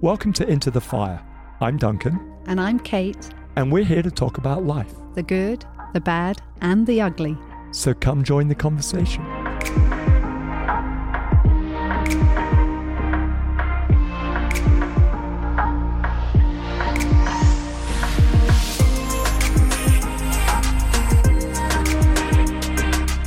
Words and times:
Welcome 0.00 0.32
to 0.34 0.48
Into 0.48 0.70
the 0.70 0.80
Fire. 0.80 1.22
I'm 1.60 1.76
Duncan, 1.78 2.34
And 2.46 2.60
I'm 2.60 2.78
Kate, 2.78 3.30
and 3.56 3.72
we're 3.72 3.84
here 3.84 4.02
to 4.02 4.10
talk 4.10 4.38
about 4.38 4.64
life. 4.64 4.92
the 5.14 5.22
good, 5.22 5.64
the 5.94 6.00
bad, 6.00 6.40
and 6.60 6.86
the 6.86 7.00
ugly. 7.00 7.36
So 7.72 7.94
come 7.94 8.22
join 8.22 8.48
the 8.48 8.54
conversation. 8.54 9.24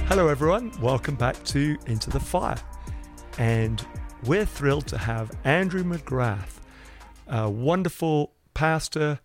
Hello, 0.07 0.27
everyone. 0.27 0.71
Welcome 0.81 1.15
back 1.15 1.41
to 1.45 1.77
Into 1.85 2.09
the 2.09 2.19
Fire. 2.19 2.57
And 3.37 3.85
we're 4.25 4.45
thrilled 4.45 4.87
to 4.87 4.97
have 4.97 5.31
Andrew 5.43 5.83
McGrath, 5.83 6.58
a 7.29 7.49
wonderful 7.49 8.33
pastor 8.53 9.19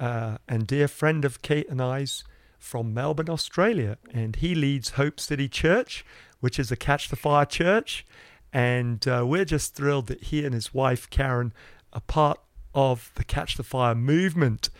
uh, 0.00 0.38
and 0.48 0.66
dear 0.66 0.88
friend 0.88 1.24
of 1.24 1.42
Kate 1.42 1.68
and 1.68 1.80
I's 1.80 2.24
from 2.58 2.94
Melbourne, 2.94 3.28
Australia. 3.28 3.98
And 4.12 4.36
he 4.36 4.54
leads 4.54 4.90
Hope 4.90 5.20
City 5.20 5.48
Church, 5.48 6.04
which 6.40 6.58
is 6.58 6.72
a 6.72 6.76
Catch 6.76 7.10
the 7.10 7.16
Fire 7.16 7.44
church. 7.44 8.06
And 8.52 9.06
uh, 9.06 9.24
we're 9.26 9.44
just 9.44 9.74
thrilled 9.74 10.06
that 10.08 10.24
he 10.24 10.44
and 10.44 10.54
his 10.54 10.72
wife, 10.74 11.08
Karen, 11.10 11.52
are 11.92 12.00
part 12.00 12.40
of 12.74 13.10
the 13.14 13.24
Catch 13.24 13.56
the 13.56 13.62
Fire 13.62 13.94
movement. 13.94 14.70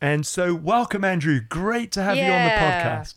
And 0.00 0.26
so, 0.26 0.54
welcome, 0.54 1.04
Andrew. 1.04 1.40
Great 1.40 1.92
to 1.92 2.02
have 2.02 2.16
you 2.16 2.24
on 2.24 2.44
the 2.44 2.50
podcast. 2.50 3.14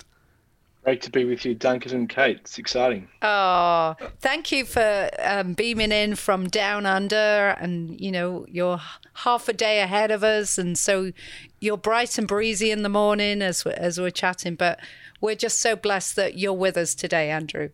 Great 0.85 1.01
to 1.01 1.09
be 1.09 1.25
with 1.25 1.43
you, 1.45 1.55
Duncan 1.55 1.95
and 1.95 2.07
Kate. 2.07 2.37
It's 2.41 2.59
exciting. 2.59 3.07
Oh, 3.23 3.95
thank 4.19 4.51
you 4.51 4.65
for 4.65 5.09
um, 5.17 5.53
beaming 5.53 5.91
in 5.91 6.13
from 6.13 6.47
down 6.47 6.85
under, 6.85 7.55
and 7.59 7.99
you 7.99 8.11
know 8.11 8.45
you're 8.47 8.79
half 9.13 9.49
a 9.49 9.53
day 9.53 9.79
ahead 9.81 10.11
of 10.11 10.23
us, 10.23 10.59
and 10.59 10.77
so 10.77 11.11
you're 11.59 11.75
bright 11.75 12.19
and 12.19 12.27
breezy 12.27 12.69
in 12.69 12.83
the 12.83 12.89
morning 12.89 13.41
as 13.41 13.65
we're, 13.65 13.71
as 13.71 13.99
we're 13.99 14.11
chatting. 14.11 14.53
But 14.53 14.79
we're 15.19 15.33
just 15.33 15.59
so 15.59 15.75
blessed 15.75 16.15
that 16.17 16.37
you're 16.37 16.53
with 16.53 16.77
us 16.77 16.93
today, 16.93 17.31
Andrew. 17.31 17.69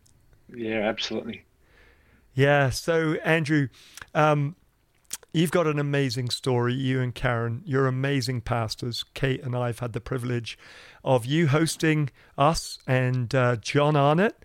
Yeah, 0.56 0.88
absolutely. 0.88 1.44
Yeah. 2.34 2.70
So, 2.70 3.16
Andrew, 3.26 3.68
um, 4.16 4.56
you've 5.34 5.52
got 5.52 5.68
an 5.68 5.80
amazing 5.80 6.30
story. 6.30 6.76
You 6.76 7.02
and 7.02 7.14
Karen, 7.14 7.62
you're 7.66 7.88
amazing 7.88 8.40
pastors. 8.40 9.04
Kate 9.14 9.44
and 9.44 9.54
I 9.54 9.68
have 9.68 9.80
had 9.80 9.92
the 9.92 10.00
privilege 10.00 10.58
of 11.04 11.26
you 11.26 11.48
hosting 11.48 12.10
us 12.38 12.78
and 12.88 13.34
uh, 13.34 13.56
John 13.58 13.96
Arnott 13.96 14.36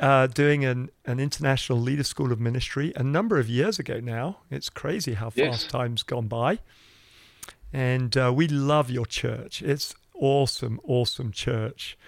uh, 0.00 0.26
doing 0.28 0.64
an, 0.64 0.90
an 1.06 1.18
international 1.20 1.78
leader 1.80 2.04
school 2.04 2.30
of 2.32 2.38
ministry 2.40 2.92
a 2.96 3.02
number 3.02 3.38
of 3.38 3.48
years 3.48 3.78
ago 3.78 4.00
now. 4.00 4.38
It's 4.50 4.68
crazy 4.68 5.14
how 5.14 5.30
fast 5.30 5.36
Yes. 5.62 5.66
time's 5.66 6.02
gone 6.02 6.28
by. 6.28 6.58
And 7.72 8.16
uh, 8.16 8.32
we 8.34 8.48
love 8.48 8.90
your 8.90 9.06
church. 9.06 9.60
It's 9.62 9.94
awesome, 10.14 10.80
awesome 10.84 11.32
church. 11.32 11.98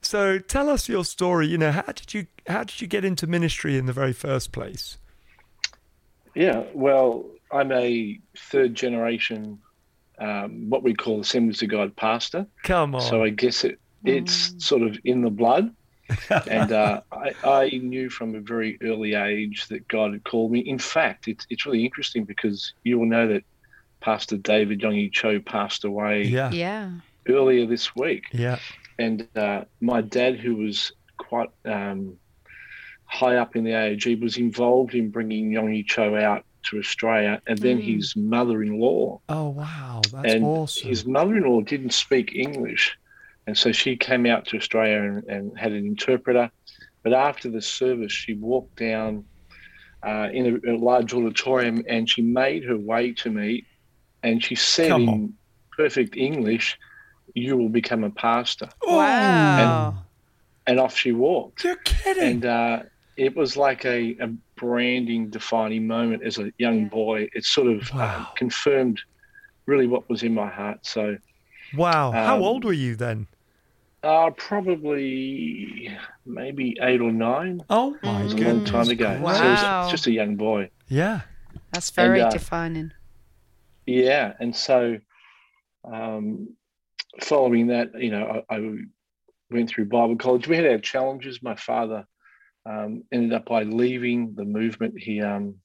So 0.00 0.38
tell 0.38 0.68
us 0.70 0.88
your 0.88 1.04
story. 1.04 1.46
You 1.48 1.58
know, 1.58 1.70
how 1.72 1.82
did 1.82 2.12
you 2.14 2.26
how 2.48 2.64
did 2.64 2.80
you 2.80 2.86
get 2.88 3.04
into 3.04 3.26
ministry 3.26 3.76
in 3.78 3.86
the 3.86 3.92
very 3.92 4.12
first 4.12 4.50
place? 4.52 4.98
Yeah, 6.34 6.64
well, 6.74 7.26
I'm 7.52 7.70
a 7.72 8.18
third 8.36 8.74
generation, 8.74 9.60
um, 10.22 10.70
what 10.70 10.82
we 10.82 10.94
call 10.94 11.16
the 11.16 11.22
Assemblies 11.22 11.62
of 11.62 11.68
God 11.68 11.96
pastor. 11.96 12.46
Come 12.62 12.94
on. 12.94 13.00
So 13.00 13.22
I 13.22 13.30
guess 13.30 13.64
it 13.64 13.78
it's 14.04 14.64
sort 14.64 14.82
of 14.82 14.98
in 15.04 15.22
the 15.22 15.30
blood. 15.30 15.74
and 16.50 16.72
uh, 16.72 17.00
I, 17.10 17.32
I 17.44 17.68
knew 17.70 18.10
from 18.10 18.34
a 18.34 18.40
very 18.40 18.76
early 18.82 19.14
age 19.14 19.68
that 19.68 19.88
God 19.88 20.12
had 20.12 20.24
called 20.24 20.52
me. 20.52 20.60
In 20.60 20.78
fact, 20.78 21.26
it's 21.26 21.46
it's 21.50 21.66
really 21.66 21.84
interesting 21.84 22.24
because 22.24 22.72
you 22.84 22.98
will 22.98 23.06
know 23.06 23.28
that 23.28 23.44
Pastor 24.00 24.36
David 24.36 24.80
Yonggi 24.80 25.12
Cho 25.12 25.40
passed 25.40 25.84
away 25.84 26.24
yeah. 26.24 26.50
Yeah. 26.50 26.90
earlier 27.28 27.66
this 27.66 27.94
week. 27.96 28.24
Yeah. 28.32 28.58
and 28.98 29.26
uh, 29.34 29.64
my 29.80 30.02
dad, 30.02 30.38
who 30.38 30.56
was 30.56 30.92
quite 31.16 31.50
um, 31.64 32.18
high 33.06 33.36
up 33.36 33.56
in 33.56 33.64
the 33.64 33.70
AOG, 33.70 34.20
was 34.20 34.36
involved 34.36 34.94
in 34.94 35.10
bringing 35.10 35.50
Yonggi 35.50 35.86
Cho 35.86 36.14
out 36.16 36.44
to 36.64 36.78
Australia, 36.78 37.40
and 37.46 37.58
then 37.58 37.78
Mm. 37.78 37.94
his 37.96 38.14
mother-in-law. 38.16 39.20
Oh 39.28 39.48
wow, 39.50 40.00
that's 40.12 40.32
and 40.34 40.44
awesome. 40.44 40.88
his 40.88 41.04
mother-in-law 41.06 41.62
didn't 41.62 41.92
speak 41.92 42.34
English, 42.34 42.96
and 43.46 43.56
so 43.56 43.72
she 43.72 43.96
came 43.96 44.26
out 44.26 44.46
to 44.46 44.56
Australia 44.56 45.00
and, 45.02 45.24
and 45.24 45.58
had 45.58 45.72
an 45.72 45.84
interpreter. 45.86 46.50
But 47.02 47.12
after 47.14 47.50
the 47.50 47.60
service, 47.62 48.12
she 48.12 48.34
walked 48.34 48.76
down 48.76 49.24
uh, 50.04 50.28
in 50.32 50.60
a, 50.66 50.72
a 50.72 50.76
large 50.76 51.12
auditorium, 51.14 51.84
and 51.88 52.08
she 52.08 52.22
made 52.22 52.64
her 52.64 52.76
way 52.76 53.12
to 53.14 53.30
me, 53.30 53.64
and 54.22 54.42
she 54.42 54.54
said 54.54 54.88
Come 54.90 55.02
in 55.02 55.08
on. 55.08 55.34
perfect 55.76 56.16
English, 56.16 56.78
"You 57.34 57.56
will 57.56 57.68
become 57.68 58.04
a 58.04 58.10
pastor." 58.10 58.68
Wow. 58.86 59.94
and 60.66 60.78
off 60.78 60.96
she 60.96 61.12
walked. 61.12 61.64
You're 61.64 61.76
kidding. 61.76 62.22
And 62.22 62.44
uh, 62.44 62.82
it 63.16 63.34
was 63.36 63.56
like 63.56 63.84
a, 63.84 64.16
a 64.20 64.30
branding 64.62 65.28
defining 65.28 65.86
moment 65.86 66.22
as 66.24 66.38
a 66.38 66.52
young 66.58 66.82
Yeah. 66.82 66.88
boy. 67.00 67.28
It 67.34 67.44
sort 67.44 67.66
of 67.74 67.80
uh, 67.92 67.96
Wow. 67.96 68.32
confirmed 68.36 68.98
really 69.66 69.88
what 69.88 70.08
was 70.08 70.22
in 70.22 70.32
my 70.34 70.48
heart. 70.48 70.78
So, 70.86 71.16
wow. 71.74 72.12
How 72.12 72.36
um, 72.36 72.42
old 72.42 72.64
were 72.64 72.72
you 72.84 72.94
then? 72.96 73.26
uh, 74.04 74.30
probably 74.36 75.88
maybe 76.26 76.76
eight 76.80 77.00
or 77.00 77.12
nine. 77.12 77.60
Oh 77.70 77.94
It 77.94 78.06
my 78.06 78.22
was 78.24 78.32
a 78.32 78.36
long 78.36 78.64
time 78.64 78.88
ago. 78.88 79.12
So 79.38 79.46
it 79.46 79.50
was 79.50 79.90
just 79.92 80.06
a 80.08 80.12
young 80.12 80.34
boy. 80.36 80.70
Yeah. 80.88 81.20
That's 81.72 81.90
very 81.90 82.20
uh, 82.20 82.30
defining. 82.30 82.92
Yeah. 83.86 84.34
And 84.40 84.54
so, 84.56 84.98
um, 85.84 86.56
following 87.20 87.68
that, 87.68 87.88
you 87.96 88.10
know, 88.10 88.42
I, 88.50 88.56
I 88.56 88.76
went 89.50 89.68
through 89.70 89.86
Bible 89.86 90.16
college. 90.16 90.48
We 90.48 90.56
had 90.56 90.66
our 90.66 90.78
challenges. 90.78 91.42
My 91.42 91.54
father 91.54 92.04
um, 92.66 93.02
ended 93.12 93.32
up 93.32 93.46
by 93.46 93.62
leaving 93.64 94.34
the 94.34 94.44
movement. 94.44 94.94
He, 94.98 95.20
um, 95.20 95.56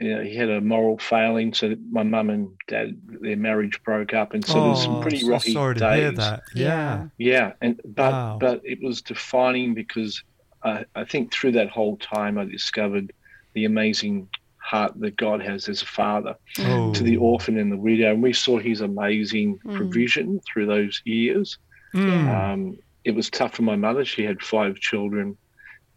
you 0.00 0.16
know, 0.16 0.22
he 0.22 0.34
had 0.34 0.48
a 0.50 0.60
moral 0.60 0.98
failing, 0.98 1.52
so 1.54 1.74
my 1.90 2.02
mum 2.02 2.30
and 2.30 2.48
dad, 2.66 3.00
their 3.20 3.36
marriage 3.36 3.80
broke 3.84 4.14
up, 4.14 4.34
and 4.34 4.44
so 4.44 4.54
there 4.54 4.70
was 4.70 4.82
some 4.82 4.96
Oh, 4.96 5.00
pretty 5.02 5.18
so 5.20 5.28
rocky 5.28 5.52
sorry 5.52 5.74
to 5.76 5.94
hear 5.94 6.12
that. 6.12 6.42
Yeah. 6.54 7.06
Yeah, 7.18 7.52
and 7.60 7.80
but 7.84 8.12
Wow. 8.12 8.38
but 8.40 8.60
it 8.64 8.82
was 8.82 9.02
defining 9.02 9.74
because 9.74 10.22
I, 10.64 10.84
I 10.94 11.04
think 11.04 11.32
through 11.32 11.52
that 11.52 11.70
whole 11.70 11.96
time 11.98 12.38
I 12.38 12.44
discovered 12.44 13.12
the 13.54 13.64
amazing 13.66 14.28
heart 14.56 14.92
that 15.00 15.16
God 15.16 15.42
has 15.42 15.68
as 15.68 15.82
a 15.82 15.86
father 15.86 16.34
Oh. 16.60 16.92
to 16.94 17.02
the 17.02 17.16
orphan 17.18 17.58
and 17.58 17.70
the 17.70 17.76
widow, 17.76 18.12
and 18.12 18.22
we 18.22 18.32
saw 18.32 18.58
His 18.58 18.80
amazing 18.80 19.58
Mm. 19.64 19.76
provision 19.76 20.40
through 20.46 20.66
those 20.66 21.00
years. 21.04 21.58
Mm. 21.94 22.28
Um, 22.52 22.78
it 23.04 23.14
was 23.14 23.28
tough 23.30 23.54
for 23.54 23.62
my 23.62 23.76
mother; 23.76 24.04
she 24.04 24.24
had 24.24 24.42
five 24.42 24.76
children, 24.76 25.36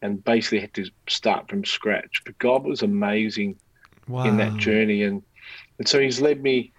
and 0.02 0.24
basically 0.24 0.60
had 0.60 0.74
to 0.76 0.86
start 1.08 1.50
from 1.50 1.66
scratch. 1.66 2.22
But 2.26 2.38
God 2.40 2.64
was 2.64 2.82
amazing 2.82 3.58
wow. 4.08 4.26
in 4.26 4.38
that 4.38 4.58
journey, 4.58 5.04
and 5.04 5.22
and 5.78 5.88
so 5.88 6.00
He's 6.00 6.22
led 6.22 6.42
me 6.42 6.72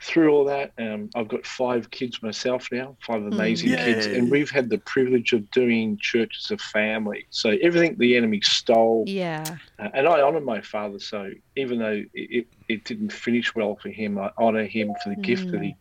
through 0.00 0.30
all 0.30 0.44
that. 0.44 0.72
Um, 0.78 1.08
I've 1.14 1.28
got 1.28 1.46
five 1.46 1.90
kids 1.90 2.22
myself 2.22 2.68
now, 2.70 2.96
five 3.00 3.22
amazing 3.22 3.70
kids, 3.70 4.06
and 4.06 4.30
we've 4.30 4.50
had 4.50 4.68
the 4.68 4.78
privilege 4.78 5.32
of 5.32 5.50
doing 5.50 5.98
church 6.00 6.36
as 6.44 6.50
a 6.50 6.58
family. 6.58 7.26
So 7.30 7.56
everything 7.62 7.96
the 7.96 8.16
enemy 8.16 8.40
stole, 8.42 9.04
Yeah. 9.06 9.44
uh, 9.78 9.88
and 9.94 10.06
I 10.06 10.20
honour 10.20 10.40
my 10.40 10.60
father. 10.60 10.98
So 10.98 11.30
even 11.56 11.78
though 11.78 12.04
it, 12.12 12.30
it, 12.30 12.46
it 12.68 12.84
didn't 12.84 13.12
finish 13.12 13.54
well 13.54 13.76
for 13.80 13.88
him, 13.88 14.18
I 14.18 14.30
honour 14.36 14.66
him 14.66 14.92
for 15.02 15.10
the 15.10 15.20
gift 15.20 15.50
that 15.52 15.62
he 15.62 15.74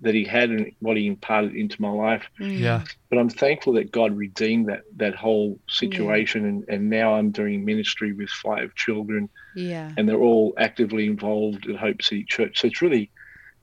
that 0.00 0.14
he 0.14 0.24
had 0.24 0.50
and 0.50 0.70
what 0.78 0.96
he 0.96 1.06
imparted 1.08 1.54
into 1.56 1.80
my 1.82 1.90
life. 1.90 2.24
Mm. 2.40 2.58
Yeah. 2.60 2.84
But 3.10 3.18
I'm 3.18 3.28
thankful 3.28 3.72
that 3.74 3.90
God 3.90 4.16
redeemed 4.16 4.68
that 4.68 4.82
that 4.96 5.14
whole 5.16 5.58
situation, 5.68 6.44
and, 6.44 6.64
and 6.68 6.88
now 6.88 7.14
I'm 7.14 7.30
doing 7.30 7.64
ministry 7.64 8.12
with 8.12 8.28
five 8.30 8.74
children 8.76 9.28
Yeah. 9.56 9.90
and 9.96 10.08
they're 10.08 10.16
all 10.22 10.54
actively 10.58 11.06
involved 11.06 11.68
at 11.68 11.76
Hope 11.76 12.02
City 12.02 12.24
Church. 12.24 12.60
So 12.60 12.68
it's 12.68 12.80
really, 12.80 13.10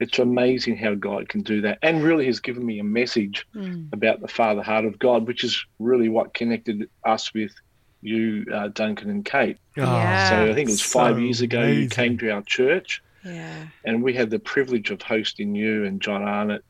it's 0.01 0.19
amazing 0.19 0.75
how 0.75 0.93
God 0.95 1.29
can 1.29 1.41
do 1.41 1.61
that, 1.61 1.79
and 1.81 2.03
really 2.03 2.25
has 2.25 2.41
given 2.41 2.65
me 2.65 2.79
a 2.79 2.83
message 2.83 3.45
Mm. 3.55 3.93
about 3.93 4.19
the 4.19 4.27
Father 4.27 4.61
heart 4.61 4.83
of 4.85 4.99
God, 4.99 5.27
which 5.27 5.43
is 5.45 5.63
really 5.79 6.09
what 6.09 6.33
connected 6.33 6.89
us 7.05 7.33
with 7.33 7.53
you, 8.01 8.45
uh, 8.53 8.67
Duncan 8.67 9.09
and 9.09 9.23
Kate. 9.23 9.57
Yeah. 9.77 10.29
so 10.29 10.51
I 10.51 10.53
think 10.53 10.67
it 10.69 10.73
was 10.73 10.81
five 10.81 11.19
years 11.19 11.39
ago 11.41 11.65
you 11.65 11.87
came 11.87 12.17
to 12.17 12.29
our 12.29 12.41
church, 12.43 13.01
Yeah. 13.25 13.65
and 13.83 14.03
we 14.03 14.13
had 14.13 14.29
the 14.29 14.39
privilege 14.39 14.91
of 14.91 15.01
hosting 15.01 15.55
you 15.55 15.85
and 15.85 15.99
John 15.99 16.23
Arnott. 16.23 16.63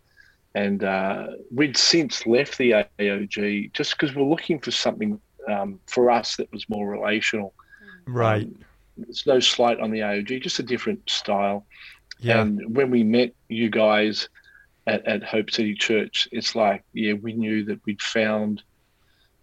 And 0.56 0.86
uh, 0.86 1.28
we'd 1.52 1.76
since 1.76 2.26
left 2.26 2.58
the 2.58 2.86
AOG 2.98 3.74
just 3.74 3.92
because 3.92 4.16
we're 4.16 4.24
looking 4.24 4.60
for 4.60 4.72
something 4.72 5.20
um, 5.50 5.80
for 5.86 6.10
us 6.10 6.38
that 6.38 6.52
was 6.54 6.68
more 6.70 6.90
relational. 6.90 7.54
Right. 8.08 8.46
Um, 8.46 8.66
it's 9.10 9.28
no 9.28 9.42
slight 9.42 9.80
on 9.82 9.92
the 9.92 10.00
AOG, 10.00 10.42
just 10.42 10.60
a 10.60 10.64
different 10.64 11.10
style. 11.10 11.66
Yeah. 12.20 12.42
And 12.42 12.76
when 12.76 12.90
we 12.90 13.04
met 13.04 13.34
you 13.50 13.70
guys 13.70 14.30
at, 14.88 15.06
at 15.06 15.24
Hope 15.24 15.52
City 15.52 15.76
Church, 15.76 16.28
it's 16.32 16.56
like, 16.56 16.84
yeah, 16.94 17.14
we 17.14 17.34
knew 17.34 17.66
that 17.66 17.82
we'd 17.86 18.02
found 18.02 18.64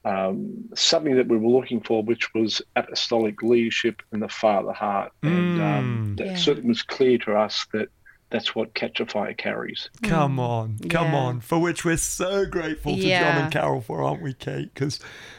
um, 0.05 0.65
something 0.75 1.17
that 1.17 1.29
we 1.29 1.37
were 1.39 1.49
looking 1.51 1.81
for, 1.81 2.03
which 2.03 2.35
was 2.35 2.61
apostolic 2.77 3.43
leadership 3.43 4.03
in 4.13 4.21
the 4.21 4.29
Father 4.29 4.73
heart. 4.73 5.13
And 5.23 5.61
um, 5.63 6.15
Mm. 6.15 6.17
that 6.19 6.27
Yeah. 6.27 6.37
certainly 6.37 6.69
was 6.69 6.83
clear 6.83 7.19
to 7.19 7.35
us 7.37 7.67
that 7.73 7.89
that's 8.31 8.55
what 8.55 8.73
Catch 8.75 8.99
a 9.01 9.07
Fire 9.07 9.35
carries. 9.35 9.91
Come 10.03 10.41
on, 10.41 10.79
come 10.89 11.13
Yeah. 11.13 11.19
on. 11.19 11.41
For 11.41 11.59
which 11.59 11.85
we're 11.85 11.99
so 11.99 12.47
grateful 12.47 12.97
to 12.97 13.03
John 13.03 13.43
and 13.43 13.53
Carol 13.53 13.81
for, 13.83 14.03
aren't 14.03 14.23
we, 14.23 14.33
Kate? 14.33 14.73
Because 14.73 14.99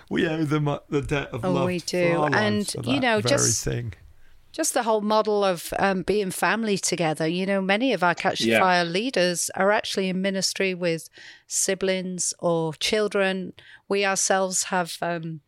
we 0.10 0.28
owe 0.28 0.44
them 0.46 0.68
uh, 0.68 0.78
the 0.90 1.02
debt 1.02 1.30
of 1.34 1.44
Oh, 1.44 1.52
love. 1.52 1.66
we 1.66 1.80
for 1.80 1.88
do. 1.88 2.18
our 2.22 2.36
And, 2.36 2.72
you 2.86 3.00
know, 3.00 3.20
very 3.20 3.24
just- 3.24 3.64
thing. 3.66 3.94
Just 4.54 4.74
the 4.74 4.84
whole 4.84 5.02
model 5.02 5.44
of 5.44 5.74
um, 5.80 6.04
being 6.04 6.32
family 6.32 6.78
together. 6.78 7.28
You 7.28 7.46
know, 7.46 7.60
many 7.62 7.92
of 7.92 8.04
our 8.04 8.16
Catch 8.16 8.40
the 8.40 8.50
Yeah. 8.50 8.60
Fire 8.60 8.86
leaders 8.86 9.50
are 9.56 9.72
actually 9.72 10.08
in 10.10 10.22
ministry 10.22 10.74
with 10.74 11.10
siblings 11.48 12.34
or 12.40 12.74
children. 12.76 13.54
We 13.90 14.06
ourselves 14.06 14.66
have 14.66 14.98
um, 15.02 15.42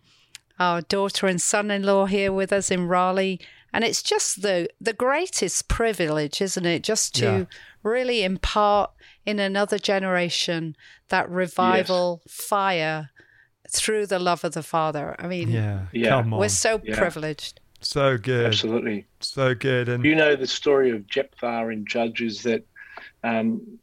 our 0.59 0.81
daughter 0.81 1.27
and 1.27 1.39
son-in-law 1.41 2.05
here 2.07 2.31
with 2.33 2.51
us 2.51 2.71
in 2.71 2.87
Raleigh, 2.87 3.39
and 3.71 3.83
it's 3.83 4.01
just 4.01 4.41
the 4.41 4.69
the 4.81 4.93
greatest 4.93 5.67
privilege, 5.67 6.41
isn't 6.41 6.65
it? 6.65 6.81
Just 6.83 7.13
to 7.15 7.25
Yeah. 7.25 7.45
really 7.83 8.23
impart 8.23 8.91
in 9.25 9.39
another 9.39 9.77
generation 9.77 10.75
that 11.09 11.29
revival 11.29 12.21
fire 12.27 13.09
through 13.69 14.05
the 14.07 14.19
love 14.19 14.43
of 14.43 14.53
the 14.53 14.63
Father. 14.63 15.15
I 15.19 15.27
mean, 15.27 15.49
Yeah, 15.49 15.87
Yeah. 15.91 16.09
come 16.09 16.33
on. 16.33 16.39
we're 16.39 16.49
so 16.49 16.79
Yeah. 16.83 16.97
privileged. 16.97 17.59
So 17.85 18.17
good. 18.17 18.47
Absolutely. 18.47 19.05
So 19.21 19.55
good. 19.55 19.89
And 19.89 20.03
You 20.03 20.15
know 20.15 20.35
the 20.35 20.47
story 20.47 20.91
of 20.91 21.07
Jephthah 21.07 21.69
in 21.69 21.85
Judges 21.85 22.43
that 22.43 22.63
um, 23.23 23.79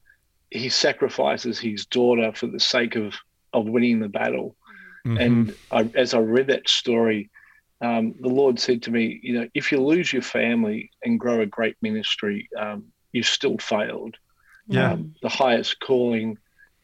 he 0.50 0.68
sacrifices 0.68 1.58
his 1.58 1.86
daughter 1.86 2.32
for 2.34 2.46
the 2.46 2.60
sake 2.60 2.96
of, 2.96 3.14
of 3.52 3.66
winning 3.66 4.00
the 4.00 4.08
battle. 4.08 4.56
Mhm. 5.06 5.20
And 5.20 5.54
I, 5.70 5.88
as 5.94 6.14
I 6.14 6.18
read 6.18 6.48
that 6.48 6.68
story, 6.68 7.30
um, 7.80 8.14
the 8.20 8.28
Lord 8.28 8.60
said 8.60 8.82
to 8.82 8.90
me, 8.90 9.18
you 9.22 9.34
know, 9.34 9.48
if 9.54 9.72
you 9.72 9.82
lose 9.82 10.12
your 10.12 10.22
family 10.22 10.90
and 11.04 11.18
grow 11.18 11.40
a 11.40 11.46
great 11.46 11.76
ministry, 11.82 12.48
um, 12.56 12.84
you've 13.12 13.26
still 13.26 13.58
failed. 13.58 14.16
Yeah. 14.68 14.92
Um, 14.92 15.14
the 15.22 15.28
highest 15.28 15.80
calling 15.80 16.38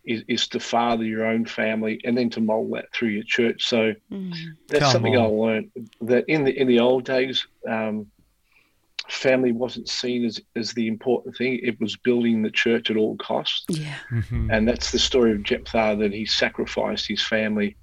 is, 0.09 0.23
is 0.27 0.49
to 0.49 0.59
father 0.61 1.05
your 1.05 1.25
own 1.27 1.45
family 1.45 2.01
and 2.05 2.17
then 2.17 2.31
to 2.31 2.41
mold 2.41 2.73
that 2.75 2.87
through 2.95 3.11
your 3.11 3.25
church. 3.25 3.63
So 3.69 3.95
Mm. 4.11 4.35
that's 4.69 4.83
Come 4.85 4.93
something 4.93 5.17
on. 5.17 5.25
I 5.25 5.29
learned 5.29 5.71
that 6.01 6.25
in 6.29 6.45
the 6.45 6.53
in 6.61 6.67
the 6.67 6.81
old 6.81 7.05
days, 7.05 7.47
um, 7.69 8.07
family 9.09 9.53
wasn't 9.53 9.89
seen 9.89 10.25
as, 10.25 10.41
as 10.57 10.73
the 10.73 10.87
important 10.87 11.37
thing. 11.37 11.61
It 11.63 11.81
was 11.81 11.97
building 11.97 12.43
the 12.43 12.51
church 12.51 12.91
at 12.91 12.97
all 12.97 13.17
costs. 13.17 13.65
Yeah. 13.69 13.97
Mhm. 14.11 14.49
And 14.53 14.69
that's 14.69 14.91
the 14.91 14.99
story 14.99 15.33
of 15.33 15.43
Jephthah 15.43 15.97
that 15.99 16.13
he 16.13 16.27
sacrificed 16.27 17.07
his 17.09 17.23
family 17.25 17.77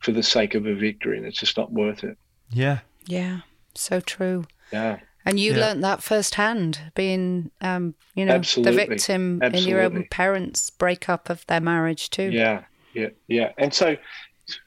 for 0.00 0.12
the 0.12 0.22
sake 0.22 0.54
of 0.54 0.66
a 0.66 0.74
victory, 0.74 1.16
and 1.18 1.26
it's 1.26 1.38
just 1.40 1.56
not 1.56 1.72
worth 1.72 2.04
it. 2.04 2.16
yeah. 2.50 2.80
Yeah, 3.06 3.40
so 3.74 4.00
true. 4.00 4.44
Yeah, 4.72 4.98
And 5.24 5.38
you 5.38 5.52
Yeah. 5.52 5.60
learnt 5.60 5.82
that 5.82 6.02
firsthand, 6.02 6.92
being, 6.94 7.50
um, 7.60 7.94
you 8.14 8.24
know, 8.24 8.34
Absolutely. 8.34 8.72
the 8.72 8.86
victim 8.86 9.42
in 9.42 9.64
your 9.64 9.80
own 9.82 10.04
parents' 10.10 10.70
breakup 10.70 11.28
of 11.28 11.44
their 11.46 11.60
marriage 11.60 12.10
too. 12.10 12.30
yeah, 12.30 12.64
yeah, 12.94 13.08
yeah. 13.26 13.52
And 13.58 13.72
so, 13.74 13.96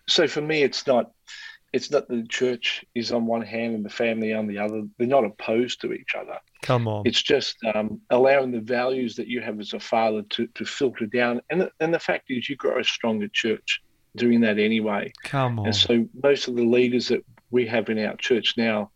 so 0.08 0.28
for 0.28 0.42
me, 0.42 0.64
it's 0.64 0.86
not. 0.88 1.12
It's 1.74 1.90
not 1.90 2.10
the 2.10 2.24
church 2.28 2.84
is 2.96 3.14
on 3.14 3.26
one 3.26 3.42
hand 3.42 3.76
and 3.76 3.86
the 3.86 3.90
family 3.90 4.34
on 4.34 4.46
the 4.46 4.58
other. 4.58 4.84
They're 4.98 5.08
not 5.08 5.24
opposed 5.24 5.80
to 5.82 5.94
each 5.94 6.16
other. 6.20 6.38
Come 6.64 6.86
on. 6.86 7.08
It's 7.08 7.22
just 7.22 7.56
um, 7.74 8.02
allowing 8.10 8.52
the 8.52 8.60
values 8.60 9.16
that 9.16 9.28
you 9.28 9.40
have 9.40 9.58
as 9.62 9.72
a 9.72 9.80
father 9.80 10.22
to, 10.32 10.48
to 10.48 10.66
filter 10.66 11.06
down. 11.06 11.40
And 11.50 11.62
the, 11.62 11.72
and 11.80 11.94
the 11.94 12.00
fact 12.00 12.26
is, 12.30 12.50
you 12.50 12.58
grow 12.58 12.78
a 12.78 12.84
stronger 12.84 13.30
church 13.30 13.80
doing 14.18 14.42
that 14.42 14.60
anyway. 14.60 15.14
Come 15.24 15.60
on. 15.60 15.68
And 15.68 15.76
so 15.76 16.06
most 16.22 16.50
of 16.50 16.58
the 16.58 16.66
leaders 16.66 17.08
that 17.08 17.26
we 17.52 17.66
have 17.68 17.88
in 17.88 18.00
our 18.00 18.18
church 18.18 18.56
now 18.58 18.92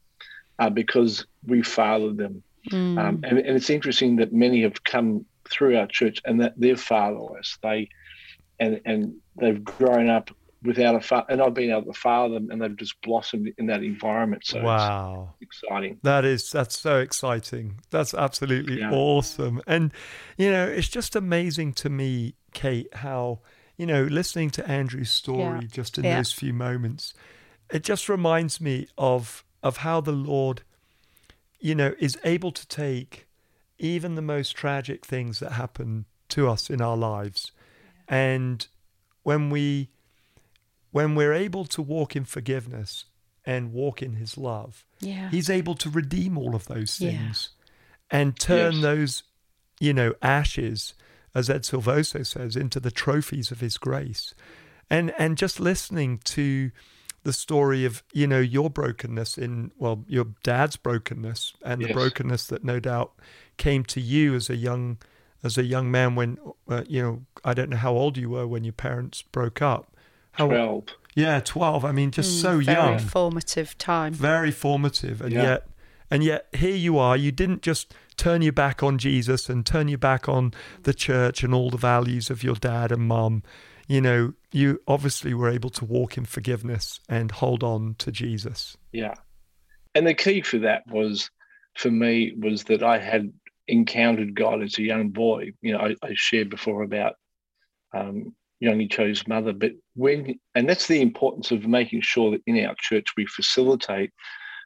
are 0.60 0.72
because 0.72 1.26
we 1.46 1.62
fathered 1.62 2.18
them. 2.18 2.44
Mm. 2.72 2.98
Um, 2.98 3.22
and, 3.24 3.40
and 3.40 3.56
it's 3.56 3.70
interesting 3.70 4.16
that 4.18 4.34
many 4.34 4.64
have 4.64 4.84
come 4.84 5.26
through 5.50 5.78
our 5.78 5.88
church 5.88 6.22
and 6.26 6.42
that 6.42 6.54
they're 6.58 6.78
fatherless. 6.78 7.58
They 7.62 7.90
and 8.60 8.82
and 8.86 9.16
they've 9.40 9.64
grown 9.64 10.10
up 10.10 10.32
without 10.64 10.96
a 10.96 11.02
father, 11.02 11.28
and 11.30 11.42
I've 11.42 11.54
been 11.54 11.70
able 11.70 11.94
to 11.94 12.00
father 12.00 12.34
them, 12.36 12.50
and 12.50 12.62
they've 12.62 12.76
just 12.76 13.00
blossomed 13.02 13.54
in 13.58 13.68
that 13.68 13.84
environment. 13.84 14.46
So 14.46 14.62
wow. 14.64 15.36
it's 15.40 15.64
exciting. 15.64 16.00
That 16.04 16.26
is 16.26 16.50
that's 16.50 16.80
so 16.80 17.00
exciting. 17.00 17.82
That's 17.92 18.14
absolutely 18.14 18.80
Yeah. 18.80 18.92
awesome. 18.92 19.62
And 19.68 19.92
you 20.38 20.50
know, 20.50 20.66
it's 20.66 20.88
just 20.88 21.16
amazing 21.16 21.74
to 21.74 21.90
me, 21.90 22.36
Kate, 22.54 22.88
how 22.96 23.42
you 23.78 23.86
know, 23.86 24.04
listening 24.04 24.50
to 24.50 24.68
Andrew's 24.70 25.12
story 25.12 25.60
Yeah. 25.62 25.68
just 25.68 25.98
in 25.98 26.06
Yeah. 26.06 26.18
those 26.18 26.32
few 26.32 26.54
moments, 26.54 27.14
it 27.72 27.84
just 27.84 28.08
reminds 28.10 28.62
me 28.62 28.88
of 28.98 29.44
of 29.66 29.78
how 29.78 30.00
the 30.00 30.12
Lord, 30.14 30.62
you 31.60 31.74
know, 31.76 31.96
is 32.00 32.18
able 32.24 32.52
to 32.52 32.66
take 32.68 33.26
even 33.80 34.16
the 34.16 34.22
most 34.22 34.52
tragic 34.56 35.06
things 35.06 35.40
that 35.40 35.54
happen 35.54 36.06
to 36.30 36.48
us 36.48 36.70
in 36.70 36.82
our 36.82 36.96
lives, 36.96 37.52
and 38.08 38.68
when 39.24 39.50
we 39.50 39.90
when 40.92 41.16
we're 41.16 41.34
able 41.34 41.66
to 41.66 41.82
walk 41.82 42.16
in 42.16 42.24
forgiveness 42.24 43.06
and 43.46 43.74
walk 43.74 44.02
in 44.02 44.14
His 44.16 44.38
love, 44.38 44.86
yeah. 45.02 45.30
He's 45.30 45.50
able 45.50 45.76
to 45.76 45.90
redeem 45.90 46.38
all 46.38 46.56
of 46.56 46.68
those 46.68 47.02
Yeah. 47.02 47.10
things 47.10 47.50
and 48.10 48.40
turn 48.40 48.76
Yes. 48.76 48.82
those, 48.82 49.24
you 49.80 49.94
know, 49.94 50.14
ashes, 50.22 50.94
as 51.34 51.50
Ed 51.50 51.64
Silvoso 51.64 52.26
says, 52.26 52.56
into 52.56 52.80
the 52.80 52.92
trophies 52.92 53.52
of 53.52 53.60
his 53.60 53.78
grace. 53.78 54.34
And 54.90 55.12
and 55.18 55.38
just 55.38 55.60
listening 55.60 56.20
to 56.26 56.72
the 57.26 57.34
story 57.34 57.84
of, 57.86 58.02
you 58.14 58.26
know, 58.28 58.40
your 58.40 58.70
brokenness 58.70 59.38
in 59.38 59.72
well, 59.78 60.06
your 60.08 60.28
dad's 60.44 60.78
brokenness 60.78 61.54
and 61.64 61.84
the 61.84 61.90
brokenness 61.92 62.48
that 62.48 62.64
no 62.64 62.80
doubt 62.80 63.12
came 63.58 63.84
to 63.84 64.00
you 64.00 64.34
as 64.36 64.50
a 64.50 64.56
young 64.56 64.98
as 65.44 65.58
a 65.58 65.64
young 65.64 65.92
man 65.92 66.16
when 66.16 66.38
uh, 66.70 66.84
you 66.88 67.02
know, 67.02 67.22
I 67.44 67.54
don't 67.54 67.70
know 67.70 67.78
how 67.78 67.94
old 67.94 68.16
you 68.18 68.30
were 68.30 68.48
when 68.48 68.64
your 68.64 68.74
parents 68.74 69.22
broke 69.22 69.62
up. 69.62 69.92
How 70.34 70.48
Twelve. 70.48 70.84
Yeah, 71.16 71.40
12. 71.40 71.86
I 71.86 71.92
mean, 71.92 72.12
just 72.12 72.42
so 72.42 72.60
Mm, 72.60 72.64
Very 72.66 72.76
young 72.78 73.00
formative 73.00 73.78
time. 73.78 74.14
very 74.14 74.52
formative 74.52 75.22
and 75.22 75.34
Yeah. 75.34 75.44
yet 75.44 75.68
and 76.12 76.24
yet 76.24 76.48
here 76.54 76.76
you 76.76 76.98
are 77.00 77.18
you 77.18 77.32
didn't 77.32 77.62
just 77.64 77.94
turn 78.18 78.42
your 78.44 78.54
back 78.54 78.84
on 78.84 78.98
jesus 79.00 79.50
and 79.50 79.66
turn 79.66 79.88
your 79.88 79.98
back 79.98 80.30
on 80.30 80.54
the 80.84 80.94
church 80.94 81.44
and 81.44 81.52
all 81.54 81.70
the 81.72 81.78
values 81.94 82.30
of 82.30 82.44
your 82.44 82.56
dad 82.56 82.92
and 82.92 83.08
mum 83.08 83.42
you 83.88 84.02
know 84.02 84.34
you 84.52 84.82
obviously 84.88 85.34
were 85.34 85.50
able 85.50 85.70
to 85.70 85.86
walk 85.86 86.18
in 86.18 86.26
forgiveness 86.26 87.00
and 87.10 87.32
hold 87.32 87.64
on 87.64 87.96
to 87.98 88.12
jesus 88.12 88.78
Yeah. 88.92 89.16
And 89.94 90.06
the 90.06 90.14
key 90.14 90.42
for 90.42 90.60
that 90.60 90.84
was, 90.88 91.30
for 91.78 91.90
me, 91.90 92.34
was 92.38 92.66
that 92.66 92.84
I 92.84 93.00
had 93.00 93.32
encountered 93.68 94.36
God 94.36 94.62
as 94.62 94.78
a 94.78 94.82
young 94.84 95.10
boy. 95.10 95.52
You 95.62 95.72
know, 95.74 95.80
I, 95.80 95.96
I 96.04 96.12
shared 96.16 96.50
before 96.50 96.84
about 96.84 97.14
um, 97.94 98.36
Yonggi 98.62 98.92
Cho's 98.92 99.26
mother, 99.28 99.54
but 99.54 99.72
when, 99.96 100.38
and 100.54 100.68
that's 100.68 100.88
the 100.88 101.02
importance 101.02 101.52
of 101.52 101.66
making 101.66 102.02
sure 102.02 102.32
that 102.32 102.42
in 102.46 102.66
our 102.66 102.76
church 102.78 103.08
we 103.16 103.26
facilitate 103.26 104.12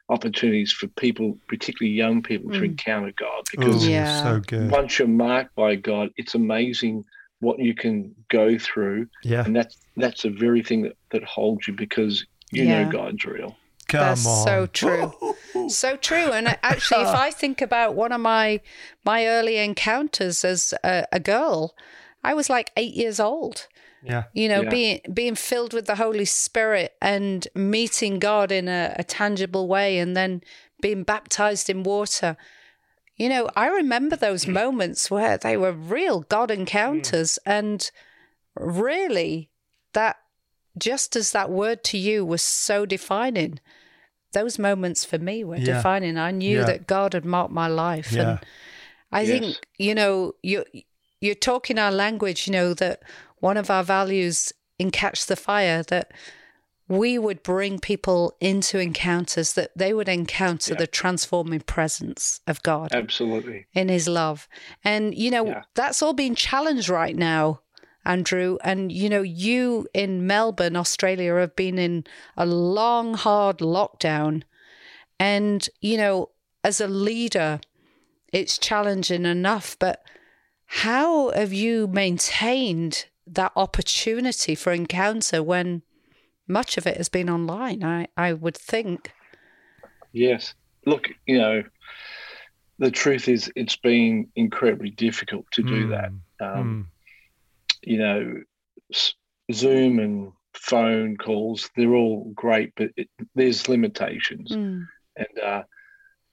opportunities 0.08 0.72
for 0.72 0.88
people, 0.88 1.38
particularly 1.48 1.94
young 1.94 2.22
people, 2.22 2.50
to 2.50 2.60
Mm. 2.60 2.64
encounter 2.64 3.12
God. 3.16 3.44
Because 3.50 3.86
Ooh, 3.86 3.90
Yeah. 3.90 4.22
so 4.22 4.40
good 4.40 4.70
once 4.70 4.98
you're 4.98 5.06
marked 5.08 5.54
by 5.54 5.76
God, 5.76 6.10
it's 6.16 6.34
amazing 6.34 7.04
what 7.40 7.58
you 7.58 7.74
can 7.74 8.14
go 8.28 8.58
through. 8.58 9.06
yeah 9.24 9.44
And 9.44 9.54
that's 9.56 9.76
that's 9.96 10.22
the 10.22 10.30
very 10.30 10.62
thing 10.62 10.82
that, 10.82 10.96
that 11.10 11.24
holds 11.24 11.66
you 11.66 11.74
because 11.74 12.24
you 12.52 12.64
Yeah. 12.64 12.84
know 12.84 12.90
God's 12.90 13.24
real. 13.24 13.56
come 13.88 14.00
That's 14.00 14.26
on 14.26 14.44
so 14.46 14.66
true. 14.66 15.12
So 15.68 15.96
true. 15.96 16.32
And 16.32 16.46
actually, 16.62 17.02
if 17.02 17.14
I 17.26 17.30
think 17.30 17.60
about 17.60 17.94
one 17.94 18.12
of 18.12 18.20
my 18.20 18.60
my 19.04 19.26
early 19.26 19.56
encounters 19.58 20.44
as 20.44 20.74
a, 20.84 21.06
a 21.12 21.20
girl, 21.20 21.74
I 22.22 22.34
was 22.34 22.48
like 22.48 22.70
eight 22.76 22.94
years 22.94 23.18
old. 23.20 23.66
yeah 24.02 24.24
You 24.32 24.48
know, 24.48 24.62
Yeah. 24.62 24.70
being 24.70 25.00
being 25.12 25.34
filled 25.34 25.72
with 25.74 25.86
the 25.86 25.96
Holy 25.96 26.24
Spirit 26.24 26.92
and 27.02 27.46
meeting 27.54 28.18
God 28.20 28.52
in 28.52 28.68
a, 28.68 28.94
a 28.98 29.04
tangible 29.04 29.66
way, 29.66 29.98
and 29.98 30.16
then 30.16 30.42
being 30.80 31.02
baptized 31.02 31.68
in 31.70 31.82
water. 31.82 32.36
You 33.20 33.28
know, 33.28 33.50
I 33.54 33.66
remember 33.68 34.16
those 34.16 34.46
moments 34.46 35.10
where 35.10 35.36
they 35.36 35.54
were 35.54 35.72
real 35.72 36.20
God 36.22 36.48
hmm. 36.48 36.60
encounters, 36.60 37.38
and 37.44 37.90
really, 38.56 39.50
that 39.92 40.16
just 40.78 41.16
as 41.16 41.32
that 41.32 41.50
word 41.50 41.84
to 41.84 41.98
you 41.98 42.24
was 42.24 42.40
so 42.40 42.86
defining, 42.86 43.60
those 44.32 44.58
moments 44.58 45.04
for 45.04 45.18
me 45.18 45.44
were 45.44 45.56
Yeah. 45.56 45.74
defining. 45.76 46.16
I 46.16 46.30
knew 46.30 46.60
Yeah. 46.60 46.64
that 46.64 46.86
God 46.86 47.12
had 47.12 47.26
marked 47.26 47.52
my 47.52 47.66
life, 47.66 48.10
Yeah. 48.10 48.22
and 48.22 48.38
I 49.12 49.20
Yes. 49.20 49.28
think 49.28 49.66
you 49.76 49.94
know 49.94 50.32
you 50.42 50.64
you're 51.20 51.34
talking 51.34 51.78
our 51.78 51.92
language. 51.92 52.46
You 52.46 52.54
know 52.54 52.72
that 52.72 53.02
one 53.40 53.58
of 53.58 53.68
our 53.68 53.84
values 53.84 54.54
in 54.78 54.90
Catch 54.90 55.26
the 55.26 55.36
Fire 55.36 55.82
that 55.82 56.10
we 56.90 57.16
would 57.16 57.40
bring 57.44 57.78
people 57.78 58.36
into 58.40 58.76
encounters 58.80 59.52
that 59.52 59.70
they 59.76 59.94
would 59.94 60.08
encounter 60.08 60.72
Yeah. 60.74 60.78
the 60.78 60.86
transforming 60.88 61.60
presence 61.60 62.40
of 62.48 62.60
God 62.64 62.92
Absolutely. 62.92 63.66
in 63.72 63.88
his 63.88 64.08
love. 64.08 64.48
And, 64.82 65.14
you 65.14 65.30
know, 65.30 65.46
Yeah. 65.46 65.62
that's 65.74 66.02
all 66.02 66.12
being 66.14 66.34
challenged 66.34 66.88
right 66.88 67.14
now. 67.16 67.60
Andrew. 68.04 68.56
And, 68.64 68.90
you 68.90 69.08
know, 69.08 69.22
you 69.22 69.86
in 69.94 70.26
Melbourne, 70.26 70.74
Australia, 70.74 71.34
have 71.36 71.54
been 71.54 71.78
in 71.78 72.04
a 72.36 72.44
long, 72.46 73.14
hard 73.14 73.58
lockdown. 73.58 74.42
And, 75.20 75.68
you 75.80 75.96
know, 75.96 76.30
as 76.64 76.80
a 76.80 76.88
leader, 76.88 77.60
it's 78.32 78.58
challenging 78.58 79.26
enough, 79.26 79.76
but 79.78 80.02
how 80.66 81.30
have 81.32 81.52
you 81.52 81.86
maintained 81.86 83.04
that 83.26 83.52
opportunity 83.54 84.54
for 84.54 84.72
encounter 84.72 85.42
when 85.42 85.82
much 86.50 86.76
of 86.76 86.86
it 86.86 86.96
has 86.96 87.08
been 87.08 87.30
online? 87.30 87.82
I, 87.84 88.08
I 88.16 88.32
would 88.34 88.56
think. 88.56 89.12
Yes. 90.12 90.54
Look, 90.86 91.08
you 91.26 91.38
know, 91.38 91.62
the 92.78 92.90
truth 92.90 93.28
is 93.28 93.50
it's 93.56 93.76
been 93.76 94.28
incredibly 94.36 94.90
difficult 94.90 95.46
to 95.52 95.62
do 95.62 95.86
Mm. 95.86 95.90
that. 95.90 96.10
Um, 96.46 96.66
Mm. 96.66 96.86
You 97.82 97.98
know, 97.98 98.42
Zoom 99.52 99.98
and 99.98 100.32
phone 100.54 101.16
calls, 101.16 101.70
they're 101.76 101.94
all 101.94 102.30
great, 102.34 102.72
but 102.76 102.90
it, 102.96 103.08
there's 103.34 103.68
limitations. 103.68 104.50
Mm. 104.52 104.86
And, 105.16 105.38
uh, 105.42 105.62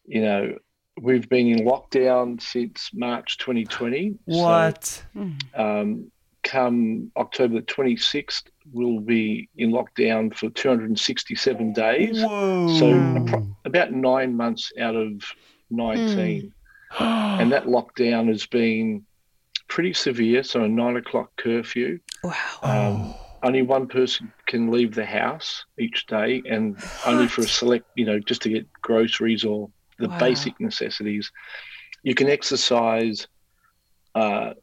you 0.06 0.22
know, 0.22 0.58
we've 1.00 1.30
been 1.30 1.48
in 1.48 1.60
lockdown 1.66 2.42
since 2.42 2.90
March 2.94 3.38
2020. 3.38 4.12
So, 4.12 4.38
What? 4.42 5.04
Mm. 5.16 5.60
um, 5.60 6.12
come 6.48 7.12
October 7.18 7.56
the 7.56 7.62
26th, 7.62 8.44
we'll 8.72 9.02
be 9.02 9.50
in 9.58 9.72
lockdown 9.72 10.34
for 10.34 10.50
267 10.50 11.74
days. 11.74 12.24
Whoa. 12.24 12.66
So 12.68 13.26
about 13.66 13.92
nine 13.92 14.36
months 14.36 14.72
out 14.80 14.96
of 14.96 15.22
19. 15.70 16.54
And 17.00 17.52
that 17.52 17.66
lockdown 17.66 18.30
has 18.30 18.48
been 18.48 19.06
pretty 19.68 19.94
severe. 19.94 20.44
So 20.44 20.64
a 20.64 20.68
nine 20.68 20.96
o'clock 20.98 21.30
curfew. 21.38 22.00
Wow. 22.24 22.60
Um, 22.64 23.14
only 23.44 23.62
one 23.62 23.88
person 23.88 24.34
can 24.48 24.72
leave 24.72 24.96
the 24.96 25.06
house 25.06 25.64
each 25.78 26.08
day, 26.08 26.42
and 26.50 26.76
only 27.06 27.28
for 27.28 27.44
a 27.44 27.48
select, 27.48 27.86
you 27.94 28.06
know, 28.06 28.20
just 28.20 28.42
to 28.44 28.50
get 28.50 28.66
groceries 28.82 29.44
or 29.44 29.70
the 30.00 30.08
Wow. 30.08 30.18
basic 30.20 30.60
necessities. 30.60 31.32
You 32.04 32.16
can 32.16 32.30
exercise, 32.30 33.28
uh, 34.16 34.54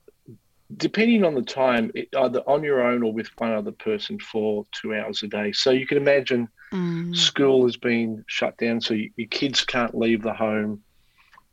depending 0.76 1.24
on 1.24 1.34
the 1.34 1.42
time, 1.42 1.90
it- 1.94 2.08
either 2.16 2.40
on 2.48 2.62
your 2.64 2.82
own 2.82 3.02
or 3.02 3.12
with 3.12 3.28
one 3.38 3.52
other 3.52 3.72
person 3.72 4.18
for 4.18 4.64
two 4.72 4.94
hours 4.94 5.22
a 5.22 5.28
day. 5.28 5.52
So 5.52 5.70
you 5.70 5.86
can 5.86 5.98
imagine 5.98 6.48
Mm. 6.72 7.14
school 7.16 7.64
has 7.66 7.76
been 7.76 8.24
shut 8.26 8.56
down, 8.56 8.80
so 8.80 8.94
you, 8.94 9.10
your 9.16 9.28
kids 9.28 9.64
can't 9.64 9.94
leave 9.96 10.22
the 10.22 10.32
home. 10.34 10.82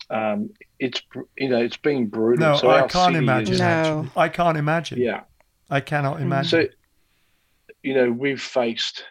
Um, 0.10 0.50
it's 0.80 1.02
you 1.38 1.48
know 1.50 1.62
it's 1.62 1.78
been 1.78 2.08
brutal. 2.08 2.50
no, 2.52 2.58
so 2.58 2.70
I 2.72 2.80
can't 2.88 2.92
city 3.14 3.18
is- 3.18 3.22
imagine. 3.24 3.58
No. 3.60 4.08
I 4.16 4.30
can't 4.30 4.58
imagine. 4.58 5.00
Yeah. 5.00 5.22
I 5.70 5.80
cannot 5.80 6.18
Mm. 6.18 6.22
imagine. 6.22 6.50
So, 6.50 6.68
you 7.84 7.94
know, 7.94 8.12
we've 8.12 8.42
faced, 8.42 9.06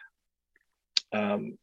um, 1.12 1.56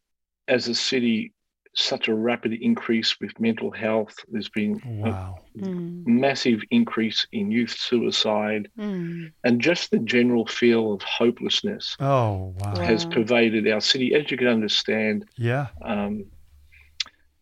as 0.47 0.67
a 0.67 0.75
city, 0.75 1.33
such 1.79 2.07
a 2.07 2.15
rapid 2.15 2.53
increase 2.53 3.19
with 3.19 3.39
mental 3.39 3.69
health. 3.71 4.15
There's 4.29 4.49
been 4.49 4.81
wow. 4.85 5.37
Mm. 5.57 6.05
a 6.05 6.09
massive 6.09 6.61
increase 6.71 7.27
in 7.31 7.51
youth 7.51 7.71
suicide, 7.77 8.69
Mm. 8.77 9.31
and 9.43 9.61
just 9.61 9.91
the 9.91 9.99
general 9.99 10.45
feel 10.47 10.91
of 10.93 11.01
hopelessness 11.03 11.95
Oh 11.99 12.55
wow. 12.59 12.73
Wow. 12.73 12.81
has 12.81 13.05
pervaded 13.05 13.67
our 13.67 13.81
city. 13.81 14.15
As 14.15 14.29
you 14.31 14.37
can 14.37 14.47
understand, 14.47 15.25
Yeah. 15.37 15.67
um, 15.83 16.25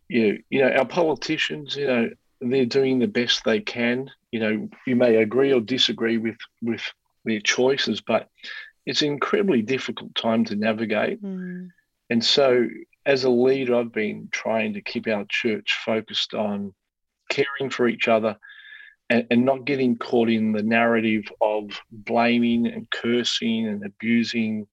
you, 0.09 0.43
you 0.49 0.61
know, 0.61 0.69
our 0.69 0.85
politicians, 0.85 1.75
you 1.75 1.87
know, 1.87 2.09
they're 2.41 2.65
doing 2.65 2.99
the 2.99 3.07
best 3.07 3.43
they 3.43 3.59
can. 3.61 4.11
You 4.31 4.39
know, 4.39 4.69
you 4.85 4.95
may 4.95 5.15
agree 5.15 5.51
or 5.53 5.61
disagree 5.61 6.17
with 6.17 6.37
with 6.61 6.83
their 7.23 7.39
choices, 7.39 8.01
but 8.01 8.29
it's 8.85 9.01
an 9.01 9.07
incredibly 9.07 9.61
difficult 9.61 10.13
time 10.15 10.43
to 10.45 10.55
navigate. 10.55 11.23
Mm. 11.23 11.69
And 12.09 12.23
so, 12.23 12.67
as 13.05 13.23
a 13.23 13.29
leader, 13.29 13.75
I've 13.75 13.91
been 13.91 14.29
trying 14.31 14.73
to 14.73 14.81
keep 14.81 15.07
our 15.07 15.25
church 15.29 15.77
focused 15.85 16.33
on 16.33 16.73
caring 17.29 17.69
for 17.69 17.87
each 17.87 18.07
other 18.07 18.37
and, 19.09 19.27
and 19.29 19.45
not 19.45 19.65
getting 19.65 19.97
caught 19.97 20.29
in 20.29 20.51
the 20.51 20.63
narrative 20.63 21.25
of 21.41 21.69
blaming 21.91 22.67
and 22.67 22.89
cursing 22.89 23.67
and 23.67 23.85
abusing 23.85 24.67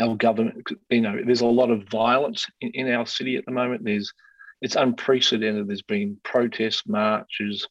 our 0.00 0.16
government. 0.16 0.66
You 0.90 1.00
know, 1.00 1.20
there's 1.24 1.42
a 1.42 1.46
lot 1.46 1.70
of 1.70 1.88
violence 1.88 2.46
in, 2.60 2.70
in 2.74 2.92
our 2.92 3.06
city 3.06 3.36
at 3.36 3.44
the 3.46 3.52
moment. 3.52 3.84
There's 3.84 4.12
it's 4.62 4.76
unprecedented. 4.76 5.68
There's 5.68 5.82
been 5.82 6.18
protests, 6.24 6.84
marches, 6.86 7.68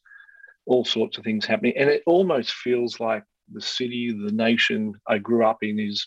all 0.66 0.84
sorts 0.84 1.18
of 1.18 1.24
things 1.24 1.44
happening, 1.44 1.74
and 1.76 1.90
it 1.90 2.02
almost 2.06 2.52
feels 2.52 3.00
like 3.00 3.24
the 3.52 3.60
city, 3.60 4.12
the 4.12 4.32
nation 4.32 4.94
I 5.06 5.18
grew 5.18 5.44
up 5.44 5.58
in 5.62 5.78
is 5.78 6.06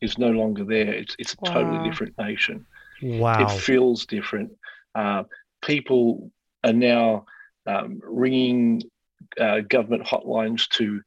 is 0.00 0.18
no 0.18 0.30
longer 0.30 0.64
there. 0.64 0.92
It's 0.92 1.16
it's 1.18 1.34
a 1.34 1.36
Wow. 1.40 1.52
totally 1.54 1.88
different 1.88 2.16
nation. 2.18 2.66
Wow. 3.02 3.42
It 3.46 3.50
feels 3.60 4.06
different. 4.06 4.52
Uh, 4.94 5.24
people 5.62 6.30
are 6.64 6.72
now 6.72 7.26
um, 7.66 8.00
ringing 8.02 8.82
uh, 9.40 9.60
government 9.60 10.04
hotlines 10.04 10.68
to 10.70 11.00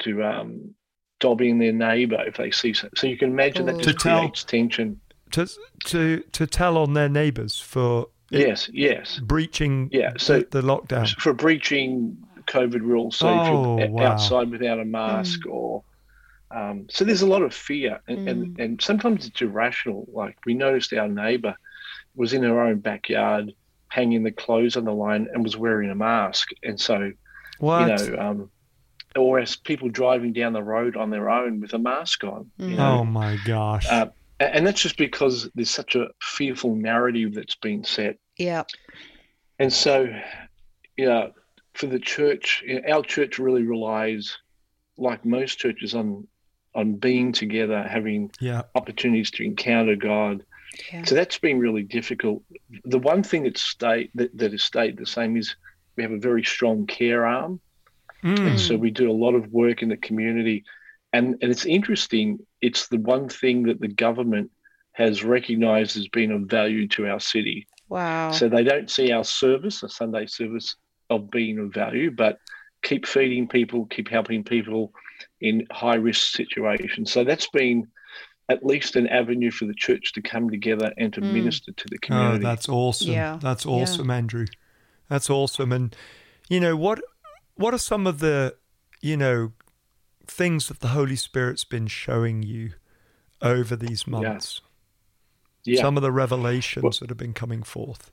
to 0.00 0.22
um, 0.24 0.74
dob 1.20 1.40
in 1.40 1.58
their 1.58 1.72
neighbour 1.72 2.22
if 2.26 2.36
they 2.36 2.50
see 2.50 2.72
so. 2.74 2.88
So 2.96 3.06
you 3.06 3.16
can 3.16 3.30
imagine 3.30 3.66
that 3.66 3.76
Oh. 3.76 3.80
just 3.80 3.98
To 3.98 4.08
tell- 4.08 4.18
creates 4.20 4.44
tension. 4.44 5.00
to 5.32 5.46
to 5.86 6.20
to 6.32 6.46
tell 6.46 6.76
on 6.78 6.94
their 6.94 7.08
neighbours 7.08 7.58
for 7.58 8.08
Yes, 8.30 8.68
yes. 8.72 9.20
breaching 9.20 9.88
Yeah, 9.92 10.12
so- 10.16 10.40
the, 10.40 10.60
the 10.60 10.62
lockdown. 10.62 11.08
For 11.20 11.32
breaching 11.32 12.16
COVID 12.46 12.80
rules, 12.82 13.16
so 13.16 13.28
if 13.28 13.48
Oh, 13.48 13.78
you're 13.78 13.88
wow. 13.90 14.12
outside 14.12 14.50
without 14.50 14.78
a 14.80 14.84
mask 14.84 15.46
or 15.46 15.82
um, 16.54 16.86
so 16.88 17.04
there's 17.04 17.22
a 17.22 17.26
lot 17.26 17.42
of 17.42 17.52
fear 17.52 18.00
and, 18.06 18.28
and, 18.28 18.60
and 18.60 18.82
sometimes 18.82 19.26
it's 19.26 19.42
irrational. 19.42 20.06
Like 20.12 20.36
we 20.46 20.54
noticed 20.54 20.92
our 20.92 21.08
neighbour 21.08 21.56
was 22.14 22.32
in 22.32 22.42
her 22.44 22.60
own 22.60 22.78
backyard 22.78 23.52
hanging 23.88 24.22
the 24.22 24.30
clothes 24.30 24.76
on 24.76 24.84
the 24.84 24.92
line 24.92 25.28
and 25.32 25.42
was 25.42 25.56
wearing 25.56 25.90
a 25.90 25.94
mask. 25.94 26.50
And 26.62 26.80
so, 26.80 27.12
What? 27.58 27.80
you 27.80 27.86
know, 27.86 28.18
um, 28.18 28.50
or 29.16 29.38
as 29.38 29.56
people 29.56 29.88
driving 29.88 30.32
down 30.32 30.52
the 30.52 30.62
road 30.62 30.96
on 30.96 31.10
their 31.10 31.28
own 31.28 31.60
with 31.60 31.74
a 31.74 31.78
mask 31.78 32.24
on. 32.24 32.50
You 32.58 32.76
know? 32.76 33.00
oh 33.00 33.04
my 33.04 33.36
gosh. 33.44 33.86
Uh, 33.90 34.06
and 34.40 34.66
that's 34.66 34.82
just 34.82 34.96
because 34.96 35.48
there's 35.54 35.70
such 35.70 35.94
a 35.94 36.08
fearful 36.20 36.74
narrative 36.74 37.34
that's 37.34 37.54
been 37.56 37.84
set. 37.84 38.18
Yeah. 38.36 38.64
And 39.58 39.72
so, 39.72 40.08
you 40.96 41.06
know, 41.06 41.32
for 41.74 41.86
the 41.86 42.00
church, 42.00 42.62
you 42.66 42.80
know, 42.80 42.92
our 42.92 43.02
church 43.02 43.38
really 43.38 43.62
relies, 43.62 44.36
like 44.96 45.24
most 45.24 45.58
churches, 45.58 45.94
on 45.94 46.26
on 46.74 46.94
being 46.94 47.32
together, 47.32 47.82
having 47.82 48.30
yeah. 48.40 48.62
opportunities 48.74 49.30
to 49.32 49.44
encounter 49.44 49.96
God. 49.96 50.44
Yeah. 50.92 51.04
So 51.04 51.14
that's 51.14 51.38
been 51.38 51.58
really 51.58 51.82
difficult. 51.82 52.42
The 52.84 52.98
one 52.98 53.22
thing 53.22 53.44
that's 53.44 53.62
stayed 53.62 54.10
that, 54.16 54.36
that 54.36 54.52
has 54.52 54.62
stayed 54.62 54.96
the 54.96 55.06
same 55.06 55.36
is 55.36 55.54
we 55.96 56.02
have 56.02 56.12
a 56.12 56.18
very 56.18 56.42
strong 56.42 56.86
care 56.86 57.24
arm. 57.24 57.60
Mm. 58.24 58.50
And 58.50 58.60
so 58.60 58.76
we 58.76 58.90
do 58.90 59.10
a 59.10 59.12
lot 59.12 59.34
of 59.34 59.52
work 59.52 59.82
in 59.82 59.88
the 59.88 59.96
community. 59.96 60.64
And, 61.12 61.36
and 61.40 61.50
it's 61.50 61.66
interesting, 61.66 62.40
it's 62.60 62.88
the 62.88 62.98
one 62.98 63.28
thing 63.28 63.64
that 63.64 63.80
the 63.80 63.88
government 63.88 64.50
has 64.92 65.22
recognized 65.22 65.96
as 65.96 66.08
being 66.08 66.32
of 66.32 66.42
value 66.42 66.88
to 66.88 67.06
our 67.08 67.20
city. 67.20 67.66
Wow. 67.88 68.32
So 68.32 68.48
they 68.48 68.64
don't 68.64 68.90
see 68.90 69.12
our 69.12 69.24
service, 69.24 69.82
a 69.82 69.88
Sunday 69.88 70.26
service, 70.26 70.76
of 71.10 71.30
being 71.30 71.58
of 71.58 71.72
value, 71.72 72.10
but 72.10 72.38
keep 72.82 73.06
feeding 73.06 73.46
people, 73.46 73.86
keep 73.86 74.08
helping 74.08 74.42
people 74.42 74.92
in 75.40 75.66
high 75.70 75.94
risk 75.96 76.34
situations. 76.34 77.10
So 77.12 77.24
that's 77.24 77.48
been 77.48 77.86
at 78.48 78.64
least 78.64 78.94
an 78.96 79.06
avenue 79.08 79.50
for 79.50 79.64
the 79.66 79.74
church 79.74 80.12
to 80.12 80.22
come 80.22 80.50
together 80.50 80.92
and 80.98 81.12
to 81.14 81.20
Mm. 81.20 81.32
minister 81.32 81.72
to 81.72 81.84
the 81.88 81.96
Oh, 81.96 82.06
community. 82.06 82.42
that's 82.42 82.68
awesome. 82.68 83.10
Yeah, 83.12 83.38
That's 83.40 83.64
yeah. 83.64 83.72
awesome, 83.72 84.10
Andrew. 84.10 84.46
That's 85.08 85.30
awesome. 85.30 85.72
And 85.72 85.94
you 86.48 86.60
know 86.60 86.76
what? 86.76 87.00
What 87.56 87.72
are 87.74 87.78
some 87.78 88.06
of 88.06 88.18
the 88.18 88.56
you 89.00 89.16
know 89.16 89.52
things 90.26 90.68
that 90.68 90.80
the 90.80 90.88
Holy 90.88 91.16
Spirit's 91.16 91.64
been 91.64 91.86
showing 91.86 92.42
you 92.42 92.72
over 93.42 93.76
these 93.76 94.06
months? 94.06 94.60
yeah. 95.64 95.80
Some 95.80 95.96
of 95.96 96.02
the 96.02 96.12
revelations 96.12 96.82
Well- 96.82 96.92
that 97.00 97.08
have 97.10 97.18
been 97.18 97.32
coming 97.34 97.62
forth. 97.62 98.10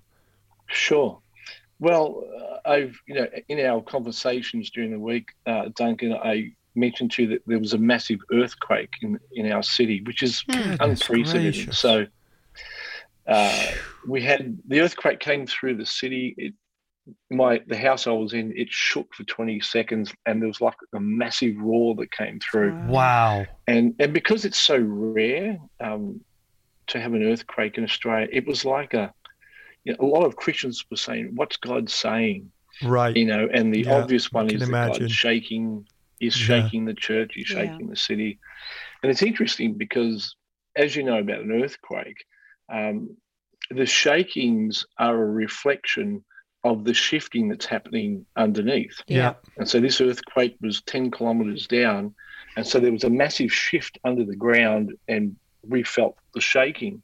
Sure. 0.67 1.21
Well, 1.79 2.23
uh, 2.65 2.69
I've 2.69 2.97
you 3.07 3.15
know 3.15 3.27
in 3.49 3.59
our 3.65 3.81
conversations 3.81 4.69
during 4.69 4.91
the 4.91 4.99
week, 4.99 5.31
uh, 5.45 5.69
Duncan, 5.75 6.13
I 6.13 6.53
mentioned 6.75 7.11
to 7.11 7.23
you 7.23 7.27
that 7.29 7.41
there 7.45 7.59
was 7.59 7.73
a 7.73 7.77
massive 7.77 8.19
earthquake 8.33 8.93
in 9.01 9.19
in 9.33 9.51
our 9.51 9.63
city, 9.63 10.01
which 10.05 10.23
is 10.23 10.43
Goodness 10.43 10.77
unprecedented. 10.79 11.53
gracious. 11.53 11.79
So 11.79 12.05
uh, 13.27 13.65
we 14.07 14.21
had 14.21 14.57
the 14.67 14.81
earthquake 14.81 15.19
came 15.19 15.45
through 15.45 15.77
the 15.77 15.85
city. 15.85 16.33
It, 16.37 16.53
my 17.29 17.59
the 17.67 17.77
house 17.77 18.07
I 18.07 18.11
was 18.11 18.33
in, 18.33 18.53
it 18.55 18.69
shook 18.69 19.13
for 19.13 19.23
20 19.23 19.59
seconds, 19.61 20.13
and 20.25 20.41
there 20.41 20.47
was 20.47 20.61
like 20.61 20.75
a 20.93 20.99
massive 20.99 21.55
roar 21.57 21.95
that 21.95 22.11
came 22.11 22.39
through. 22.39 22.77
Wow. 22.87 23.45
And 23.67 23.95
and 23.99 24.13
because 24.13 24.45
it's 24.45 24.61
so 24.61 24.77
rare 24.77 25.57
um, 25.79 26.21
to 26.87 26.99
have 26.99 27.13
an 27.13 27.23
earthquake 27.23 27.77
in 27.77 27.83
Australia, 27.83 28.27
it 28.31 28.45
was 28.47 28.65
like 28.65 28.93
a 28.93 29.13
you 29.83 29.93
know, 29.93 30.05
a 30.05 30.05
lot 30.05 30.25
of 30.25 30.35
Christians 30.35 30.85
were 30.91 30.97
saying, 30.97 31.31
"What's 31.35 31.57
God 31.57 31.89
saying?" 31.89 32.51
Right. 32.83 33.15
You 33.15 33.25
know, 33.25 33.47
and 33.51 33.73
the 33.73 33.81
Yeah, 33.81 33.95
obvious 33.97 34.31
one 34.31 34.49
is 34.49 34.61
that 34.61 34.67
imagine. 34.69 35.01
God's 35.03 35.11
shaking 35.11 35.85
is 36.21 36.39
Yeah. 36.39 36.61
shaking 36.61 36.85
the 36.85 36.93
church, 36.93 37.35
is 37.35 37.49
Yeah. 37.49 37.63
shaking 37.63 37.87
the 37.87 37.95
city. 37.95 38.39
And 39.01 39.11
it's 39.11 39.23
interesting 39.23 39.73
because, 39.73 40.35
as 40.75 40.95
you 40.95 41.03
know 41.03 41.17
about 41.17 41.41
an 41.41 41.51
earthquake, 41.51 42.23
um, 42.69 43.17
the 43.69 43.85
shakings 43.85 44.85
are 44.97 45.15
a 45.15 45.31
reflection 45.31 46.23
of 46.63 46.83
the 46.83 46.93
shifting 46.93 47.49
that's 47.49 47.65
happening 47.65 48.25
underneath. 48.35 49.01
Yeah. 49.07 49.33
And 49.57 49.67
so 49.67 49.79
this 49.79 49.99
earthquake 49.99 50.57
was 50.61 50.81
10 50.83 51.09
kilometers 51.09 51.67
down. 51.67 52.13
And 52.55 52.67
so 52.67 52.79
there 52.79 52.91
was 52.91 53.03
a 53.03 53.09
massive 53.09 53.51
shift 53.51 53.97
under 54.03 54.25
the 54.25 54.35
ground, 54.35 54.93
and 55.07 55.37
we 55.63 55.83
felt 55.83 56.17
the 56.33 56.41
shaking. 56.41 57.01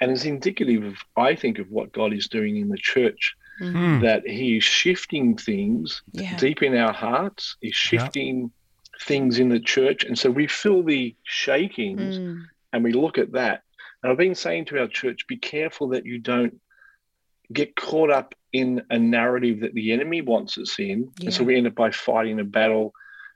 And 0.00 0.12
it's 0.12 0.24
indicative 0.24 0.84
of, 0.84 0.96
I 1.16 1.34
think, 1.34 1.58
of 1.58 1.70
what 1.70 1.92
God 1.92 2.12
is 2.12 2.28
doing 2.28 2.56
in 2.56 2.68
the 2.68 2.78
church, 2.78 3.34
Mm. 3.60 4.02
that 4.02 4.26
He 4.26 4.56
is 4.58 4.64
shifting 4.64 5.36
things 5.36 6.02
Yeah. 6.12 6.36
deep 6.36 6.62
in 6.62 6.76
our 6.76 6.92
hearts, 6.92 7.56
He's 7.60 7.74
shifting 7.74 8.50
things 9.02 9.38
in 9.38 9.48
the 9.48 9.60
church. 9.60 10.04
And 10.04 10.18
so 10.18 10.30
we 10.30 10.46
feel 10.46 10.82
the 10.82 11.14
shakings 11.24 12.18
Mm. 12.18 12.44
and 12.72 12.84
we 12.84 12.92
look 12.92 13.18
at 13.18 13.32
that. 13.32 13.62
And 14.02 14.12
I've 14.12 14.18
been 14.18 14.34
saying 14.34 14.66
to 14.66 14.80
our 14.80 14.86
church, 14.88 15.26
be 15.26 15.36
careful 15.36 15.88
that 15.88 16.06
you 16.06 16.18
don't 16.18 16.60
get 17.52 17.74
caught 17.76 18.10
up 18.10 18.34
in 18.52 18.82
a 18.90 18.98
narrative 18.98 19.60
that 19.60 19.74
the 19.74 19.92
enemy 19.92 20.20
wants 20.20 20.56
us 20.58 20.78
in. 20.78 21.10
And 21.22 21.32
so 21.32 21.44
we 21.44 21.56
end 21.56 21.66
up 21.66 21.74
by 21.74 21.90
fighting 21.90 22.38
a 22.40 22.44
battle 22.44 22.92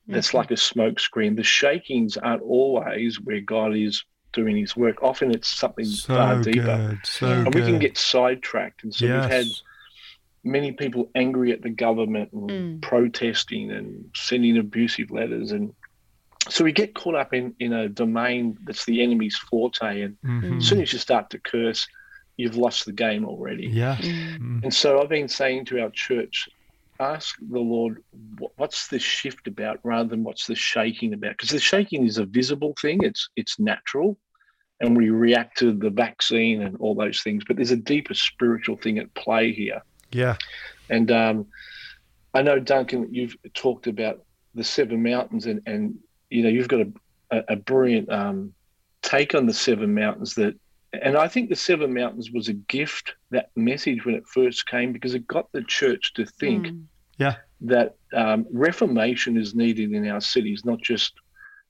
that's 0.08 0.30
Mhm. 0.30 0.34
like 0.34 0.50
a 0.50 0.56
smoke 0.56 1.00
screen. 1.00 1.34
The 1.36 1.42
shakings 1.42 2.16
aren't 2.16 2.42
always 2.42 3.20
where 3.20 3.40
God 3.40 3.74
is 3.76 4.04
doing 4.32 4.56
his 4.56 4.76
work. 4.76 5.02
Often 5.02 5.32
it's 5.32 5.48
something 5.48 5.84
far 5.86 6.40
deeper. 6.42 6.62
good. 6.62 6.98
So 7.04 7.28
Yeah. 7.28 7.44
And 7.44 7.54
we 7.54 7.60
can 7.62 7.78
get 7.78 7.96
sidetracked. 7.98 8.82
And 8.84 8.94
so 8.94 9.06
we've 9.06 9.30
had 9.30 9.46
Yes. 9.46 9.62
Many 10.44 10.72
people 10.72 11.10
angry 11.14 11.52
at 11.52 11.62
the 11.62 11.70
government 11.70 12.30
and 12.32 12.50
Mm. 12.50 12.82
protesting 12.82 13.70
and 13.70 14.06
sending 14.16 14.58
abusive 14.58 15.10
letters 15.10 15.52
and 15.52 15.72
so 16.48 16.64
we 16.64 16.72
get 16.72 16.92
caught 16.94 17.14
up 17.14 17.32
in, 17.32 17.54
in 17.60 17.72
a 17.72 17.88
domain 17.88 18.58
that's 18.64 18.84
the 18.84 19.00
enemy's 19.02 19.38
forte 19.38 20.02
and 20.02 20.16
Mhm. 20.24 20.56
as 20.58 20.66
soon 20.68 20.80
as 20.80 20.92
you 20.92 20.98
start 20.98 21.30
to 21.30 21.38
curse 21.38 21.86
you've 22.36 22.56
lost 22.56 22.84
the 22.86 22.92
game 22.92 23.24
already 23.24 23.68
Yeah. 23.68 23.96
Mm. 23.96 24.38
Mm. 24.40 24.62
and 24.64 24.74
so 24.74 25.00
i've 25.00 25.08
been 25.08 25.28
saying 25.28 25.66
to 25.66 25.80
our 25.80 25.90
church 25.90 26.48
ask 26.98 27.36
the 27.40 27.60
lord 27.60 28.02
what's 28.56 28.88
the 28.88 28.98
shift 28.98 29.46
about 29.46 29.78
rather 29.84 30.08
than 30.08 30.24
what's 30.24 30.46
the 30.46 30.54
shaking 30.56 31.14
about 31.14 31.32
because 31.32 31.50
the 31.50 31.60
shaking 31.60 32.04
is 32.04 32.18
a 32.18 32.24
visible 32.26 32.74
thing 32.80 33.02
it's 33.04 33.28
it's 33.36 33.60
natural 33.60 34.18
and 34.80 34.96
we 34.96 35.10
react 35.10 35.56
to 35.58 35.72
the 35.72 35.90
vaccine 35.90 36.62
and 36.62 36.76
all 36.78 36.94
those 36.96 37.22
things 37.22 37.44
but 37.46 37.54
there's 37.56 37.70
a 37.70 37.76
deeper 37.76 38.14
spiritual 38.14 38.76
thing 38.76 38.98
at 38.98 39.12
play 39.14 39.52
here 39.52 39.80
Yeah. 40.12 40.36
and 40.90 41.10
um, 41.10 41.46
I 42.34 42.42
know, 42.42 42.58
Duncan, 42.58 43.08
you've 43.12 43.36
talked 43.54 43.86
about 43.86 44.24
the 44.54 44.64
Seven 44.64 45.02
Mountains, 45.02 45.46
and, 45.46 45.60
and 45.66 45.94
you 46.30 46.42
know 46.42 46.48
you've 46.48 46.68
got 46.68 46.80
a, 46.80 46.92
a, 47.30 47.42
a 47.50 47.56
brilliant 47.56 48.10
um, 48.12 48.54
take 49.02 49.34
on 49.34 49.46
the 49.46 49.54
Seven 49.54 49.94
Mountains. 49.94 50.34
That, 50.34 50.54
and 50.92 51.16
I 51.16 51.28
think 51.28 51.48
the 51.48 51.56
Seven 51.56 51.92
Mountains 51.94 52.30
was 52.30 52.48
a 52.48 52.54
gift. 52.54 53.14
That 53.30 53.50
message 53.56 54.04
when 54.04 54.14
it 54.14 54.24
first 54.26 54.66
came, 54.66 54.92
because 54.92 55.14
it 55.14 55.26
got 55.26 55.46
the 55.52 55.62
church 55.62 56.12
to 56.14 56.26
think 56.26 56.68
Mm. 57.18 57.36
that 57.62 57.94
um, 58.14 58.46
reformation 58.52 59.36
is 59.36 59.54
needed 59.54 59.92
in 59.92 60.08
our 60.08 60.20
cities, 60.20 60.64
not 60.64 60.80
just 60.82 61.12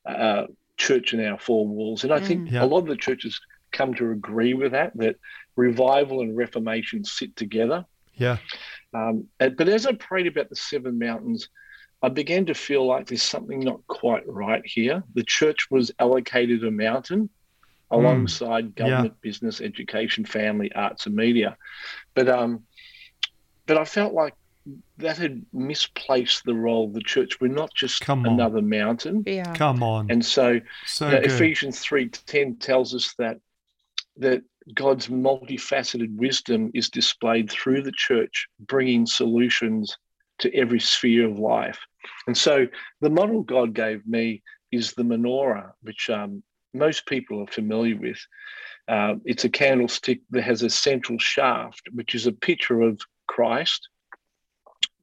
uh, 0.09 0.47
church 0.79 1.13
in 1.15 1.25
our 1.25 1.39
four 1.39 1.67
walls. 1.69 2.03
And 2.05 2.13
I 2.13 2.19
think 2.21 2.47
Mm. 2.47 2.53
Yeah. 2.53 2.65
a 2.65 2.67
lot 2.67 2.79
of 2.79 2.87
the 2.87 2.97
churches 2.97 3.39
come 3.73 3.95
to 3.95 4.11
agree 4.11 4.55
with 4.55 4.73
that. 4.73 4.93
That 4.97 5.17
revival 5.57 6.21
and 6.21 6.37
reformation 6.37 7.05
sit 7.05 7.37
together. 7.37 7.85
Yeah. 8.15 8.39
Um, 8.95 9.27
but 9.39 9.69
as 9.69 9.87
I 9.87 9.93
prayed 9.93 10.27
about 10.27 10.51
the 10.51 10.57
seven 10.57 10.99
mountains, 10.99 11.49
I 12.03 12.09
began 12.09 12.47
to 12.47 12.55
feel 12.55 12.85
like 12.87 13.07
there's 13.07 13.23
something 13.23 13.61
not 13.61 13.87
quite 13.87 14.27
right 14.27 14.63
here. 14.65 15.03
The 15.15 15.25
church 15.25 15.71
was 15.71 15.93
allocated 15.99 16.65
a 16.65 16.71
mountain 16.71 17.31
alongside 17.91 18.65
Yeah. 18.65 18.87
government, 18.87 19.21
business, 19.21 19.61
education, 19.61 20.25
family, 20.25 20.73
arts, 20.73 21.07
and 21.07 21.15
media. 21.15 21.57
But 22.15 22.29
um, 22.29 22.65
but 23.67 23.79
I 23.79 23.85
felt 23.85 24.13
like 24.15 24.35
that 24.99 25.17
had 25.19 25.45
misplaced 25.53 26.45
the 26.45 26.55
role 26.55 26.87
of 26.87 26.95
the 26.95 27.03
church. 27.03 27.41
We're 27.41 27.49
not 27.49 27.75
just 27.75 28.01
Come 28.01 28.25
another 28.27 28.63
mountain. 28.63 29.23
Yeah. 29.27 29.53
Come 29.55 29.83
on. 29.83 30.11
And 30.11 30.25
so 30.25 30.61
so 30.87 31.11
now, 31.11 31.21
good. 31.21 31.31
Ephesians 31.31 31.81
three 31.81 32.09
ten 32.09 32.57
tells 32.57 32.95
us 32.95 33.15
that 33.19 33.39
that 34.19 34.43
God's 34.75 35.09
multifaceted 35.09 36.15
wisdom 36.17 36.71
is 36.75 36.91
displayed 36.91 37.51
through 37.51 37.83
the 37.83 37.93
church, 37.93 38.49
bringing 38.61 39.07
solutions 39.07 39.97
to 40.39 40.55
every 40.55 40.81
sphere 40.81 41.29
of 41.29 41.39
life. 41.39 41.79
And 42.27 42.37
so, 42.37 42.67
the 43.01 43.11
model 43.11 43.43
God 43.43 43.75
gave 43.75 44.07
me 44.07 44.43
is 44.71 44.93
the 44.93 45.03
menorah, 45.03 45.73
which 45.83 46.11
um, 46.11 46.43
most 46.75 47.07
people 47.07 47.43
are 47.43 47.47
familiar 47.47 47.97
with. 47.97 48.19
Uh, 48.89 49.15
it's 49.25 49.45
a 49.45 49.49
candlestick 49.49 50.21
that 50.31 50.43
has 50.43 50.63
a 50.63 50.71
central 50.71 51.19
shaft, 51.19 51.83
which 51.93 52.15
is 52.15 52.27
a 52.27 52.33
picture 52.33 52.81
of 52.81 53.01
Christ 53.27 53.89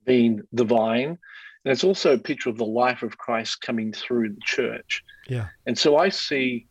being 0.06 0.41
the 0.52 0.65
vine. 0.65 1.17
And 1.65 1.72
it's 1.72 1.84
also 1.84 2.13
a 2.13 2.17
picture 2.17 2.50
of 2.50 2.58
the 2.58 2.65
life 2.65 3.04
of 3.04 3.17
Christ 3.17 3.62
coming 3.62 3.93
through 3.93 4.30
the 4.30 4.41
church. 4.43 5.04
Yeah. 5.28 5.48
And 5.65 5.78
so 5.78 5.98
I 5.98 6.10
see, 6.10 6.67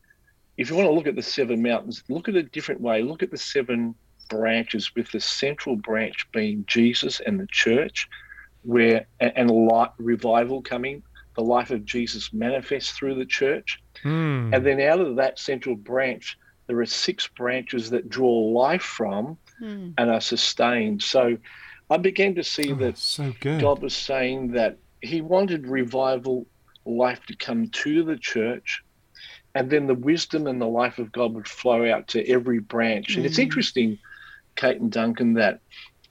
if 0.59 0.68
you 0.68 0.77
want 0.77 0.88
to 0.88 0.92
look 0.92 1.07
at 1.07 1.16
the 1.16 1.23
seven 1.23 1.62
mountains, 1.62 2.03
look 2.09 2.29
at 2.29 2.35
it 2.37 2.47
a 2.47 2.49
different 2.51 2.81
way. 2.81 3.03
Look 3.03 3.23
at 3.23 3.31
the 3.31 3.38
seven 3.38 3.94
branches, 4.29 4.90
with 4.94 5.11
the 5.11 5.21
central 5.21 5.77
branch 5.77 6.27
being 6.33 6.64
Jesus 6.66 7.21
and 7.25 7.40
the 7.40 7.47
church, 7.51 8.07
where 8.62 9.07
and 9.21 9.49
a 9.49 9.53
light 9.53 9.90
revival 9.99 10.61
coming. 10.61 11.03
The 11.37 11.44
life 11.44 11.71
of 11.71 11.85
Jesus 11.85 12.33
manifests 12.33 12.90
through 12.90 13.14
the 13.14 13.25
church. 13.25 13.79
Mm. 14.03 14.55
And 14.55 14.66
then 14.66 14.81
out 14.81 15.01
of 15.01 15.16
that 15.16 15.38
central 15.38 15.77
branch, 15.77 16.37
there 16.66 16.81
are 16.81 16.87
six 16.87 17.29
branches 17.29 17.90
that 17.90 18.11
draw 18.11 18.29
life 18.51 18.83
from 18.83 19.38
Mm. 19.62 19.94
and 19.97 20.11
are 20.11 20.21
sustained. 20.21 21.03
So 21.03 21.38
I 21.90 21.97
began 21.97 22.35
to 22.35 22.44
see 22.44 22.73
Oh, 22.73 22.77
that 22.77 22.99
so 22.99 23.33
good. 23.40 23.61
God 23.61 23.81
was 23.81 23.97
saying 23.97 24.53
that 24.53 24.79
He 25.01 25.21
wanted 25.21 25.66
revival 25.66 26.47
life 26.85 27.25
to 27.27 27.37
come 27.37 27.68
to 27.68 28.03
the 28.03 28.16
church, 28.16 28.83
and 29.54 29.70
then 29.70 29.87
the 29.87 29.94
wisdom 29.94 30.46
and 30.46 30.61
the 30.61 30.66
life 30.66 30.98
of 30.98 31.12
God 31.12 31.34
would 31.34 31.48
flow 31.48 31.90
out 31.90 32.08
to 32.08 32.26
every 32.28 32.61
branch. 32.61 33.16
And 33.16 33.26
it's 33.26 33.38
Mm. 33.38 33.42
interesting, 33.42 33.98
Kate 34.56 34.80
and 34.80 34.92
Duncan, 34.92 35.34
that 35.34 35.61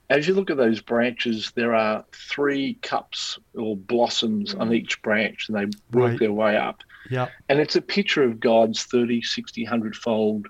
as 0.10 0.28
you 0.28 0.34
look 0.34 0.50
at 0.50 0.58
those 0.58 0.82
branches, 0.82 1.52
there 1.56 1.76
are 1.76 2.06
three 2.14 2.76
cups 2.76 3.38
or 3.54 3.76
blossoms 3.76 4.56
on 4.56 4.70
Mm. 4.70 4.76
each 4.76 5.02
branch, 5.02 5.48
and 5.50 5.58
they 5.58 5.66
work 5.98 6.12
Right. 6.12 6.20
their 6.20 6.34
way 6.34 6.56
up. 6.58 6.82
Yeah. 7.10 7.30
And 7.50 7.60
it's 7.60 7.76
a 7.76 7.82
picture 7.82 8.24
of 8.24 8.40
God's 8.40 8.84
30, 8.84 9.22
60, 9.22 9.64
100 9.66 9.96
fold 9.96 10.48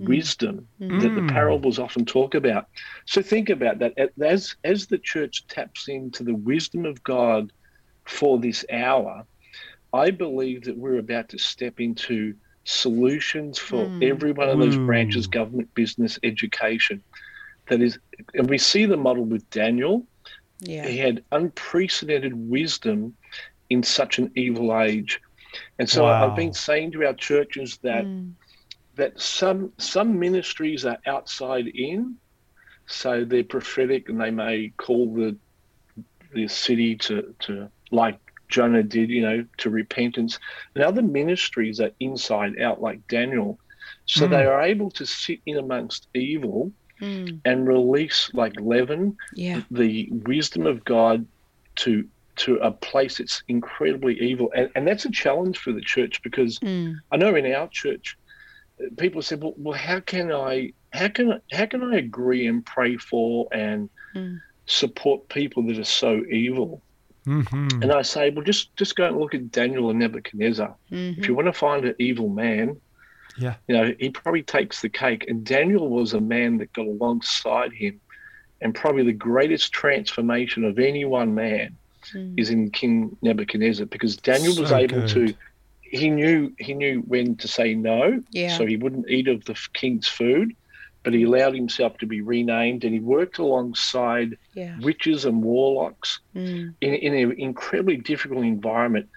Mm. 0.00 0.06
wisdom 0.08 0.68
Mm. 0.80 1.00
that 1.00 1.14
the 1.14 1.20
Mm. 1.20 1.28
parables 1.28 1.78
often 1.78 2.04
talk 2.04 2.34
about. 2.34 2.66
So 3.06 3.22
think 3.22 3.50
about 3.50 3.80
that 3.80 3.94
as 4.20 4.56
as 4.64 4.86
the 4.86 4.98
church 4.98 5.46
taps 5.48 5.88
into 5.88 6.24
the 6.24 6.34
wisdom 6.34 6.86
of 6.86 7.02
God 7.02 7.52
for 8.06 8.38
this 8.38 8.64
hour. 8.72 9.26
I 9.92 10.10
believe 10.10 10.64
that 10.64 10.76
we're 10.76 10.98
about 10.98 11.28
to 11.30 11.38
step 11.38 11.80
into 11.80 12.34
solutions 12.64 13.58
for 13.58 13.86
Mm. 13.88 14.02
every 14.02 14.32
one 14.32 14.48
of 14.48 14.58
those 14.58 14.76
Ooh. 14.76 14.86
branches: 14.86 15.26
government, 15.26 15.74
business, 15.74 16.18
education. 16.22 17.02
That 17.68 17.80
is, 17.82 17.98
and 18.34 18.48
we 18.48 18.58
see 18.58 18.86
the 18.86 18.96
model 18.96 19.24
with 19.24 19.48
Daniel. 19.50 20.06
Yeah. 20.60 20.86
He 20.86 20.98
had 20.98 21.24
unprecedented 21.32 22.34
wisdom 22.34 23.16
in 23.70 23.82
such 23.82 24.18
an 24.18 24.30
evil 24.36 24.78
age. 24.78 25.20
And 25.78 25.88
so 25.88 26.04
Wow. 26.04 26.28
I've 26.30 26.36
been 26.36 26.52
saying 26.52 26.92
to 26.92 27.06
our 27.06 27.14
churches 27.14 27.78
that 27.82 28.06
Mm. 28.06 28.34
that 28.94 29.20
some 29.20 29.72
some 29.78 30.18
ministries 30.18 30.84
are 30.84 30.98
outside 31.06 31.66
in, 31.66 32.16
so 32.86 33.24
they're 33.24 33.44
prophetic 33.44 34.08
and 34.08 34.20
they 34.20 34.30
may 34.30 34.72
call 34.76 35.14
the 35.14 35.38
the 36.34 36.48
city 36.48 36.96
to 36.96 37.34
to 37.40 37.70
like 37.90 38.18
Jonah 38.52 38.82
did, 38.82 39.08
you 39.10 39.22
know, 39.22 39.44
to 39.58 39.70
repentance. 39.70 40.38
And 40.74 40.84
other 40.84 41.02
ministries 41.02 41.80
are 41.80 41.90
inside 41.98 42.60
out, 42.60 42.80
like 42.80 43.00
Daniel. 43.08 43.58
So 44.06 44.26
Mm. 44.26 44.30
they 44.30 44.44
are 44.44 44.62
able 44.62 44.90
to 44.92 45.04
sit 45.06 45.40
in 45.46 45.56
amongst 45.58 46.06
evil 46.14 46.72
Mm. 47.00 47.40
and 47.44 47.66
release 47.66 48.30
like 48.34 48.60
leaven, 48.60 49.16
Yeah. 49.34 49.62
the 49.70 50.08
wisdom 50.12 50.66
of 50.66 50.84
God 50.84 51.26
to 51.76 52.08
to 52.34 52.56
a 52.56 52.72
place 52.72 53.18
that's 53.18 53.42
incredibly 53.48 54.18
evil. 54.18 54.50
And, 54.56 54.70
and 54.74 54.88
that's 54.88 55.04
a 55.04 55.10
challenge 55.10 55.58
for 55.58 55.72
the 55.72 55.82
church 55.82 56.22
because 56.22 56.58
Mm. 56.60 56.96
I 57.10 57.16
know 57.18 57.34
in 57.34 57.52
our 57.52 57.68
church, 57.68 58.16
people 58.96 59.20
said, 59.20 59.42
"Well, 59.42 59.54
well 59.56 59.78
how 59.78 60.00
can 60.00 60.32
I, 60.32 60.72
how 60.92 61.08
can, 61.08 61.40
how 61.52 61.66
can 61.66 61.82
I 61.82 61.96
agree 61.96 62.46
and 62.46 62.64
pray 62.64 62.96
for 62.96 63.48
and 63.52 63.90
Mm. 64.14 64.40
support 64.66 65.28
people 65.28 65.66
that 65.66 65.78
are 65.78 65.84
so 65.84 66.22
evil?" 66.30 66.82
Mhm. 67.26 67.82
And 67.82 67.92
I 67.92 68.02
say, 68.02 68.30
"Well, 68.30 68.44
just 68.44 68.74
just 68.76 68.96
go 68.96 69.06
and 69.06 69.16
look 69.18 69.34
at 69.34 69.50
Daniel 69.52 69.90
and 69.90 69.98
Nebuchadnezzar. 69.98 70.74
Mhm. 70.90 71.18
If 71.18 71.28
you 71.28 71.34
want 71.34 71.46
to 71.46 71.52
find 71.52 71.84
an 71.84 71.94
evil 71.98 72.28
man, 72.28 72.76
Yeah. 73.38 73.54
you 73.68 73.76
know, 73.76 73.94
he 73.98 74.10
probably 74.10 74.42
takes 74.42 74.82
the 74.82 74.88
cake." 74.88 75.26
And 75.28 75.44
Daniel 75.44 75.88
was 75.88 76.14
a 76.14 76.20
man 76.20 76.58
that 76.58 76.72
got 76.72 76.86
alongside 76.86 77.72
him, 77.72 78.00
and 78.60 78.74
probably 78.74 79.04
the 79.04 79.12
greatest 79.12 79.72
transformation 79.72 80.64
of 80.64 80.78
any 80.78 81.04
one 81.04 81.34
man 81.34 81.76
Mm. 82.12 82.34
is 82.36 82.50
in 82.50 82.70
King 82.70 83.16
Nebuchadnezzar 83.22 83.86
because 83.86 84.16
Daniel 84.16 84.56
was 84.60 84.72
able 84.72 85.00
good. 85.02 85.08
to. 85.10 85.34
He 85.82 86.08
knew 86.10 86.52
he 86.58 86.74
knew 86.74 87.00
when 87.02 87.36
to 87.36 87.46
say 87.46 87.74
no, 87.74 88.20
Yeah. 88.32 88.56
so 88.56 88.66
he 88.66 88.76
wouldn't 88.76 89.08
eat 89.08 89.28
of 89.28 89.44
the 89.44 89.54
king's 89.74 90.08
food, 90.08 90.56
but 91.04 91.12
he 91.14 91.22
allowed 91.22 91.54
himself 91.54 91.98
to 91.98 92.06
be 92.06 92.20
renamed, 92.20 92.82
and 92.84 92.92
he 92.94 92.98
worked 93.00 93.38
alongside 93.38 94.36
Yeah. 94.54 94.76
witches 94.80 95.24
and 95.24 95.42
warlocks 95.42 96.20
Mm. 96.34 96.74
in, 96.80 96.94
in 96.94 97.14
an 97.14 97.40
incredibly 97.40 97.96
difficult 97.96 98.44
environment, 98.44 99.08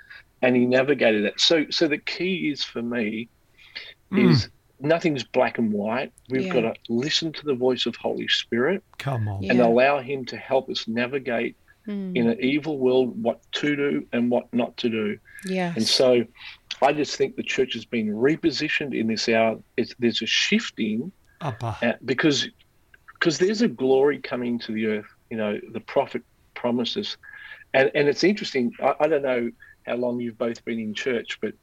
and 0.41 0.55
he 0.55 0.65
navigated 0.65 1.25
that. 1.25 1.39
So, 1.39 1.65
so 1.69 1.87
the 1.87 1.97
key 1.97 2.49
is 2.49 2.63
for 2.63 2.81
me 2.81 3.29
Mm. 4.11 4.31
is 4.31 4.49
nothing's 4.79 5.23
black 5.23 5.57
and 5.57 5.73
white. 5.73 6.11
We've 6.29 6.43
Yeah. 6.45 6.53
got 6.53 6.61
to 6.61 6.73
listen 6.89 7.33
to 7.33 7.45
the 7.45 7.55
voice 7.55 7.85
of 7.85 7.95
Holy 7.95 8.27
Spirit 8.27 8.83
Come 8.97 9.27
on. 9.27 9.43
and 9.49 9.57
Yeah. 9.57 9.65
allow 9.67 9.99
Him 9.99 10.25
to 10.25 10.37
help 10.37 10.69
us 10.69 10.87
navigate 10.87 11.55
Mm. 11.87 12.15
in 12.15 12.29
an 12.29 12.37
evil 12.39 12.77
world 12.79 13.21
what 13.21 13.41
to 13.53 13.75
do 13.75 14.07
and 14.13 14.29
what 14.31 14.51
not 14.53 14.75
to 14.77 14.89
do. 14.89 15.17
Yeah, 15.45 15.73
And 15.75 15.85
so, 15.87 16.25
I 16.81 16.93
just 16.93 17.15
think 17.15 17.35
the 17.35 17.43
church 17.43 17.73
has 17.73 17.85
been 17.85 18.07
repositioned 18.07 18.97
in 18.97 19.07
this 19.07 19.29
hour. 19.29 19.59
It's, 19.77 19.93
there's 19.99 20.21
a 20.21 20.25
shifting 20.25 21.11
Upper. 21.41 21.75
uh, 21.81 21.93
because 22.05 22.47
because 23.13 23.37
there's 23.39 23.61
a 23.61 23.67
glory 23.67 24.19
coming 24.19 24.59
to 24.59 24.71
the 24.73 24.85
earth. 24.87 25.14
You 25.29 25.37
know, 25.37 25.59
the 25.71 25.79
prophet 25.79 26.23
promises, 26.55 27.17
and 27.73 27.91
and 27.95 28.07
it's 28.07 28.23
interesting. 28.23 28.71
I, 28.81 28.95
I 29.01 29.07
don't 29.07 29.23
know 29.23 29.49
how 29.85 29.95
long 29.95 30.19
you've 30.19 30.37
both 30.37 30.63
been 30.65 30.79
in 30.79 30.93
church, 30.93 31.37
but 31.41 31.53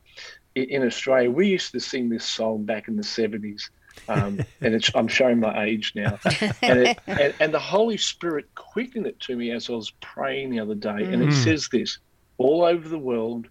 in, 0.54 0.64
in 0.64 0.86
Australia, 0.86 1.30
we 1.30 1.48
used 1.48 1.72
to 1.72 1.80
sing 1.80 2.08
this 2.08 2.24
song 2.24 2.64
back 2.64 2.88
in 2.88 2.96
the 2.96 3.02
seventies. 3.02 3.70
Um, 4.08 4.40
and 4.62 4.74
it's, 4.74 4.90
I'm 4.94 5.08
showing 5.08 5.40
my 5.40 5.64
age 5.64 5.92
now, 5.94 6.18
and, 6.62 6.78
it, 6.80 6.98
and 7.06 7.34
and 7.40 7.54
the 7.54 7.60
Holy 7.60 7.96
Spirit 7.96 8.46
quickened 8.54 9.06
it 9.06 9.20
to 9.20 9.36
me 9.36 9.50
as 9.52 9.68
I 9.70 9.74
was 9.74 9.92
praying 10.00 10.50
the 10.50 10.60
other 10.60 10.74
day, 10.74 11.08
and 11.10 11.22
it 11.22 11.28
Mm. 11.28 11.44
says 11.44 11.68
this: 11.70 11.98
all 12.38 12.64
over 12.64 12.88
the 12.88 12.98
world, 12.98 13.46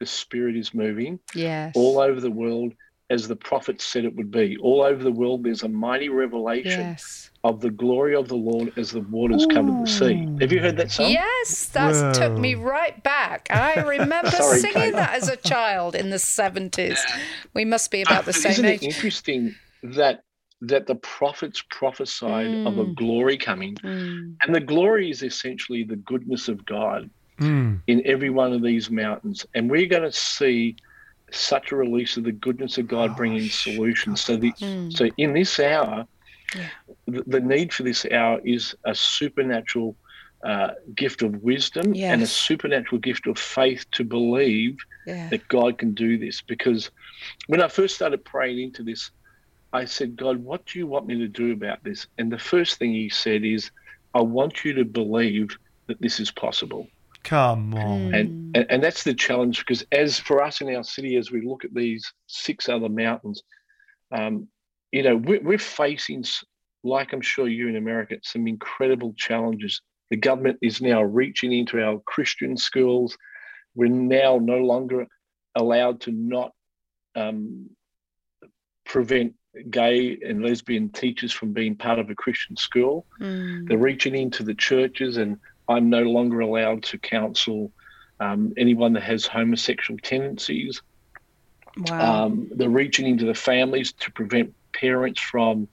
the 0.00 0.06
Spirit 0.06 0.56
is 0.56 0.72
moving 0.72 1.18
yes. 1.34 1.74
all 1.74 1.98
over 1.98 2.20
the 2.20 2.30
world 2.30 2.72
as 3.10 3.26
the 3.26 3.36
prophet 3.36 3.80
said 3.80 4.04
it 4.04 4.14
would 4.16 4.30
be. 4.30 4.56
All 4.58 4.82
over 4.82 5.02
the 5.02 5.12
world, 5.12 5.42
there's 5.42 5.62
a 5.62 5.68
mighty 5.68 6.08
revelation 6.08 6.88
Yes. 6.90 7.30
Of 7.48 7.60
the 7.60 7.70
glory 7.70 8.14
of 8.14 8.28
the 8.28 8.36
Lord 8.36 8.72
as 8.76 8.90
the 8.90 9.00
waters 9.00 9.46
cover 9.46 9.70
the 9.70 9.86
sea. 9.86 10.28
Have 10.40 10.52
you 10.52 10.60
heard 10.60 10.76
that 10.76 10.90
song? 10.90 11.10
Yes, 11.10 11.66
that 11.70 12.14
took 12.14 12.36
me 12.38 12.54
right 12.54 13.02
back. 13.02 13.48
I 13.50 13.76
remember 13.88 14.30
Sorry, 14.30 14.60
singing 14.60 14.74
Kate. 14.74 14.94
that 14.96 15.14
as 15.14 15.28
a 15.28 15.36
child 15.36 15.94
in 15.94 16.10
the 16.10 16.16
70s. 16.18 16.98
We 17.54 17.64
must 17.64 17.90
be 17.90 18.02
about 18.02 18.26
the 18.26 18.32
But 18.32 18.42
same 18.42 18.52
Isn't 18.52 18.64
age. 18.66 18.82
it 18.82 18.86
interesting 18.86 19.54
that 19.82 20.20
that 20.60 20.86
the 20.88 20.96
prophets 20.96 21.62
prophesied 21.70 22.66
of 22.66 22.78
a 22.78 22.84
Mm. 22.84 22.94
glory 22.96 23.38
coming, 23.38 23.76
Mm. 23.76 24.34
and 24.42 24.52
the 24.54 24.60
glory 24.60 25.08
is 25.08 25.22
essentially 25.22 25.84
the 25.84 25.94
goodness 25.96 26.48
of 26.48 26.64
God 26.66 27.08
Mm. 27.40 27.80
in 27.86 28.02
every 28.04 28.28
one 28.30 28.52
of 28.52 28.60
these 28.60 28.90
mountains, 28.90 29.46
and 29.54 29.70
we're 29.70 29.86
going 29.86 30.02
to 30.02 30.10
see 30.12 30.74
such 31.30 31.70
a 31.70 31.76
release 31.76 32.16
of 32.16 32.24
the 32.24 32.32
goodness 32.32 32.76
of 32.76 32.88
God 32.88 33.12
Oh, 33.12 33.14
bringing 33.14 33.48
shit. 33.48 33.52
solutions. 33.52 34.20
So 34.22 34.36
the 34.36 34.50
Mm. 34.52 34.96
So 34.96 35.08
in 35.16 35.32
this 35.32 35.60
hour, 35.60 36.04
Yeah. 36.56 36.68
the, 37.06 37.22
the 37.26 37.40
need 37.40 37.72
for 37.72 37.82
this 37.82 38.06
hour 38.06 38.40
is 38.44 38.74
a 38.84 38.94
supernatural 38.94 39.96
uh, 40.44 40.70
gift 40.94 41.22
of 41.22 41.42
wisdom 41.42 41.94
and 42.12 42.22
a 42.22 42.26
supernatural 42.26 43.00
gift 43.00 43.26
of 43.26 43.38
faith 43.38 43.84
to 43.92 44.04
believe 44.04 44.76
Yeah. 45.06 45.28
that 45.30 45.48
God 45.48 45.78
can 45.78 45.94
do 45.94 46.16
this. 46.18 46.42
Because 46.42 46.90
when 47.48 47.60
I 47.60 47.68
first 47.68 47.94
started 47.96 48.24
praying 48.24 48.60
into 48.60 48.82
this, 48.82 49.10
I 49.72 49.84
said, 49.84 50.16
God, 50.16 50.38
what 50.38 50.64
do 50.66 50.78
you 50.78 50.86
want 50.86 51.06
me 51.06 51.18
to 51.18 51.28
do 51.28 51.52
about 51.52 51.82
this? 51.84 52.06
And 52.16 52.32
the 52.32 52.38
first 52.38 52.78
thing 52.78 52.92
He 52.94 53.08
said 53.10 53.44
is, 53.44 53.70
I 54.14 54.22
want 54.22 54.64
you 54.64 54.72
to 54.74 54.84
believe 54.84 55.56
that 55.88 56.00
this 56.00 56.20
is 56.20 56.30
possible. 56.30 56.86
Come 57.24 57.74
on. 57.74 58.12
Mm. 58.12 58.18
And, 58.18 58.56
and 58.56 58.66
and 58.70 58.82
that's 58.82 59.04
the 59.04 59.12
challenge 59.14 59.58
because 59.58 59.84
as 59.92 60.18
for 60.18 60.42
us 60.42 60.60
in 60.60 60.74
our 60.74 60.84
city, 60.84 61.16
as 61.16 61.30
we 61.30 61.46
look 61.46 61.64
at 61.64 61.74
these 61.74 62.10
six 62.26 62.68
other 62.68 62.88
mountains, 62.88 63.42
um, 64.12 64.48
you 64.92 65.02
know, 65.02 65.16
we're, 65.16 65.42
we're 65.42 65.58
facing, 65.58 66.24
like 66.82 67.12
I'm 67.12 67.20
sure 67.20 67.48
you 67.48 67.68
in 67.68 67.76
America, 67.76 68.16
some 68.22 68.46
incredible 68.46 69.14
challenges. 69.16 69.80
The 70.10 70.16
government 70.16 70.58
is 70.62 70.80
now 70.80 71.02
reaching 71.02 71.52
into 71.52 71.82
our 71.82 72.00
Christian 72.06 72.56
schools. 72.56 73.16
We're 73.74 73.88
now 73.88 74.38
no 74.40 74.58
longer 74.58 75.06
allowed 75.54 76.00
to 76.02 76.12
not 76.12 76.52
um, 77.14 77.70
prevent 78.84 79.34
gay 79.70 80.18
and 80.24 80.42
lesbian 80.42 80.88
teachers 80.90 81.32
from 81.32 81.52
being 81.52 81.76
part 81.76 81.98
of 81.98 82.08
a 82.10 82.14
Christian 82.14 82.56
school. 82.56 83.06
Mm. 83.20 83.68
They're 83.68 83.78
reaching 83.78 84.14
into 84.14 84.42
the 84.42 84.54
churches, 84.54 85.16
and 85.16 85.38
I'm 85.68 85.90
no 85.90 86.02
longer 86.02 86.40
allowed 86.40 86.82
to 86.84 86.98
counsel 86.98 87.72
um, 88.20 88.52
anyone 88.56 88.94
that 88.94 89.02
has 89.02 89.26
homosexual 89.26 89.98
tendencies. 90.02 90.80
Wow. 91.76 92.24
Um, 92.24 92.50
they're 92.54 92.68
reaching 92.68 93.06
into 93.06 93.26
the 93.26 93.34
families 93.34 93.92
to 93.92 94.10
prevent 94.12 94.54
parents 94.80 95.20
from 95.20 95.68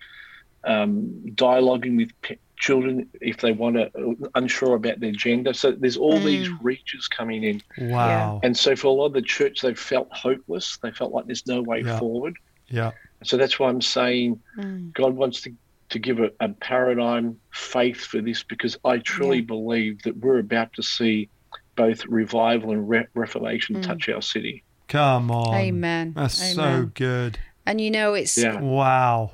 um, 0.63 1.23
dialoguing 1.35 1.97
with 1.97 2.09
p- 2.21 2.39
children 2.57 3.09
if 3.21 3.37
they 3.37 3.51
want 3.51 3.75
to, 3.75 4.15
unsure 4.33 4.75
about 4.75 4.99
their 4.99 5.11
gender. 5.11 5.53
So 5.53 5.71
there's 5.71 5.97
all 5.97 6.19
these 6.19 6.47
Mm. 6.49 6.57
reaches 6.61 7.07
coming 7.07 7.43
in. 7.43 7.61
Wow. 7.77 8.39
And 8.43 8.57
so 8.57 8.75
for 8.75 8.87
a 8.87 8.91
lot 8.91 9.07
of 9.07 9.13
the 9.13 9.21
church, 9.21 9.61
they 9.61 9.75
felt 9.75 10.07
hopeless. 10.11 10.77
They 10.81 10.91
felt 10.91 11.11
like 11.11 11.25
there's 11.27 11.45
no 11.45 11.61
way 11.61 11.81
Yeah. 11.85 11.99
forward. 11.99 12.35
Yeah. 12.67 12.91
So 13.23 13.37
that's 13.37 13.59
why 13.59 13.69
I'm 13.69 13.81
saying 13.81 14.41
Mm. 14.57 14.93
God 14.93 15.13
wants 15.15 15.41
to, 15.41 15.53
to 15.89 15.99
give 15.99 16.19
a, 16.19 16.31
a 16.39 16.49
paradigm 16.49 17.39
faith 17.53 18.01
for 18.01 18.21
this 18.21 18.43
because 18.43 18.77
I 18.83 18.97
truly 18.99 19.37
Yeah. 19.39 19.43
believe 19.55 20.01
that 20.03 20.17
we're 20.17 20.39
about 20.39 20.73
to 20.73 20.83
see 20.83 21.29
both 21.75 22.05
revival 22.07 22.71
and 22.71 22.89
re- 22.89 23.07
reformation 23.13 23.75
Mm. 23.75 23.83
touch 23.83 24.09
our 24.09 24.21
city. 24.21 24.63
Come 24.87 25.29
on. 25.29 25.53
Amen. 25.55 26.13
That's 26.15 26.53
so 26.55 26.89
good. 26.93 27.37
And 27.65 27.81
you 27.81 27.91
know, 27.91 28.13
it's 28.13 28.37
Yeah. 28.37 28.59
Wow. 28.59 29.31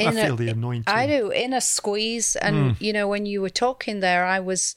I 0.00 0.04
In 0.04 0.18
a- 0.18 0.24
feel 0.24 0.36
the 0.36 0.48
anointing. 0.48 0.84
I 0.92 1.06
do 1.06 1.30
in 1.30 1.52
a 1.52 1.60
squeeze. 1.60 2.34
And, 2.36 2.56
mm. 2.76 2.80
you 2.80 2.92
know, 2.92 3.06
when 3.08 3.26
you 3.26 3.40
were 3.40 3.50
talking 3.50 4.00
there, 4.00 4.24
I 4.24 4.40
was 4.40 4.74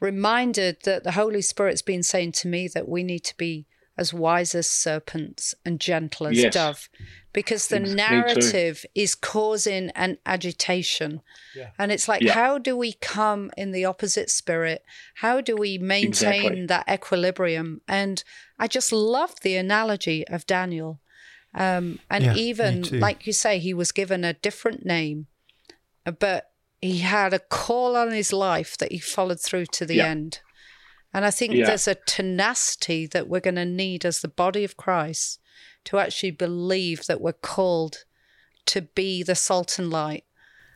reminded 0.00 0.78
that 0.84 1.04
the 1.04 1.12
Holy 1.12 1.42
Spirit's 1.42 1.82
been 1.82 2.02
saying 2.02 2.32
to 2.32 2.48
me 2.48 2.68
that 2.68 2.88
we 2.88 3.02
need 3.02 3.24
to 3.24 3.36
be 3.36 3.66
as 3.98 4.12
wise 4.12 4.54
as 4.54 4.68
serpents 4.68 5.54
and 5.64 5.80
gentle 5.80 6.26
as 6.26 6.36
Yes. 6.36 6.52
dove 6.52 6.88
because 7.32 7.68
the 7.68 7.80
Ex- 7.80 7.90
narrative 7.92 8.84
is 8.94 9.14
causing 9.14 9.88
an 9.90 10.18
agitation. 10.26 11.22
Yeah. 11.54 11.70
And 11.78 11.90
it's 11.90 12.06
like, 12.06 12.20
Yeah. 12.20 12.34
how 12.34 12.58
do 12.58 12.76
we 12.76 12.92
come 12.92 13.50
in 13.56 13.72
the 13.72 13.86
opposite 13.86 14.28
spirit? 14.30 14.84
How 15.16 15.40
do 15.40 15.56
we 15.56 15.78
maintain 15.78 16.42
Exactly. 16.44 16.66
that 16.66 16.88
equilibrium? 16.90 17.80
And 17.88 18.22
I 18.58 18.68
just 18.68 18.92
love 18.92 19.40
the 19.40 19.56
analogy 19.56 20.26
of 20.28 20.46
Daniel. 20.46 21.00
Um, 21.56 21.98
and 22.10 22.24
Yeah, 22.24 22.34
even, 22.34 22.82
like 23.00 23.26
you 23.26 23.32
say, 23.32 23.58
he 23.58 23.72
was 23.72 23.90
given 23.90 24.24
a 24.24 24.34
different 24.34 24.84
name, 24.84 25.26
uh, 26.04 26.10
but 26.10 26.50
he 26.82 26.98
had 26.98 27.32
a 27.32 27.38
call 27.38 27.96
on 27.96 28.12
his 28.12 28.32
life 28.32 28.76
that 28.76 28.92
he 28.92 28.98
followed 28.98 29.40
through 29.40 29.66
to 29.66 29.86
the 29.86 29.96
Yeah. 29.96 30.06
end. 30.08 30.40
And 31.14 31.24
I 31.24 31.30
think 31.30 31.54
Yeah. 31.54 31.66
there's 31.66 31.88
a 31.88 31.94
tenacity 31.94 33.06
that 33.06 33.26
we're 33.26 33.40
going 33.40 33.54
to 33.54 33.64
need 33.64 34.04
as 34.04 34.20
the 34.20 34.28
body 34.28 34.64
of 34.64 34.76
Christ 34.76 35.40
to 35.84 35.98
actually 35.98 36.32
believe 36.32 37.06
that 37.06 37.22
we're 37.22 37.32
called 37.32 38.04
to 38.66 38.82
be 38.82 39.22
the 39.22 39.34
salt 39.34 39.78
and 39.78 39.90
light 39.90 40.24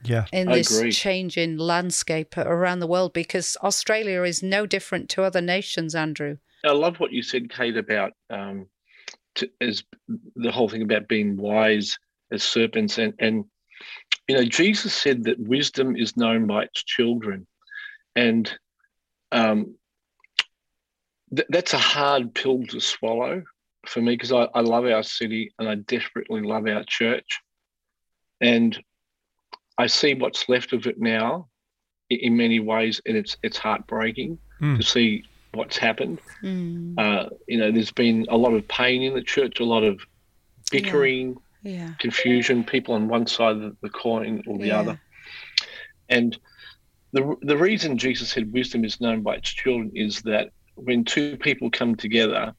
yeah. 0.03 0.27
in 0.33 0.49
I 0.49 0.57
this 0.57 0.71
agree. 0.79 0.93
changing 0.93 1.59
landscape 1.59 2.39
around 2.39 2.79
the 2.79 2.87
world 2.87 3.13
because 3.13 3.57
Australia 3.63 4.23
is 4.23 4.43
no 4.43 4.65
different 4.65 5.11
to 5.11 5.23
other 5.25 5.43
nations, 5.43 5.95
Andrew. 5.95 6.39
I 6.65 6.73
love 6.73 7.01
what 7.01 7.13
you 7.13 7.23
said, 7.23 7.51
Kate, 7.51 7.77
about 7.77 8.13
um, 8.31 8.69
to, 9.41 9.51
as 9.61 9.83
the 10.37 10.51
whole 10.51 10.69
thing 10.69 10.83
about 10.83 11.09
being 11.09 11.37
wise 11.37 11.99
as 12.31 12.43
serpents, 12.43 12.99
and 12.99 13.15
and 13.19 13.45
you 14.29 14.37
know 14.37 14.45
Jesus 14.45 14.95
said 14.95 15.25
that 15.25 15.39
wisdom 15.39 15.97
is 15.97 16.17
known 16.17 16.47
by 16.47 16.63
its 16.65 16.83
children, 16.85 17.47
and 18.17 18.53
um, 19.33 19.75
th- 21.35 21.49
that's 21.51 21.75
a 21.75 21.79
hard 21.79 22.35
pill 22.35 22.63
to 22.69 22.81
swallow 22.81 23.43
for 23.87 24.01
me 24.01 24.15
because 24.15 24.33
I, 24.33 24.49
I 24.55 24.61
love 24.61 24.85
our 24.85 25.03
city 25.03 25.53
and 25.59 25.69
I 25.69 25.77
desperately 25.77 26.43
love 26.43 26.67
our 26.67 26.85
church, 26.85 27.41
and 28.41 28.79
I 29.79 29.87
see 29.87 30.15
what's 30.15 30.49
left 30.49 30.73
of 30.73 30.87
it 30.87 31.01
now 31.01 31.49
in 32.11 32.37
many 32.37 32.61
ways, 32.61 33.01
and 33.07 33.17
it's 33.17 33.37
it's 33.43 33.59
heartbreaking 33.59 34.39
Mm. 34.61 34.77
to 34.77 34.83
see 34.83 35.25
what's 35.53 35.77
happened. 35.77 36.21
Mm, 36.43 36.95
Uh, 36.99 37.31
you 37.49 37.59
know, 37.59 37.71
there's 37.71 37.93
been 37.93 38.27
a 38.29 38.37
lot 38.37 38.55
of 38.55 38.67
pain 38.69 39.03
in 39.03 39.15
the 39.15 39.23
church, 39.23 39.61
a 39.61 39.65
lot 39.65 39.83
of 39.85 40.01
bickering, 40.71 41.37
yeah. 41.63 41.95
confusion, 41.99 42.65
people 42.65 42.95
on 42.95 43.09
one 43.09 43.27
side 43.27 43.57
of 43.57 43.77
the 43.83 43.91
coin 43.91 44.43
or 44.47 44.59
the 44.59 44.69
Yeah. 44.69 44.81
other. 44.81 45.01
And 46.09 46.39
the 47.13 47.37
the 47.43 47.57
reason 47.57 47.99
Jesus 47.99 48.31
said 48.31 48.53
wisdom 48.53 48.85
is 48.85 49.01
known 49.01 49.23
by 49.23 49.37
its 49.37 49.51
children 49.51 49.91
is 49.95 50.23
that 50.23 50.51
when 50.75 51.05
two 51.05 51.37
people 51.37 51.71
come 51.71 51.95
together, 51.95 52.55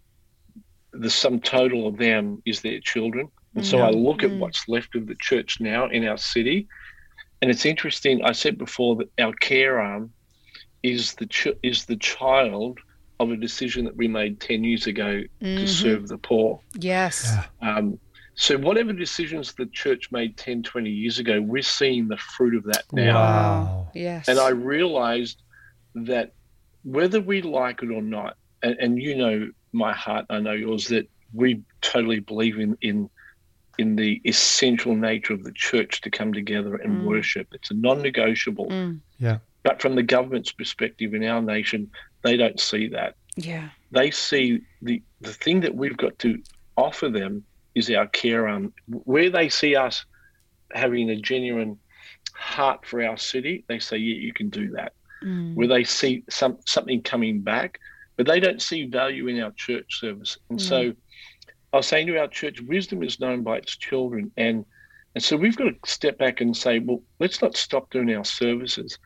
the 0.93 1.09
sum 1.09 1.39
total 1.39 1.87
of 1.87 1.97
them 1.97 2.41
is 2.45 2.61
their 2.61 2.79
children. 2.81 3.29
And 3.55 3.65
so 3.65 3.77
Yeah. 3.77 3.87
I 3.87 3.89
look 3.91 4.23
at 4.23 4.31
Mm. 4.31 4.39
what's 4.39 4.67
left 4.67 4.95
of 4.95 5.07
the 5.07 5.15
church 5.19 5.59
now 5.59 5.87
in 5.87 6.05
our 6.07 6.17
city, 6.17 6.67
and 7.41 7.49
it's 7.49 7.65
interesting. 7.65 8.23
I 8.23 8.33
said 8.33 8.57
before 8.57 8.97
that 8.97 9.09
our 9.19 9.33
care 9.33 9.79
arm 9.79 10.13
is 10.83 11.13
the 11.15 11.25
ch- 11.27 11.47
is 11.63 11.85
the 11.85 11.95
child 11.97 12.79
of 13.19 13.31
a 13.31 13.37
decision 13.37 13.85
that 13.85 13.95
we 13.95 14.07
made 14.07 14.39
10 14.39 14.63
years 14.63 14.87
ago 14.87 15.21
to 15.41 15.67
serve 15.67 16.07
the 16.07 16.17
poor. 16.17 16.59
Yes. 16.79 17.31
Yeah. 17.61 17.75
Um, 17.77 17.99
so 18.33 18.57
whatever 18.57 18.93
decisions 18.93 19.53
the 19.53 19.67
church 19.67 20.11
made 20.11 20.37
10, 20.37 20.63
20 20.63 20.89
years 20.89 21.19
ago, 21.19 21.39
we're 21.39 21.61
seeing 21.61 22.07
the 22.07 22.17
fruit 22.17 22.55
of 22.55 22.63
that 22.63 22.85
now. 22.91 23.13
Wow. 23.13 23.91
Yes. 23.93 24.27
And 24.27 24.39
I 24.39 24.49
realized 24.49 25.43
that 25.93 26.33
whether 26.83 27.21
we 27.21 27.43
like 27.43 27.83
it 27.83 27.91
or 27.91 28.01
not, 28.01 28.37
and, 28.63 28.75
and 28.79 28.99
you 28.99 29.15
know 29.15 29.51
my 29.71 29.93
heart, 29.93 30.25
I 30.31 30.39
know 30.39 30.53
yours, 30.53 30.87
that 30.87 31.07
we 31.33 31.61
totally 31.81 32.19
believe 32.19 32.57
in 32.59 32.75
in 32.81 33.09
in 33.77 33.95
the 33.95 34.19
essential 34.25 34.95
nature 34.95 35.33
of 35.33 35.43
the 35.43 35.51
church 35.53 36.01
to 36.01 36.09
come 36.09 36.33
together 36.33 36.75
and 36.75 37.01
Mm. 37.01 37.05
worship. 37.05 37.47
It's 37.53 37.71
a 37.71 37.73
non-negotiable. 37.73 38.67
Mm. 38.67 38.99
Yeah. 39.19 39.37
But 39.63 39.81
from 39.81 39.95
the 39.95 40.03
government's 40.03 40.51
perspective 40.51 41.13
in 41.13 41.23
our 41.23 41.41
nation, 41.41 41.91
they 42.23 42.37
don't 42.37 42.59
see 42.59 42.87
that. 42.89 43.15
Yeah. 43.35 43.69
They 43.91 44.11
see 44.11 44.61
the 44.81 45.01
the 45.21 45.33
thing 45.33 45.61
that 45.61 45.75
we've 45.75 45.97
got 45.97 46.17
to 46.19 46.41
offer 46.77 47.09
them 47.09 47.43
is 47.75 47.89
our 47.89 48.07
care 48.07 48.47
arm. 48.47 48.73
Where 48.87 49.29
they 49.29 49.49
see 49.49 49.75
us 49.75 50.05
having 50.73 51.09
a 51.09 51.15
genuine 51.15 51.77
heart 52.33 52.85
for 52.85 53.03
our 53.03 53.17
city, 53.17 53.63
they 53.67 53.79
say, 53.79 53.97
"Yeah, 53.97 54.15
you 54.15 54.33
can 54.33 54.49
do 54.49 54.69
that." 54.71 54.93
Mm. 55.23 55.53
where 55.53 55.67
they 55.67 55.83
see 55.83 56.23
some 56.31 56.57
something 56.65 57.03
coming 57.03 57.41
back, 57.41 57.79
but 58.17 58.25
they 58.25 58.39
don't 58.39 58.59
see 58.59 58.85
value 58.85 59.27
in 59.27 59.39
our 59.39 59.51
church 59.51 59.99
service. 59.99 60.39
And 60.49 60.59
so 60.59 60.93
I 61.73 61.77
was 61.77 61.87
saying 61.87 62.07
to 62.07 62.17
our 62.17 62.27
church, 62.27 62.59
wisdom 62.61 63.03
is 63.03 63.19
known 63.19 63.43
by 63.43 63.57
its 63.57 63.75
children. 63.77 64.31
And 64.35 64.65
and 65.13 65.23
so 65.23 65.37
we've 65.37 65.55
got 65.55 65.65
to 65.65 65.75
step 65.85 66.17
back 66.17 66.41
and 66.41 66.55
say, 66.55 66.79
well, 66.79 67.03
let's 67.19 67.41
not 67.41 67.55
stop 67.55 67.91
doing 67.91 68.15
our 68.15 68.23
services, 68.25 68.97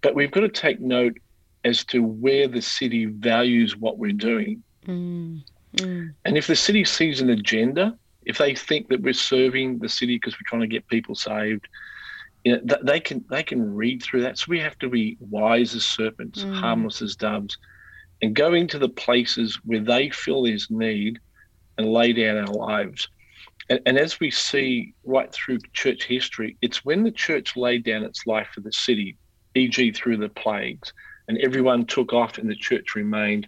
but 0.00 0.14
we've 0.14 0.30
got 0.30 0.40
to 0.40 0.48
take 0.48 0.80
note 0.80 1.18
as 1.64 1.84
to 1.84 2.02
where 2.02 2.48
the 2.48 2.62
city 2.62 3.04
values 3.06 3.76
what 3.76 3.98
we're 3.98 4.12
doing. 4.12 4.62
Mm. 4.86 5.42
Mm. 5.76 6.14
And 6.24 6.38
if 6.38 6.46
the 6.46 6.56
city 6.56 6.84
sees 6.84 7.20
an 7.20 7.30
agenda, 7.30 7.96
if 8.24 8.38
they 8.38 8.54
think 8.54 8.88
that 8.88 9.02
we're 9.02 9.12
serving 9.12 9.78
the 9.78 9.88
city 9.88 10.16
because 10.16 10.34
we're 10.34 10.48
trying 10.48 10.62
to 10.62 10.66
get 10.66 10.86
people 10.88 11.14
saved, 11.14 11.68
you 12.44 12.52
know, 12.52 12.60
th- 12.60 12.80
they 12.84 13.00
can 13.00 13.24
they 13.30 13.42
can 13.42 13.74
read 13.74 14.02
through 14.02 14.22
that. 14.22 14.38
So 14.38 14.46
we 14.48 14.58
have 14.60 14.78
to 14.78 14.88
be 14.88 15.16
wise 15.20 15.74
as 15.74 15.84
serpents, 15.84 16.42
Mm. 16.42 16.54
harmless 16.54 17.02
as 17.02 17.14
doves, 17.14 17.58
and 18.22 18.34
go 18.34 18.54
into 18.54 18.78
the 18.78 18.88
places 18.88 19.58
where 19.64 19.80
they 19.80 20.08
feel 20.10 20.42
there's 20.42 20.70
need, 20.70 21.20
and 21.76 21.92
lay 21.92 22.12
down 22.12 22.38
our 22.38 22.54
lives. 22.54 23.08
And, 23.68 23.80
and 23.86 23.98
as 23.98 24.18
we 24.18 24.30
see 24.30 24.94
right 25.04 25.32
through 25.32 25.58
church 25.72 26.04
history, 26.04 26.56
it's 26.60 26.84
when 26.84 27.04
the 27.04 27.12
church 27.12 27.56
laid 27.56 27.84
down 27.84 28.02
its 28.02 28.26
life 28.26 28.48
for 28.54 28.60
the 28.60 28.72
city, 28.72 29.16
e.g., 29.54 29.92
through 29.92 30.16
the 30.18 30.28
plagues, 30.28 30.92
and 31.28 31.38
everyone 31.38 31.86
took 31.86 32.12
off 32.12 32.38
and 32.38 32.48
the 32.50 32.56
church 32.56 32.94
remained 32.94 33.46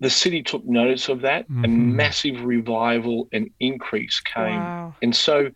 the 0.00 0.10
city 0.10 0.42
took 0.42 0.64
notice 0.66 1.08
of 1.08 1.20
that, 1.22 1.48
Mhm. 1.48 1.64
and 1.64 1.96
massive 1.96 2.44
revival 2.44 3.28
and 3.32 3.48
increase 3.60 4.20
came. 4.20 4.60
Wow. 4.60 4.94
And 5.02 5.14
so 5.14 5.50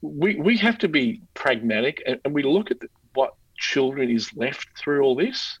we 0.00 0.36
we 0.36 0.56
have 0.56 0.78
to 0.78 0.88
be 0.88 1.20
pragmatic, 1.34 2.02
and, 2.06 2.18
and 2.24 2.34
we 2.34 2.42
look 2.42 2.70
at 2.70 2.80
the, 2.80 2.88
what 3.12 3.34
children 3.56 4.10
is 4.10 4.34
left 4.36 4.66
through 4.78 5.02
all 5.02 5.14
this, 5.14 5.58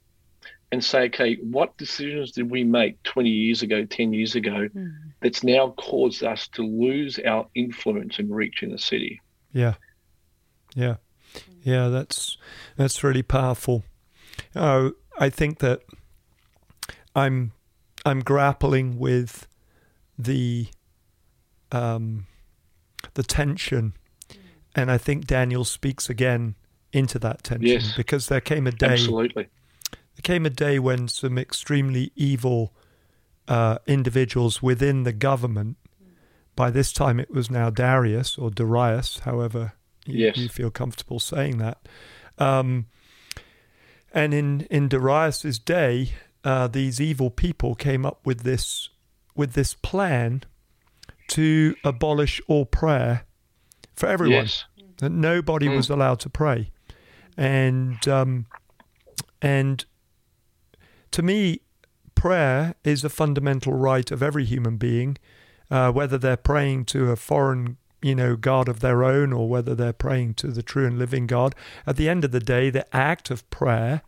and 0.72 0.82
say, 0.82 1.02
okay, 1.04 1.36
what 1.36 1.76
decisions 1.76 2.32
did 2.32 2.50
we 2.50 2.64
make 2.64 3.00
20 3.04 3.28
years 3.28 3.62
ago, 3.62 3.84
10 3.84 4.12
years 4.12 4.34
ago, 4.34 4.68
Mm. 4.74 4.92
that's 5.20 5.44
now 5.44 5.70
caused 5.76 6.24
us 6.24 6.48
to 6.48 6.62
lose 6.62 7.18
our 7.20 7.46
influence 7.54 8.18
and 8.18 8.34
reach 8.34 8.62
in 8.62 8.70
the 8.72 8.78
city? 8.78 9.20
Yeah. 9.52 9.74
Yeah. 10.74 10.96
Yeah, 11.64 11.88
that's 11.88 12.36
that's 12.76 13.02
really 13.02 13.22
powerful. 13.22 13.82
Oh, 14.54 14.92
I 15.18 15.30
think 15.30 15.58
that 15.58 15.80
I'm 17.16 17.52
I'm 18.04 18.20
grappling 18.20 18.98
with 18.98 19.48
the 20.18 20.68
um 21.72 22.26
the 23.14 23.22
tension 23.22 23.94
and 24.76 24.90
I 24.90 24.98
think 24.98 25.26
Daniel 25.26 25.64
speaks 25.64 26.08
again 26.10 26.54
into 26.92 27.18
that 27.20 27.42
tension 27.42 27.80
Yes. 27.80 27.96
because 27.96 28.28
there 28.28 28.40
came 28.40 28.66
a 28.66 28.72
day 28.72 28.92
Absolutely. 28.92 29.48
there 29.90 30.22
came 30.22 30.46
a 30.46 30.50
day 30.50 30.78
when 30.78 31.08
some 31.08 31.38
extremely 31.38 32.12
evil 32.14 32.72
uh, 33.48 33.78
individuals 33.86 34.62
within 34.62 35.02
the 35.02 35.12
government, 35.12 35.76
by 36.56 36.70
this 36.70 36.92
time 36.92 37.20
it 37.20 37.30
was 37.30 37.50
now 37.50 37.68
Darius 37.68 38.38
or 38.38 38.50
Darius, 38.50 39.18
however 39.20 39.72
you, 40.06 40.26
Yes. 40.26 40.36
you 40.36 40.48
feel 40.48 40.70
comfortable 40.70 41.18
saying 41.18 41.58
that. 41.58 41.78
Um, 42.38 42.86
and 44.12 44.32
in, 44.34 44.62
in 44.70 44.88
Darius's 44.88 45.58
day, 45.58 46.12
uh, 46.44 46.68
these 46.68 47.00
evil 47.00 47.30
people 47.30 47.74
came 47.74 48.04
up 48.06 48.20
with 48.24 48.42
this 48.42 48.90
with 49.36 49.54
this 49.54 49.74
plan 49.74 50.42
to 51.28 51.74
abolish 51.82 52.40
all 52.46 52.64
prayer 52.66 53.24
for 53.94 54.06
everyone 54.08 54.44
Yes. 54.44 54.64
that 54.98 55.10
nobody 55.10 55.66
Mm. 55.66 55.76
was 55.76 55.90
allowed 55.90 56.20
to 56.20 56.28
pray, 56.30 56.70
and 57.36 58.06
um, 58.06 58.46
and 59.42 59.84
to 61.10 61.22
me, 61.22 61.60
prayer 62.14 62.74
is 62.84 63.02
a 63.04 63.08
fundamental 63.08 63.72
right 63.72 64.10
of 64.12 64.22
every 64.22 64.44
human 64.44 64.76
being, 64.76 65.16
uh, 65.70 65.90
whether 65.90 66.18
they're 66.18 66.36
praying 66.36 66.84
to 66.86 67.10
a 67.10 67.16
foreign, 67.16 67.76
you 68.04 68.14
know, 68.14 68.36
God 68.36 68.68
of 68.68 68.80
their 68.80 69.02
own, 69.02 69.32
or 69.32 69.48
whether 69.48 69.74
they're 69.74 69.94
praying 69.94 70.34
to 70.34 70.48
the 70.48 70.62
true 70.62 70.86
and 70.86 70.98
living 70.98 71.26
God. 71.26 71.54
At 71.86 71.96
the 71.96 72.08
end 72.08 72.22
of 72.22 72.32
the 72.32 72.40
day, 72.40 72.68
the 72.68 72.86
act 72.94 73.30
of 73.30 73.48
prayer 73.48 74.02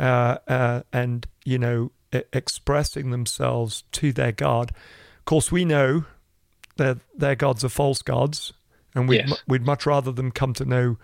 uh, 0.00 0.38
uh, 0.48 0.82
and 0.92 1.26
you 1.44 1.58
know 1.58 1.92
expressing 2.32 3.10
themselves 3.12 3.84
to 3.92 4.12
their 4.12 4.32
God. 4.32 4.70
Of 5.18 5.24
course, 5.26 5.52
we 5.52 5.64
know 5.64 6.04
that 6.76 6.98
their 7.16 7.36
gods 7.36 7.64
are 7.64 7.68
false 7.68 8.02
gods, 8.02 8.52
and 8.96 9.08
we'd 9.08 9.20
Yes. 9.20 9.28
mu- 9.28 9.36
we'd 9.46 9.66
much 9.66 9.86
rather 9.86 10.10
them 10.10 10.32
come 10.32 10.52
to 10.54 10.64
know 10.64 10.96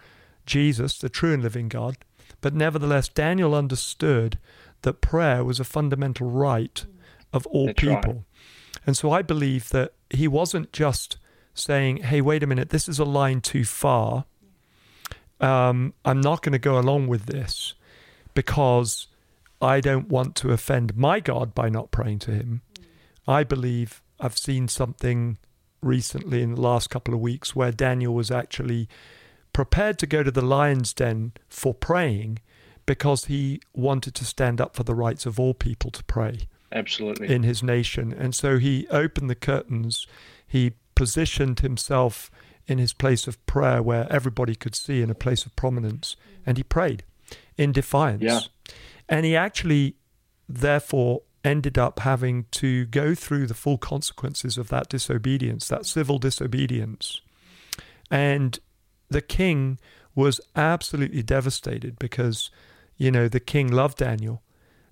Jesus, 0.44 0.98
the 0.98 1.08
true 1.08 1.32
and 1.34 1.42
living 1.44 1.68
God. 1.68 1.96
But 2.40 2.54
nevertheless, 2.54 3.08
Daniel 3.08 3.54
understood 3.54 4.36
that 4.82 5.00
prayer 5.00 5.44
was 5.44 5.60
a 5.60 5.64
fundamental 5.64 6.28
right 6.28 6.84
of 7.32 7.46
all 7.46 7.66
That's 7.66 7.84
right. 7.84 8.02
people. 8.02 8.24
And 8.84 8.96
so 8.96 9.12
I 9.12 9.22
believe 9.22 9.68
that 9.70 9.92
he 10.10 10.26
wasn't 10.26 10.72
just 10.72 11.18
saying, 11.54 11.98
hey, 11.98 12.20
wait 12.20 12.42
a 12.42 12.46
minute, 12.46 12.70
this 12.70 12.88
is 12.88 12.98
a 12.98 13.04
line 13.04 13.40
too 13.40 13.64
far. 13.64 14.24
Um, 15.40 15.94
I'm 16.04 16.20
not 16.20 16.42
going 16.42 16.52
to 16.52 16.58
go 16.58 16.78
along 16.78 17.08
with 17.08 17.26
this 17.26 17.74
because 18.34 19.08
I 19.60 19.80
don't 19.80 20.08
want 20.08 20.34
to 20.36 20.50
offend 20.50 20.96
my 20.96 21.20
God 21.20 21.54
by 21.54 21.68
not 21.68 21.90
praying 21.90 22.20
to 22.20 22.30
him. 22.32 22.62
I 23.26 23.44
believe 23.44 24.02
I've 24.20 24.38
seen 24.38 24.68
something 24.68 25.38
recently 25.80 26.42
in 26.42 26.54
the 26.54 26.60
last 26.60 26.90
couple 26.90 27.12
of 27.12 27.20
weeks 27.20 27.56
where 27.56 27.72
Daniel 27.72 28.14
was 28.14 28.30
actually 28.30 28.88
prepared 29.52 29.98
to 29.98 30.06
go 30.06 30.22
to 30.22 30.30
the 30.30 30.42
lion's 30.42 30.92
den 30.92 31.32
for 31.48 31.74
praying 31.74 32.38
because 32.86 33.26
he 33.26 33.60
wanted 33.74 34.14
to 34.14 34.24
stand 34.24 34.60
up 34.60 34.74
for 34.74 34.84
the 34.84 34.94
rights 34.94 35.26
of 35.26 35.38
all 35.38 35.54
people 35.54 35.90
to 35.90 36.02
pray 36.04 36.48
Absolutely. 36.72 37.32
in 37.32 37.42
his 37.42 37.62
nation. 37.62 38.12
And 38.12 38.34
so 38.34 38.58
he 38.58 38.86
opened 38.88 39.28
the 39.28 39.34
curtains, 39.34 40.06
he 40.46 40.72
positioned 41.02 41.58
himself 41.58 42.30
in 42.68 42.78
his 42.78 42.92
place 42.92 43.26
of 43.26 43.44
prayer 43.44 43.82
where 43.82 44.06
everybody 44.08 44.54
could 44.54 44.76
see 44.76 45.02
in 45.02 45.10
a 45.10 45.16
place 45.16 45.44
of 45.44 45.56
prominence, 45.56 46.14
mm. 46.14 46.42
and 46.46 46.56
he 46.58 46.62
prayed 46.62 47.02
in 47.58 47.72
defiance. 47.72 48.22
Yeah. 48.22 48.38
And 49.08 49.26
he 49.26 49.34
actually, 49.34 49.96
therefore, 50.48 51.22
ended 51.42 51.76
up 51.76 51.98
having 51.98 52.46
to 52.52 52.86
go 52.86 53.16
through 53.16 53.48
the 53.48 53.54
full 53.54 53.78
consequences 53.78 54.56
of 54.56 54.68
that 54.68 54.88
disobedience, 54.88 55.66
that 55.66 55.86
civil 55.86 56.20
disobedience. 56.20 57.20
And 58.08 58.60
the 59.10 59.22
king 59.22 59.80
was 60.14 60.40
absolutely 60.54 61.24
devastated 61.24 61.98
because, 61.98 62.48
you 62.96 63.10
know, 63.10 63.26
the 63.26 63.40
king 63.40 63.72
loved 63.72 63.98
Daniel 63.98 64.40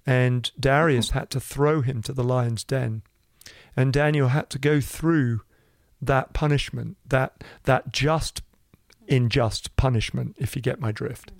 and 0.04 0.50
Darius 0.58 1.10
mm-hmm. 1.10 1.20
had 1.20 1.30
to 1.30 1.40
throw 1.40 1.82
him 1.82 2.02
to 2.02 2.12
the 2.12 2.24
lion's 2.24 2.64
den. 2.64 3.02
And 3.76 3.92
Daniel 3.92 4.28
had 4.28 4.50
to 4.50 4.58
go 4.58 4.80
through 4.80 5.42
that 6.00 6.32
punishment, 6.32 6.96
that 7.06 7.44
that 7.64 7.92
just 7.92 8.42
unjust 9.08 9.74
punishment, 9.76 10.36
if 10.38 10.56
you 10.56 10.62
get 10.62 10.80
my 10.80 10.92
drift. 10.92 11.32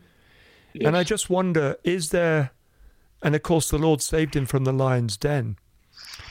And 0.85 0.97
I 0.97 1.03
just 1.03 1.29
wonder, 1.29 1.77
is 1.83 2.11
there 2.11 2.53
and 3.23 3.35
of 3.35 3.43
course 3.43 3.71
the 3.71 3.79
Lord 3.79 4.01
saved 4.01 4.35
him 4.35 4.47
from 4.47 4.65
the 4.65 4.73
lion's 4.73 5.17
den. 5.17 5.57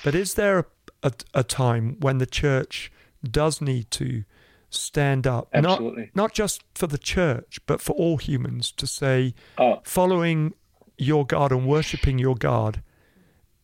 But 0.04 0.16
is 0.16 0.34
there 0.34 0.60
a, 0.60 0.66
a, 1.04 1.12
a 1.36 1.44
time 1.44 1.98
when 2.00 2.18
the 2.18 2.26
church 2.26 2.92
does 3.24 3.62
need 3.62 3.92
to 3.92 4.24
stand 4.70 5.26
up, 5.26 5.50
not 5.54 5.66
Absolutely. 5.66 6.12
not 6.14 6.34
just 6.34 6.64
for 6.76 6.88
the 6.88 6.98
church, 6.98 7.60
but 7.66 7.82
for 7.82 7.94
all 7.94 8.18
humans 8.18 8.72
to 8.74 8.88
say, 8.88 9.34
Oh, 9.58 9.82
following 9.84 10.54
your 10.98 11.26
God 11.26 11.52
and 11.52 11.66
worshipping 11.68 12.20
your 12.20 12.36
God, 12.36 12.82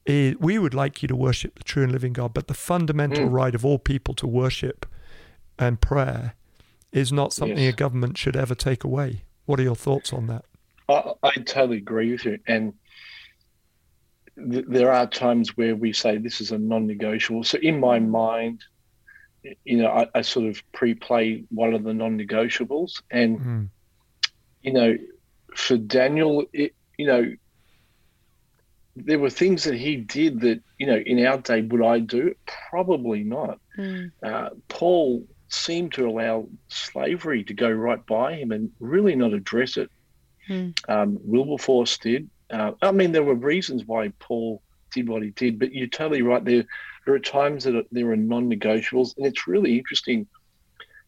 eh, 0.07 0.33
we 0.39 0.59
would 0.59 0.73
like 0.73 1.01
you 1.01 1.07
to 1.07 1.15
worship 1.15 1.55
the 1.57 1.63
true 1.63 1.83
and 1.83 1.91
living 1.91 2.13
God, 2.13 2.33
but 2.33 2.47
the 2.47 2.53
fundamental 2.53 3.25
Mm. 3.25 3.31
right 3.31 3.55
of 3.55 3.65
all 3.65 3.79
people 3.79 4.13
to 4.15 4.27
worship 4.27 4.85
and 5.57 5.81
prayer 5.81 6.33
is 6.91 7.11
not 7.11 7.33
something 7.33 7.57
Yes. 7.57 7.73
a 7.73 7.75
government 7.75 8.17
should 8.17 8.35
ever 8.35 8.55
take 8.55 8.83
away. 8.83 9.23
What 9.45 9.59
are 9.59 9.63
your 9.63 9.75
thoughts 9.75 10.13
on 10.13 10.27
that? 10.27 10.45
I, 10.87 11.13
I 11.23 11.31
totally 11.45 11.77
agree 11.77 12.11
with 12.11 12.25
you. 12.25 12.39
And 12.47 12.73
th- 14.51 14.65
there 14.67 14.91
are 14.91 15.07
times 15.07 15.57
where 15.57 15.75
we 15.75 15.93
say 15.93 16.17
this 16.17 16.41
is 16.41 16.51
a 16.51 16.57
non-negotiable. 16.57 17.43
So 17.43 17.57
in 17.59 17.79
my 17.79 17.99
mind, 17.99 18.63
you 19.63 19.77
know, 19.77 19.89
I, 19.89 20.07
I 20.15 20.21
sort 20.21 20.47
of 20.47 20.61
pre-play 20.73 21.43
one 21.49 21.73
of 21.73 21.83
the 21.83 21.93
non-negotiables, 21.93 23.01
and 23.11 23.39
Mm. 23.39 23.69
you 24.61 24.73
know, 24.73 24.97
for 25.55 25.77
Daniel, 25.77 26.45
it, 26.53 26.73
you 26.97 27.05
know, 27.07 27.33
there 28.95 29.19
were 29.19 29.29
things 29.29 29.63
that 29.65 29.75
he 29.75 29.97
did 29.97 30.41
that 30.41 30.61
you 30.77 30.87
know 30.87 30.97
in 30.97 31.25
our 31.25 31.37
day 31.37 31.61
would 31.61 31.83
I 31.83 31.99
do? 31.99 32.35
Probably 32.69 33.23
not. 33.23 33.59
Mm. 33.77 34.11
Uh, 34.23 34.49
Paul 34.67 35.25
seemed 35.49 35.93
to 35.93 36.07
allow 36.07 36.47
slavery 36.67 37.43
to 37.43 37.53
go 37.53 37.69
right 37.69 38.03
by 38.05 38.33
him 38.33 38.51
and 38.51 38.71
really 38.79 39.15
not 39.15 39.33
address 39.33 39.77
it. 39.77 39.89
Hmm. 40.47 40.69
Um, 40.87 41.19
Wilberforce 41.23 41.97
did. 41.97 42.29
Uh, 42.49 42.71
I 42.81 42.91
mean, 42.91 43.11
there 43.11 43.23
were 43.23 43.35
reasons 43.35 43.85
why 43.85 44.11
Paul 44.19 44.61
did 44.93 45.09
what 45.09 45.23
he 45.23 45.31
did, 45.31 45.59
but 45.59 45.73
you're 45.73 45.87
totally 45.87 46.21
right. 46.21 46.43
There, 46.43 46.65
there 47.05 47.15
are 47.15 47.19
times 47.19 47.63
that 47.63 47.75
are, 47.75 47.83
there 47.91 48.11
are 48.11 48.15
non-negotiables, 48.15 49.17
and 49.17 49.25
it's 49.25 49.47
really 49.47 49.77
interesting 49.77 50.27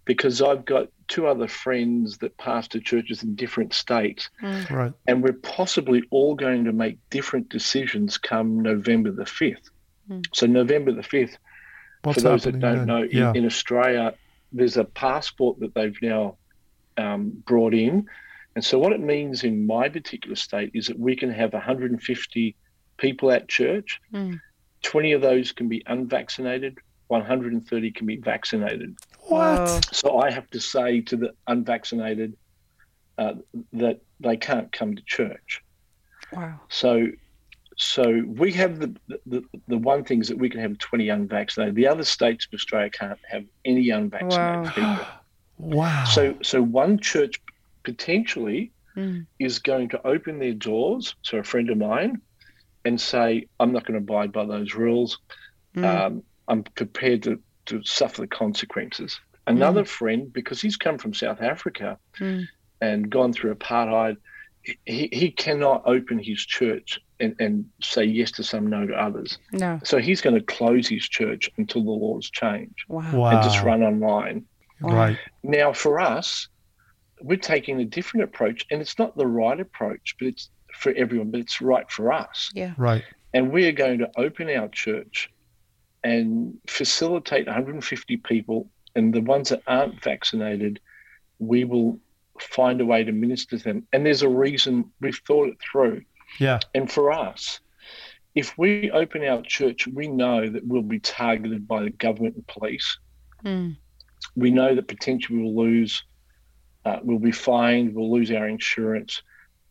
because 0.05 0.41
I've 0.41 0.65
got 0.65 0.89
two 1.07 1.27
other 1.27 1.47
friends 1.47 2.17
that 2.19 2.37
pastor 2.37 2.79
churches 2.79 3.23
in 3.23 3.35
different 3.35 3.73
states, 3.73 4.29
Right. 4.41 4.93
and 5.07 5.23
we're 5.23 5.33
possibly 5.33 6.03
all 6.09 6.35
going 6.35 6.65
to 6.65 6.71
make 6.73 6.97
different 7.09 7.49
decisions 7.49 8.17
come 8.17 8.61
November 8.61 9.11
the 9.11 9.25
fifth. 9.25 9.69
Hmm. 10.07 10.21
So 10.33 10.45
November 10.47 10.91
the 10.91 11.03
fifth 11.03 11.37
What's 12.03 12.21
for 12.21 12.29
those 12.29 12.43
that 12.43 12.59
don't 12.59 12.77
then? 12.79 12.85
know, 12.85 13.03
in, 13.03 13.09
yeah. 13.11 13.33
in 13.35 13.45
Australia, 13.45 14.13
there's 14.51 14.77
a 14.77 14.83
passport 14.85 15.59
that 15.59 15.73
they've 15.73 15.97
now 16.01 16.37
um, 16.97 17.31
brought 17.45 17.73
in. 17.73 18.07
And 18.55 18.63
so, 18.63 18.79
what 18.79 18.91
it 18.91 18.99
means 19.01 19.43
in 19.43 19.67
my 19.67 19.87
particular 19.89 20.35
state 20.35 20.71
is 20.73 20.87
that 20.87 20.97
we 20.97 21.15
can 21.15 21.31
have 21.31 21.53
150 21.53 22.55
people 22.97 23.31
at 23.31 23.47
church. 23.47 24.01
Mm. 24.13 24.39
20 24.83 25.11
of 25.13 25.21
those 25.21 25.51
can 25.51 25.67
be 25.67 25.83
unvaccinated, 25.85 26.77
130 27.07 27.91
can 27.91 28.07
be 28.07 28.17
vaccinated. 28.17 28.95
Whoa. 29.29 29.79
So, 29.91 30.17
I 30.19 30.31
have 30.31 30.49
to 30.51 30.59
say 30.59 31.01
to 31.01 31.17
the 31.17 31.31
unvaccinated 31.47 32.33
uh, 33.17 33.33
that 33.73 34.01
they 34.19 34.37
can't 34.37 34.71
come 34.71 34.95
to 34.95 35.03
church. 35.05 35.61
Wow. 36.31 36.61
So, 36.69 37.07
so 37.77 38.23
we 38.25 38.51
have 38.53 38.79
the, 38.79 38.95
the 39.25 39.43
the 39.67 39.77
one 39.77 40.03
thing 40.03 40.21
is 40.21 40.27
that 40.29 40.37
we 40.37 40.49
can 40.49 40.61
have 40.61 40.77
20 40.77 41.09
unvaccinated. 41.09 41.75
The 41.75 41.87
other 41.87 42.03
states 42.03 42.47
of 42.51 42.55
Australia 42.55 42.89
can't 42.89 43.19
have 43.29 43.43
any 43.65 43.89
unvaccinated 43.89 44.63
Wow. 44.63 44.71
people. 44.75 45.05
Wow. 45.59 46.03
So, 46.05 46.35
so 46.43 46.61
one 46.61 46.99
church 46.99 47.41
potentially 47.83 48.71
Mm. 48.95 49.27
is 49.37 49.59
going 49.59 49.89
to 49.89 50.07
open 50.07 50.39
their 50.39 50.53
doors 50.53 51.15
to 51.25 51.37
a 51.37 51.43
friend 51.43 51.69
of 51.69 51.77
mine 51.77 52.19
and 52.83 52.99
say, 52.99 53.47
"I'm 53.59 53.71
not 53.71 53.85
going 53.85 53.93
to 53.93 54.03
abide 54.03 54.31
by 54.31 54.45
those 54.45 54.73
rules. 54.73 55.19
Mm. 55.75 55.85
Um, 55.85 56.23
I'm 56.47 56.63
prepared 56.63 57.23
to, 57.23 57.39
to 57.67 57.83
suffer 57.83 58.21
the 58.21 58.27
consequences." 58.27 59.19
Another 59.47 59.85
friend, 59.85 60.31
because 60.33 60.61
he's 60.61 60.75
come 60.75 60.97
from 60.97 61.13
South 61.13 61.41
Africa 61.41 61.97
Mm. 62.19 62.47
and 62.81 63.09
gone 63.09 63.31
through 63.31 63.55
apartheid, 63.55 64.17
he, 64.85 65.07
he 65.13 65.31
cannot 65.31 65.83
open 65.85 66.19
his 66.19 66.45
church 66.45 66.99
and, 67.21 67.33
and 67.39 67.65
say 67.81 68.03
yes 68.03 68.31
to 68.31 68.43
some, 68.43 68.67
no 68.67 68.85
to 68.85 68.93
others. 68.93 69.39
No. 69.53 69.79
So 69.85 69.99
he's 69.99 70.19
going 70.19 70.35
to 70.35 70.41
close 70.41 70.87
his 70.89 71.07
church 71.07 71.49
until 71.57 71.83
the 71.83 71.91
laws 71.91 72.29
change 72.29 72.75
Wow. 72.89 73.15
wow. 73.15 73.29
and 73.31 73.43
just 73.43 73.63
run 73.63 73.81
online. 73.83 74.43
Right. 74.81 75.17
Now, 75.43 75.71
for 75.71 75.99
us, 75.99 76.49
we're 77.21 77.37
taking 77.37 77.79
a 77.79 77.85
different 77.85 78.25
approach, 78.25 78.65
and 78.69 78.81
it's 78.81 78.99
not 78.99 79.15
the 79.17 79.25
right 79.25 79.59
approach, 79.59 80.15
but 80.19 80.27
it's 80.27 80.49
for 80.73 80.91
everyone, 80.97 81.31
but 81.31 81.39
it's 81.39 81.61
right 81.61 81.89
for 81.89 82.11
us. 82.11 82.51
Yeah. 82.53 82.73
Right. 82.77 83.03
And 83.33 83.51
we 83.51 83.65
are 83.67 83.71
going 83.71 83.99
to 83.99 84.11
open 84.17 84.49
our 84.49 84.67
church 84.67 85.31
and 86.03 86.57
facilitate 86.67 87.47
150 87.47 88.17
people, 88.17 88.69
and 88.95 89.13
the 89.13 89.21
ones 89.21 89.49
that 89.49 89.61
aren't 89.67 90.01
vaccinated, 90.03 90.79
we 91.39 91.63
will 91.63 91.99
find 92.39 92.81
a 92.81 92.85
way 92.85 93.03
to 93.03 93.11
minister 93.11 93.57
to 93.57 93.63
them. 93.63 93.87
And 93.93 94.05
there's 94.05 94.21
a 94.21 94.29
reason 94.29 94.91
we've 95.01 95.19
thought 95.27 95.49
it 95.49 95.57
through. 95.59 96.03
Yeah. 96.39 96.59
And 96.73 96.91
for 96.91 97.11
us, 97.11 97.59
if 98.35 98.57
we 98.57 98.91
open 98.91 99.23
our 99.25 99.41
church, 99.41 99.87
we 99.87 100.07
know 100.07 100.47
that 100.47 100.65
we'll 100.65 100.83
be 100.83 100.99
targeted 100.99 101.67
by 101.67 101.83
the 101.83 101.89
government 101.89 102.35
and 102.35 102.47
police. 102.47 102.97
Mm. 103.43 103.77
We 104.35 104.51
know 104.51 104.75
that 104.75 104.87
potentially 104.87 105.39
we'll 105.39 105.55
lose, 105.55 106.03
uh, 106.85 106.99
we'll 107.01 107.19
be 107.19 107.31
fined, 107.31 107.95
we'll 107.95 108.11
lose 108.11 108.31
our 108.31 108.47
insurance. 108.47 109.21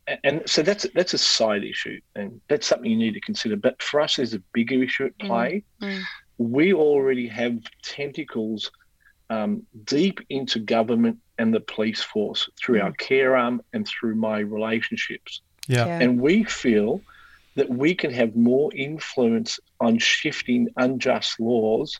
A- 0.09 0.19
And 0.27 0.43
so 0.47 0.63
that's 0.63 0.87
that's 0.95 1.15
a 1.15 1.19
side 1.19 1.65
issue, 1.65 2.01
and 2.15 2.41
that's 2.49 2.67
something 2.67 2.91
you 2.91 2.97
need 2.97 3.15
to 3.15 3.21
consider. 3.21 3.57
But 3.57 3.83
for 3.83 4.01
us, 4.01 4.17
there's 4.17 4.35
a 4.35 4.43
bigger 4.53 4.83
issue 4.83 5.07
at 5.07 5.19
play. 5.19 5.65
mm. 5.83 6.03
We 6.39 6.75
already 6.75 7.29
have 7.29 7.59
tentacles 7.83 8.71
um, 9.31 9.67
deep 9.85 10.21
into 10.29 10.59
government 10.61 11.19
and 11.39 11.53
the 11.55 11.61
police 11.61 12.03
force 12.03 12.49
through 12.61 12.81
our 12.81 12.93
care 12.93 13.37
arm 13.37 13.63
and 13.73 13.87
through 13.89 14.15
my 14.17 14.39
relationships. 14.41 15.41
Yeah. 15.67 15.87
Yeah. 15.87 15.99
And 16.01 16.21
we 16.21 16.45
feel 16.45 17.03
that 17.57 17.69
we 17.71 17.95
can 17.95 18.13
have 18.13 18.37
more 18.37 18.71
influence 18.75 19.59
on 19.81 19.99
shifting 19.99 20.69
unjust 20.77 21.41
laws 21.41 21.99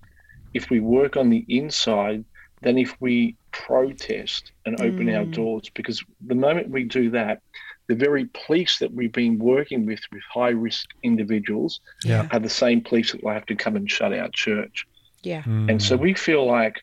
if 0.53 0.69
we 0.71 0.81
work 0.81 1.17
on 1.17 1.31
the 1.31 1.45
inside 1.49 2.25
than 2.63 2.77
if 2.79 2.95
we 3.01 3.37
protest 3.53 4.53
and 4.67 4.81
open 4.81 5.09
our 5.09 5.25
Mm. 5.25 5.33
doors. 5.33 5.71
Because 5.75 6.05
the 6.27 6.35
moment 6.35 6.69
we 6.71 6.85
do 6.85 7.11
that, 7.11 7.41
the 7.89 7.95
very 7.95 8.27
police 8.47 8.79
that 8.79 8.93
we've 8.93 9.13
been 9.13 9.39
working 9.39 9.87
with 9.87 10.01
with 10.13 10.23
high 10.33 10.49
risk 10.51 10.87
individuals 11.03 11.81
Yeah. 12.05 12.27
are 12.33 12.41
the 12.41 12.49
same 12.49 12.81
police 12.81 13.13
that 13.13 13.23
will 13.23 13.33
have 13.33 13.47
to 13.47 13.55
come 13.55 13.77
and 13.77 13.91
shut 13.91 14.13
our 14.13 14.29
church. 14.31 14.87
Yeah. 15.23 15.43
And 15.47 15.81
so 15.83 15.97
Mm. 15.97 16.01
we 16.01 16.15
feel 16.15 16.45
like 16.47 16.83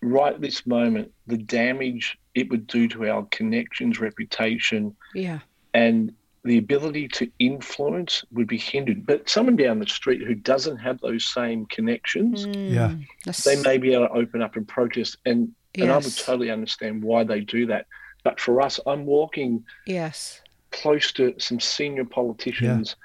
right 0.00 0.34
at 0.34 0.40
this 0.40 0.66
moment, 0.66 1.12
the 1.26 1.36
damage 1.36 2.18
it 2.34 2.50
would 2.50 2.66
do 2.66 2.88
to 2.88 3.08
our 3.08 3.26
connections, 3.30 4.00
reputation, 4.00 4.94
Yeah. 5.14 5.40
and 5.74 6.12
the 6.44 6.58
ability 6.58 7.06
to 7.06 7.30
influence 7.38 8.24
would 8.32 8.48
be 8.48 8.58
hindered. 8.58 9.06
But 9.06 9.28
someone 9.28 9.54
down 9.54 9.78
the 9.78 9.86
street 9.86 10.22
who 10.22 10.34
doesn't 10.34 10.78
have 10.78 11.00
those 11.00 11.24
same 11.32 11.66
connections, 11.66 12.46
Yeah. 12.46 12.88
Mm. 12.90 13.06
That's- 13.24 13.44
they 13.44 13.60
may 13.62 13.78
be 13.78 13.92
able 13.94 14.08
to 14.08 14.12
open 14.14 14.42
up 14.42 14.56
and 14.56 14.66
protest. 14.66 15.18
And, 15.24 15.52
and 15.76 15.90
I 15.90 15.96
would 15.98 16.16
totally 16.16 16.50
understand 16.50 17.02
why 17.04 17.22
they 17.24 17.40
do 17.40 17.66
that. 17.66 17.86
But 18.24 18.40
for 18.40 18.60
us, 18.60 18.78
I'm 18.86 19.04
walking 19.06 19.64
Yes. 19.86 20.40
close 20.70 21.12
to 21.12 21.34
some 21.38 21.60
senior 21.60 22.04
politicians, 22.04 22.96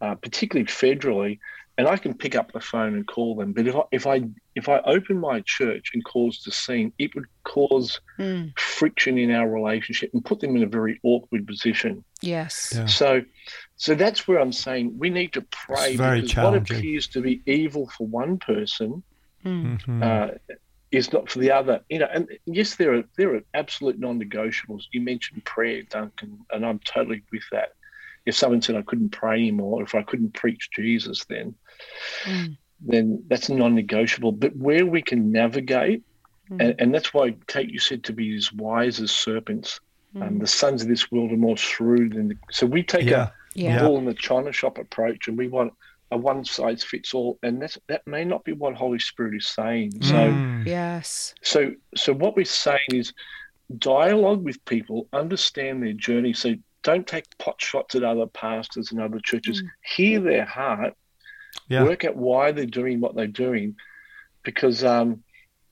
uh, 0.00 0.14
particularly 0.16 0.66
federally, 0.66 1.38
and 1.76 1.88
I 1.88 1.96
can 1.96 2.14
pick 2.14 2.36
up 2.36 2.52
the 2.52 2.60
phone 2.60 2.94
and 2.94 3.06
call 3.06 3.34
them. 3.36 3.52
But 3.52 3.66
if 3.66 3.74
I 3.76 3.82
if 3.92 4.06
I 4.06 4.22
if 4.54 4.68
I 4.68 4.78
open 4.80 5.18
my 5.18 5.40
church 5.40 5.90
and 5.94 6.04
cause 6.04 6.42
the 6.44 6.52
scene, 6.52 6.92
it 6.98 7.14
would 7.14 7.24
cause 7.44 8.00
Mm. 8.18 8.56
friction 8.58 9.18
in 9.18 9.30
our 9.32 9.48
relationship 9.50 10.10
and 10.14 10.24
put 10.24 10.38
them 10.40 10.54
in 10.56 10.62
a 10.62 10.66
very 10.68 11.00
awkward 11.02 11.46
position. 11.48 12.04
Yes. 12.20 12.72
Yeah. 12.74 12.86
So, 12.86 13.22
so 13.76 13.94
that's 13.96 14.28
where 14.28 14.38
I'm 14.38 14.52
saying 14.52 14.96
we 14.96 15.10
need 15.10 15.32
to 15.32 15.42
pray 15.42 15.90
It's 15.90 15.96
very 15.96 16.20
because 16.22 16.36
what 16.44 16.54
appears 16.54 17.08
to 17.08 17.20
be 17.20 17.42
evil 17.46 17.88
for 17.96 18.06
one 18.06 18.38
person 18.38 19.02
Mm. 19.44 19.78
Mhm. 19.82 20.02
uh, 20.02 20.54
is 20.96 21.12
not 21.12 21.30
for 21.30 21.38
the 21.38 21.50
other. 21.50 21.80
You 21.88 22.00
know, 22.00 22.08
and 22.12 22.28
yes, 22.46 22.76
there 22.76 22.94
are 22.94 23.04
there 23.16 23.34
are 23.34 23.42
absolute 23.54 23.98
non-negotiables. 23.98 24.84
You 24.92 25.00
mentioned 25.00 25.44
prayer, 25.44 25.82
Duncan, 25.82 26.38
and 26.50 26.64
I'm 26.64 26.78
totally 26.80 27.22
with 27.32 27.42
that. 27.52 27.70
If 28.26 28.34
someone 28.34 28.62
said 28.62 28.76
I 28.76 28.82
couldn't 28.82 29.10
pray 29.10 29.34
anymore, 29.34 29.82
if 29.82 29.94
I 29.94 30.02
couldn't 30.02 30.34
preach 30.34 30.70
Jesus, 30.74 31.24
then 31.26 31.54
Mm. 32.24 32.56
then 32.80 33.24
that's 33.28 33.48
non-negotiable. 33.48 34.32
But 34.32 34.56
where 34.56 34.86
we 34.86 35.02
can 35.02 35.32
navigate, 35.32 36.02
Mm. 36.50 36.60
and, 36.60 36.80
and 36.80 36.94
that's 36.94 37.14
why 37.14 37.34
Kate, 37.46 37.70
you 37.70 37.78
said 37.78 38.04
to 38.04 38.12
be 38.12 38.36
as 38.36 38.52
wise 38.52 39.00
as 39.00 39.10
serpents. 39.10 39.80
Um, 40.16 40.36
Mm. 40.36 40.40
the 40.40 40.46
sons 40.46 40.82
of 40.82 40.88
this 40.88 41.10
world 41.10 41.32
are 41.32 41.36
more 41.36 41.56
shrewd 41.56 42.12
than 42.12 42.28
the, 42.28 42.36
so 42.50 42.66
we 42.66 42.82
take 42.82 43.04
yeah. 43.06 43.30
a 43.56 43.60
Yeah. 43.60 43.80
bull 43.80 43.98
in 43.98 44.04
the 44.04 44.14
china 44.14 44.52
shop 44.52 44.78
approach, 44.78 45.26
and 45.28 45.36
we 45.38 45.48
want 45.48 45.72
a 46.14 46.16
one 46.16 46.44
size 46.44 46.82
fits 46.84 47.12
all, 47.14 47.38
and 47.42 47.60
that's 47.60 47.76
that 47.88 48.06
may 48.06 48.24
not 48.24 48.44
be 48.44 48.52
what 48.52 48.74
Holy 48.74 48.98
Spirit 48.98 49.34
is 49.36 49.46
saying. 49.48 49.90
So, 50.02 50.14
Mm. 50.14 50.64
Yes. 50.66 51.34
so, 51.42 51.72
so 51.96 52.12
what 52.12 52.36
we're 52.36 52.44
saying 52.44 52.90
is 52.92 53.12
dialogue 53.78 54.42
with 54.44 54.64
people, 54.64 55.08
understand 55.12 55.82
their 55.82 55.92
journey. 55.92 56.32
So 56.32 56.54
don't 56.82 57.06
take 57.06 57.24
pot 57.38 57.56
shots 57.60 57.94
at 57.94 58.04
other 58.04 58.26
pastors 58.26 58.92
and 58.92 59.00
other 59.00 59.18
churches. 59.20 59.62
Mm. 59.62 59.68
Hear 59.96 60.20
their 60.20 60.44
heart, 60.44 60.94
Yeah. 61.68 61.84
work 61.84 62.04
out 62.04 62.16
why 62.16 62.52
they're 62.52 62.66
doing 62.66 63.00
what 63.00 63.14
they're 63.16 63.26
doing, 63.26 63.76
because 64.42 64.84
um, 64.84 65.22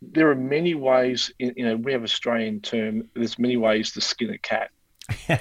there 0.01 0.31
are 0.31 0.35
many 0.35 0.75
ways. 0.75 1.33
In, 1.39 1.53
you 1.57 1.65
know, 1.67 1.77
we 1.77 1.93
have 1.93 2.03
Australian 2.03 2.61
term. 2.61 3.09
There's 3.15 3.39
many 3.39 3.57
ways 3.57 3.93
to 3.93 4.01
skin 4.01 4.31
a 4.31 4.39
cat. 4.39 4.71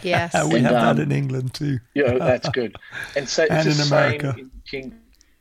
Yes. 0.03 0.33
we 0.51 0.57
And, 0.57 0.67
have 0.67 0.75
um, 0.75 0.97
that 0.97 1.03
in 1.03 1.11
England 1.11 1.53
too. 1.53 1.79
Yeah, 1.93 2.17
that's 2.17 2.49
good. 2.59 2.75
And 3.15 3.27
so 3.29 3.43
it's 3.43 3.51
And 3.51 3.65
the 3.65 3.69
in 3.69 3.75
same 3.77 3.97
America. 3.97 4.35
in 4.37 4.51
King. 4.71 4.93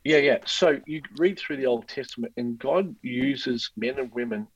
Yeah, 0.03 0.17
yeah. 0.17 0.37
So 0.45 0.79
you 0.85 1.01
read 1.17 1.39
through 1.39 1.57
the 1.57 1.65
Old 1.65 1.87
Testament, 1.87 2.33
and 2.37 2.59
God 2.59 2.95
uses 3.01 3.71
men 3.77 3.97
and 3.99 4.11
women 4.11 4.47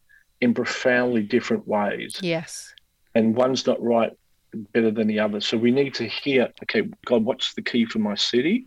in 0.42 0.54
profoundly 0.54 1.24
different 1.24 1.68
ways. 1.68 2.16
Yes. 2.22 2.74
And 3.14 3.36
one's 3.36 3.66
not 3.66 3.82
right 3.82 4.12
better 4.74 4.92
than 4.92 5.08
the 5.08 5.20
other. 5.20 5.40
So 5.40 5.58
we 5.58 5.72
need 5.72 5.94
to 5.96 6.08
hear, 6.08 6.50
okay, 6.64 6.84
God, 7.06 7.24
what's 7.24 7.54
the 7.54 7.62
key 7.62 7.86
for 7.86 8.00
my 8.00 8.16
city? 8.16 8.66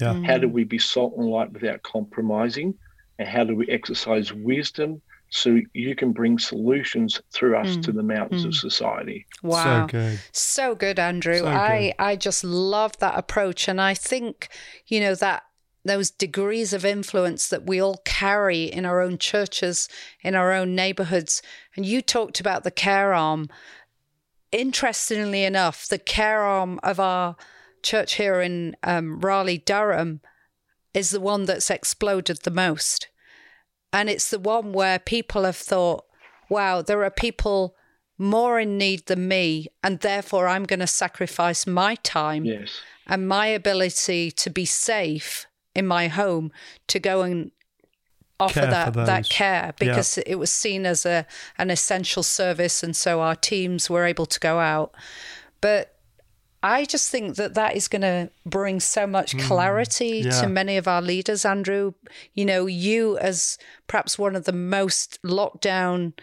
Yeah. 0.00 0.14
Mm. 0.14 0.26
How 0.26 0.38
do 0.38 0.48
we 0.48 0.64
be 0.64 0.78
salt 0.78 1.14
and 1.16 1.26
light 1.28 1.52
without 1.52 1.82
compromising? 1.82 2.74
And 3.18 3.28
how 3.28 3.44
do 3.44 3.56
we 3.56 3.66
exercise 3.68 4.32
wisdom 4.32 5.02
so 5.30 5.60
you 5.74 5.94
can 5.96 6.12
bring 6.12 6.38
solutions 6.38 7.20
through 7.32 7.56
us 7.56 7.76
Mm. 7.76 7.82
to 7.82 7.92
the 7.92 8.02
mountains 8.02 8.44
of 8.44 8.52
Mm. 8.52 8.60
society? 8.60 9.26
Wow. 9.42 9.64
So 9.64 9.86
good. 9.90 10.18
So 10.32 10.74
good, 10.74 10.98
Andrew. 10.98 11.38
So 11.38 11.48
I 11.48 11.94
I 11.98 12.16
just 12.16 12.44
love 12.44 12.96
that 12.98 13.18
approach, 13.18 13.66
and 13.68 13.80
I 13.80 13.94
think 13.94 14.48
you 14.86 15.00
know 15.00 15.14
that 15.16 15.42
those 15.88 16.10
degrees 16.10 16.72
of 16.72 16.84
influence 16.84 17.48
that 17.48 17.66
we 17.66 17.80
all 17.80 18.00
carry 18.04 18.64
in 18.64 18.84
our 18.84 19.00
own 19.00 19.18
churches, 19.18 19.88
in 20.22 20.34
our 20.34 20.52
own 20.52 20.74
neighborhoods. 20.74 21.42
And 21.76 21.84
you 21.84 22.02
talked 22.02 22.40
about 22.40 22.64
the 22.64 22.70
care 22.70 23.12
arm. 23.14 23.48
Interestingly 24.50 25.44
enough, 25.44 25.86
the 25.86 25.98
care 25.98 26.42
arm 26.42 26.80
of 26.82 26.98
our 26.98 27.36
church 27.82 28.14
here 28.14 28.40
in 28.40 28.76
um, 28.82 29.20
Raleigh, 29.20 29.58
Durham, 29.58 30.20
is 30.94 31.10
the 31.10 31.20
one 31.20 31.44
that's 31.44 31.70
exploded 31.70 32.38
the 32.42 32.50
most. 32.50 33.08
And 33.92 34.08
it's 34.08 34.30
the 34.30 34.38
one 34.38 34.72
where 34.72 34.98
people 34.98 35.44
have 35.44 35.56
thought, 35.56 36.04
wow, 36.48 36.82
there 36.82 37.04
are 37.04 37.10
people 37.10 37.74
more 38.16 38.58
in 38.58 38.76
need 38.78 39.06
than 39.06 39.28
me, 39.28 39.68
and 39.82 40.00
therefore 40.00 40.48
I'm 40.48 40.64
going 40.64 40.80
to 40.80 40.86
sacrifice 40.86 41.66
my 41.66 41.94
time 41.96 42.44
Yes. 42.44 42.80
and 43.06 43.28
my 43.28 43.46
ability 43.46 44.30
to 44.32 44.50
be 44.50 44.64
safe 44.64 45.46
in 45.78 45.86
my 45.86 46.08
home 46.08 46.50
to 46.88 46.98
go 46.98 47.22
and 47.22 47.52
offer 48.40 48.60
Care 48.60 48.70
that 48.70 48.94
that 48.94 49.28
care 49.28 49.74
because 49.80 50.18
it 50.18 50.36
was 50.36 50.52
seen 50.52 50.86
as 50.86 51.04
a 51.04 51.26
an 51.56 51.70
essential 51.70 52.22
service 52.22 52.82
and 52.82 52.94
so 52.94 53.20
our 53.20 53.34
teams 53.34 53.90
were 53.90 54.04
able 54.04 54.26
to 54.26 54.38
go 54.38 54.60
out 54.60 54.94
but 55.60 55.94
I 56.62 56.84
just 56.84 57.10
think 57.10 57.36
that 57.36 57.54
that 57.54 57.76
is 57.76 57.86
going 57.86 58.02
to 58.02 58.30
bring 58.44 58.80
so 58.80 59.06
much 59.06 59.32
hmm. 59.32 59.38
clarity 59.38 60.22
yeah. 60.24 60.40
to 60.40 60.48
many 60.48 60.76
of 60.76 60.88
our 60.88 61.00
leaders, 61.00 61.44
Andrew. 61.44 61.92
You 62.34 62.44
know, 62.44 62.66
you 62.66 63.16
as 63.18 63.58
perhaps 63.86 64.18
one 64.18 64.34
of 64.34 64.44
the 64.44 64.52
most 64.52 65.20
locked 65.22 65.62
down 65.62 66.14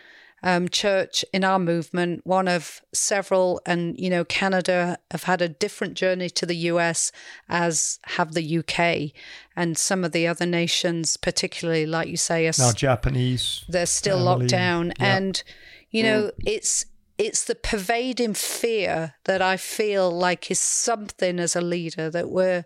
um, 0.45 0.69
church 0.69 1.25
in 1.33 1.43
our 1.43 1.57
movement, 1.57 2.21
one 2.23 2.47
of 2.47 2.79
several, 2.93 3.59
and 3.65 3.99
you 3.99 4.11
know, 4.11 4.23
Canada 4.23 4.99
have 5.09 5.23
had 5.23 5.41
a 5.41 5.49
different 5.49 5.95
journey 5.95 6.29
to 6.29 6.45
the 6.45 6.55
US, 6.55 7.11
as 7.49 7.99
have 8.03 8.33
the 8.33 8.59
UK, 8.59 9.11
and 9.55 9.75
some 9.75 10.03
of 10.03 10.11
the 10.11 10.27
other 10.27 10.45
nations, 10.45 11.17
particularly 11.17 11.87
like 11.87 12.07
you 12.07 12.15
say, 12.15 12.47
are 12.47 12.53
Now 12.59 12.71
Japanese. 12.71 13.65
they're 13.67 13.87
still 13.87 14.19
locked 14.19 14.47
down 14.47 14.93
yeah. 14.99 15.15
and 15.17 15.43
you 15.89 16.03
know 16.03 16.31
it's 16.45 16.85
it's 17.17 17.45
the 17.45 17.55
pervading 17.55 18.33
fear 18.33 19.13
that 19.23 19.41
i 19.41 19.55
feel 19.55 20.11
like 20.11 20.51
is 20.51 20.59
something 20.59 21.39
as 21.39 21.55
a 21.55 21.61
leader 21.61 22.09
that 22.09 22.29
we're 22.29 22.65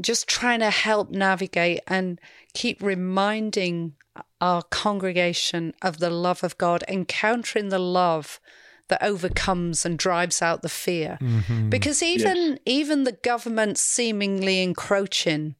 just 0.00 0.28
trying 0.28 0.58
to 0.58 0.70
help 0.70 1.10
navigate 1.10 1.80
and 1.86 2.20
keep 2.54 2.82
reminding 2.82 3.94
our 4.40 4.62
congregation 4.62 5.74
of 5.80 5.98
the 5.98 6.10
love 6.10 6.44
of 6.44 6.58
god 6.58 6.84
encountering 6.88 7.70
the 7.70 7.78
love 7.78 8.40
that 8.88 9.02
overcomes 9.02 9.86
and 9.86 9.98
drives 9.98 10.42
out 10.42 10.60
the 10.60 10.68
fear. 10.68 11.16
Mm-hmm. 11.20 11.70
because 11.70 12.02
even 12.02 12.58
even 12.66 13.04
the 13.04 13.12
government 13.12 13.78
seemingly 13.78 14.62
encroaching 14.62 15.54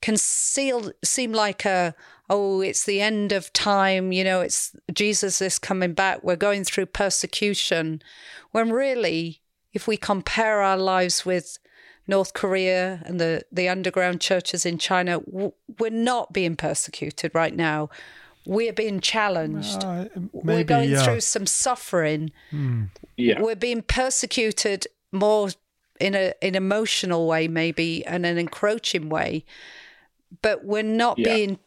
can 0.00 0.16
seal, 0.16 0.90
seem 1.04 1.32
like 1.32 1.64
a 1.64 1.94
oh 2.28 2.60
it's 2.60 2.84
the 2.84 3.00
end 3.00 3.32
of 3.32 3.52
time 3.52 4.12
you 4.12 4.22
know 4.24 4.40
it's 4.40 4.74
jesus 4.92 5.40
is 5.40 5.58
coming 5.58 5.92
back 5.92 6.22
we're 6.24 6.36
going 6.36 6.64
through 6.64 6.86
persecution. 6.86 8.02
When 8.50 8.70
really 8.72 9.40
if 9.72 9.86
we 9.86 9.96
compare 9.96 10.60
our 10.60 10.78
lives 10.78 11.24
with 11.24 11.58
north 12.08 12.32
korea 12.34 13.00
and 13.04 13.20
the, 13.20 13.42
the 13.52 13.68
underground 13.68 14.20
churches 14.20 14.66
in 14.66 14.78
china 14.78 15.20
w- 15.20 15.52
we're 15.78 15.90
not 15.90 16.32
being 16.32 16.56
persecuted 16.56 17.30
right 17.34 17.54
now 17.54 17.88
we're 18.46 18.72
being 18.72 18.98
challenged 19.00 19.84
Uh, 19.84 20.06
we're 20.32 20.64
going 20.64 20.90
yeah. 20.90 21.04
through 21.04 21.20
some 21.20 21.46
suffering 21.46 22.32
Yeah. 23.16 23.40
we're 23.40 23.54
being 23.56 23.82
persecuted 23.82 24.86
more 25.12 25.50
in 26.00 26.14
a 26.14 26.32
an 26.42 26.54
emotional 26.54 27.26
way 27.26 27.46
maybe 27.48 28.04
and 28.06 28.24
an 28.24 28.38
encroaching 28.38 29.08
way 29.10 29.44
but 30.42 30.64
we're 30.64 30.82
not 30.82 31.18
Yeah. 31.18 31.34
being 31.34 31.58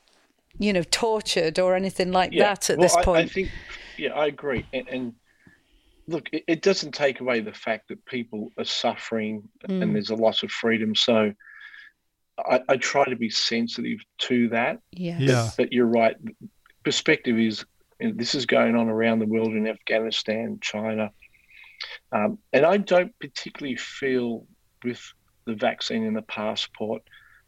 you 0.57 0.73
know 0.73 0.83
tortured 0.83 1.59
or 1.59 1.75
anything 1.75 2.11
like 2.11 2.31
yeah. 2.33 2.43
that 2.55 2.69
at 2.69 2.77
Well, 2.77 2.85
this 2.85 2.95
I- 2.95 3.03
point 3.03 3.29
I, 3.29 3.33
think, 3.33 3.49
yeah, 3.97 4.13
I 4.13 4.25
agree. 4.27 4.65
And, 4.73 4.87
and 4.87 5.13
look, 6.11 6.29
it, 6.31 6.43
it 6.47 6.61
doesn't 6.61 6.93
take 6.93 7.19
away 7.21 7.39
the 7.41 7.53
fact 7.53 7.87
that 7.89 8.05
people 8.05 8.51
are 8.57 8.65
suffering 8.65 9.43
Mm. 9.67 9.81
and 9.81 9.95
there's 9.95 10.09
a 10.09 10.15
loss 10.15 10.43
of 10.43 10.51
freedom. 10.51 10.93
So 10.95 11.33
I, 12.37 12.61
I 12.69 12.77
try 12.77 13.05
to 13.05 13.15
be 13.15 13.29
sensitive 13.29 13.99
to 14.19 14.49
that. 14.49 14.79
yeah 14.91 15.17
Yeah. 15.19 15.49
But 15.57 15.71
you're 15.73 15.85
right. 15.85 16.15
Perspective 16.83 17.37
is 17.39 17.65
you 17.99 18.07
know, 18.09 18.13
this 18.15 18.33
is 18.35 18.45
going 18.45 18.75
on 18.75 18.89
around 18.89 19.19
the 19.19 19.27
world 19.27 19.53
in 19.53 19.67
Afghanistan, 19.67 20.57
China. 20.61 21.11
Um, 22.11 22.39
and 22.53 22.65
I 22.65 22.77
don't 22.77 23.13
particularly 23.19 23.75
feel 23.77 24.45
with 24.83 25.01
the 25.45 25.55
vaccine 25.55 26.03
and 26.05 26.15
the 26.15 26.21
passport 26.23 27.03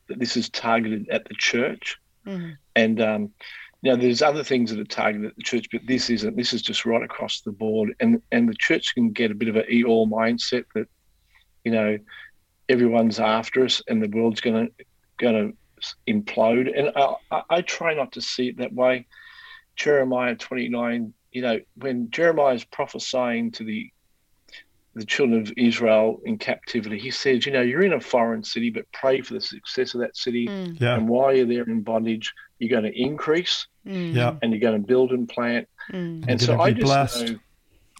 that 0.07 0.19
this 0.19 0.37
is 0.37 0.49
targeted 0.49 1.09
at 1.09 1.25
the 1.25 1.35
church. 1.35 1.97
Mhm. 2.25 2.57
And 2.75 3.01
um, 3.01 3.33
now 3.83 3.97
there's 3.97 4.21
other 4.21 4.43
things 4.43 4.71
that 4.71 4.79
are 4.79 4.85
targeted 4.85 5.29
at 5.29 5.35
the 5.35 5.43
church, 5.43 5.67
but 5.71 5.81
this 5.85 6.09
isn't. 6.09 6.37
This 6.37 6.53
is 6.53 6.61
just 6.61 6.85
right 6.85 7.03
across 7.03 7.41
the 7.41 7.51
board. 7.51 7.93
And 7.99 8.21
and 8.31 8.47
the 8.47 8.55
church 8.55 8.95
can 8.95 9.11
get 9.11 9.29
a 9.29 9.35
bit 9.35 9.49
of 9.49 9.57
an 9.57 9.65
eat 9.67 9.85
all 9.85 10.07
mindset 10.07 10.63
that, 10.73 10.87
you 11.65 11.71
know, 11.71 11.97
everyone's 12.69 13.19
after 13.19 13.65
us 13.65 13.81
and 13.87 14.01
the 14.01 14.07
world's 14.07 14.39
going 14.39 14.67
to 14.67 14.85
going 15.17 15.53
to 15.53 15.93
implode. 16.07 16.71
And 16.77 16.91
I, 17.29 17.41
I 17.49 17.61
try 17.61 17.93
not 17.93 18.13
to 18.13 18.21
see 18.21 18.47
it 18.47 18.57
that 18.57 18.73
way. 18.73 19.05
Jeremiah 19.75 20.35
29, 20.35 21.13
you 21.33 21.41
know, 21.41 21.59
when 21.75 22.09
Jeremiah 22.09 22.55
is 22.55 22.63
prophesying 22.63 23.51
to 23.51 23.65
the 23.65 23.91
the 24.95 25.05
children 25.05 25.41
of 25.41 25.51
Israel 25.57 26.21
in 26.25 26.37
captivity, 26.37 26.99
he 26.99 27.09
says, 27.11 27.45
you 27.45 27.51
know, 27.51 27.61
you're 27.61 27.83
in 27.83 27.93
a 27.93 27.99
foreign 27.99 28.43
city, 28.43 28.69
but 28.69 28.85
pray 28.91 29.21
for 29.21 29.33
the 29.33 29.41
success 29.41 29.93
of 29.95 30.01
that 30.01 30.15
city. 30.15 30.47
Mm, 30.47 30.79
Yeah. 30.79 30.95
And 30.95 31.09
while 31.09 31.33
you're 31.35 31.45
there 31.47 31.63
in 31.63 31.81
bondage, 31.81 32.31
you're 32.59 32.69
going 32.69 32.91
to 32.91 32.99
increase 33.01 33.67
mm, 33.87 34.13
Yeah. 34.13 34.35
and 34.41 34.51
you're 34.51 34.59
going 34.61 34.79
to 34.81 34.87
build 34.87 35.11
and 35.11 35.27
plant. 35.27 35.67
mm, 35.91 36.23
And 36.27 36.29
You're 36.29 36.39
so 36.39 36.59
I 36.59 36.71
just 36.71 36.85
blessed. 36.85 37.31
know 37.31 37.39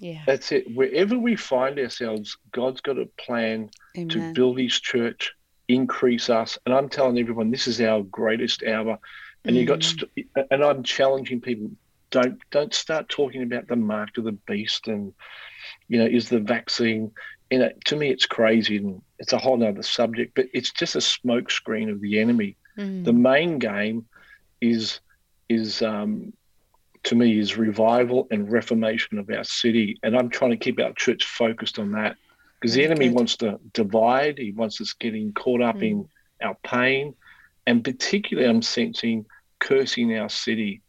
yeah 0.02 0.22
that's 0.26 0.52
it. 0.52 0.66
Wherever 0.76 1.18
we 1.18 1.36
find 1.36 1.80
ourselves, 1.80 2.38
God's 2.52 2.82
got 2.82 2.98
a 2.98 3.08
plan 3.18 3.70
to 4.10 4.34
build 4.34 4.60
His 4.60 4.80
church, 4.80 5.32
increase 5.68 6.30
us. 6.30 6.58
And 6.66 6.74
I'm 6.76 6.90
telling 6.90 7.18
everyone, 7.20 7.52
this 7.52 7.68
is 7.68 7.80
our 7.82 8.02
greatest 8.04 8.64
hour. 8.64 8.98
And 9.46 9.56
you 9.56 9.66
got, 9.66 9.80
Mm. 9.80 9.84
st- 9.84 10.28
and 10.52 10.64
I'm 10.64 10.84
challenging 10.84 11.42
people. 11.42 11.72
Don't 12.12 12.38
don't 12.52 12.74
start 12.74 13.10
talking 13.10 13.42
about 13.44 13.68
the 13.68 13.76
mark 13.76 14.18
of 14.18 14.24
the 14.26 14.38
beast 14.48 14.88
and 14.88 15.14
you 15.88 16.00
know 16.00 16.06
is 16.06 16.30
the 16.30 16.40
vaccine. 16.40 17.12
You 17.52 17.60
know, 17.60 17.70
to 17.86 17.96
me, 17.96 18.10
it's 18.10 18.26
crazy 18.26 18.78
and 18.78 19.02
it's 19.20 19.34
a 19.34 19.38
whole 19.38 19.64
other 19.64 19.84
subject. 19.84 20.34
But 20.36 20.48
it's 20.54 20.72
just 20.72 20.96
a 20.96 21.00
smokescreen 21.00 21.92
of 21.92 22.02
the 22.02 22.20
enemy. 22.20 22.58
Mm, 22.78 23.04
The 23.04 23.14
main 23.14 23.60
game 23.60 24.06
is 24.62 25.00
is 25.50 25.82
um, 25.82 26.34
to 27.04 27.16
me 27.16 27.38
is 27.38 27.58
revival 27.58 28.28
and 28.32 28.52
reformation 28.52 29.20
of 29.20 29.30
our 29.30 29.44
city, 29.44 29.98
and 30.04 30.16
I'm 30.18 30.30
trying 30.30 30.52
to 30.52 30.58
keep 30.58 30.80
our 30.80 30.94
church 30.94 31.26
focused 31.26 31.78
on 31.80 31.92
that 31.92 32.16
because 32.60 32.76
the 32.76 32.84
enemy 32.86 33.10
good. 33.10 33.16
wants 33.16 33.38
to 33.38 33.60
divide. 33.74 34.38
He 34.40 34.52
wants 34.52 34.80
us 34.82 34.94
getting 34.94 35.34
caught 35.34 35.62
up 35.62 35.84
in 35.84 36.08
our 36.42 36.56
pain, 36.64 37.14
and 37.68 37.84
particularly 37.84 38.50
I'm 38.50 38.62
sensing 38.62 39.26
cursing 39.60 40.18
our 40.18 40.30
city, 40.30 40.82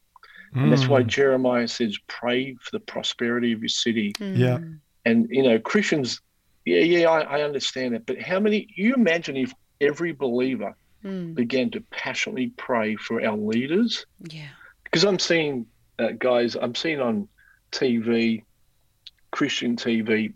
and 0.53 0.73
that's 0.73 0.89
why 0.89 1.03
Mm. 1.03 1.09
Jeremiah 1.09 1.69
says, 1.69 1.99
"Pray 2.07 2.55
for 2.55 2.71
the 2.73 2.81
prosperity 2.81 3.53
of 3.53 3.61
your 3.61 3.69
city." 3.69 4.13
mm, 4.19 4.39
Yeah. 4.39 4.59
And 5.05 5.27
you 5.31 5.43
know, 5.43 5.59
Christians, 5.59 6.21
yeah, 6.65 6.81
yeah, 6.81 7.09
I, 7.11 7.21
I 7.39 7.43
understand 7.43 7.95
that. 7.95 8.07
but 8.07 8.21
how 8.21 8.41
many? 8.41 8.69
You 8.77 8.95
imagine 8.95 9.37
if 9.37 9.53
every 9.81 10.13
believer 10.13 10.75
mm, 11.05 11.35
began 11.35 11.71
to 11.73 11.81
passionately 11.91 12.53
pray 12.57 12.97
for 12.97 13.25
our 13.25 13.37
leaders 13.37 14.07
yeah 14.31 14.49
because 14.85 15.05
I'm 15.05 15.19
seeing 15.19 15.67
uh, 15.99 16.13
guys, 16.19 16.55
I'm 16.55 16.75
seeing 16.75 17.01
on 17.01 17.29
TV, 17.73 18.43
Christian 19.31 19.77
TV, 19.77 20.33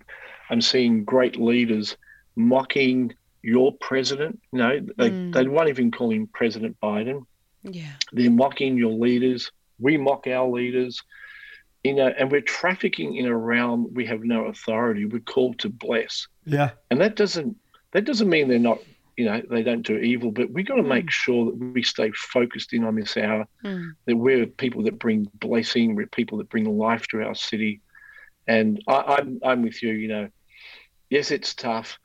I'm 0.51 0.61
seeing 0.61 1.05
great 1.05 1.37
leaders 1.37 1.97
mocking 2.37 3.15
your 3.43 3.73
president. 3.81 4.41
You 4.53 4.59
know, 4.59 4.81
they, 4.97 5.11
Mm. 5.11 5.33
they 5.33 5.47
won't 5.47 5.69
even 5.69 5.91
call 5.91 6.11
him 6.11 6.29
President 6.33 6.77
Biden. 6.83 7.25
yeah 7.63 7.93
They're 8.13 8.31
mocking 8.31 8.77
your 8.77 8.93
leaders. 8.93 9.51
We 9.79 9.97
mock 9.97 10.27
our 10.27 10.49
leaders. 10.49 11.01
You 11.85 11.95
know, 11.95 12.09
and 12.09 12.31
we're 12.31 12.41
trafficking 12.41 13.17
in 13.17 13.27
a 13.27 13.37
realm 13.37 13.93
we 13.95 14.05
have 14.07 14.23
no 14.23 14.47
authority. 14.47 15.05
We're 15.05 15.21
called 15.21 15.61
to 15.61 15.69
bless 15.69 16.27
Yeah. 16.45 16.71
and 16.91 17.01
that 17.01 17.17
doesn't 17.17 17.57
that 17.93 18.05
doesn't 18.05 18.29
mean 18.29 18.49
they're 18.49 18.59
not 18.59 18.79
you 19.17 19.25
know 19.25 19.43
they 19.51 19.63
don't 19.63 19.83
do 19.83 19.97
evil 19.97 20.31
but 20.31 20.51
we've 20.51 20.67
got 20.67 20.77
to 20.77 20.83
make 20.83 21.11
sure 21.11 21.47
that 21.47 21.55
we 21.57 21.83
stay 21.83 22.13
focused 22.15 22.73
in 22.73 22.85
on 22.85 22.95
this 22.95 23.17
hour 23.17 23.47
mm, 23.65 23.91
that 24.07 24.17
we're 24.17 24.47
people 24.47 24.83
that 24.85 24.99
bring 24.99 25.27
blessing 25.35 25.97
we're 25.97 26.07
people 26.07 26.39
that 26.39 26.49
bring 26.51 26.79
life 26.79 27.05
to 27.09 27.23
our 27.23 27.35
city 27.35 27.81
and 28.47 28.81
I, 28.87 29.17
I'm, 29.19 29.41
I'm 29.43 29.63
with 29.63 29.83
you 29.83 29.93
you 29.93 30.09
know 30.09 30.29
yes, 31.11 31.31
it's 31.31 31.55
tough, 31.55 31.99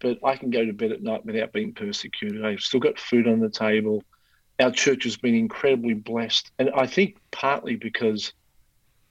but 0.00 0.18
I 0.24 0.36
can 0.36 0.50
go 0.50 0.64
to 0.64 0.72
bed 0.72 0.92
at 0.92 1.02
night 1.02 1.24
without 1.24 1.52
being 1.52 1.74
persecuted. 1.74 2.44
I've 2.44 2.60
still 2.60 2.80
got 2.80 2.98
food 2.98 3.26
on 3.28 3.40
the 3.40 3.50
table. 3.50 4.02
Our 4.60 4.70
church 4.70 5.04
has 5.04 5.16
been 5.16 5.34
incredibly 5.34 5.94
blessed. 5.94 6.50
And 6.58 6.70
I 6.74 6.86
think 6.86 7.18
partly 7.30 7.76
because 7.76 8.32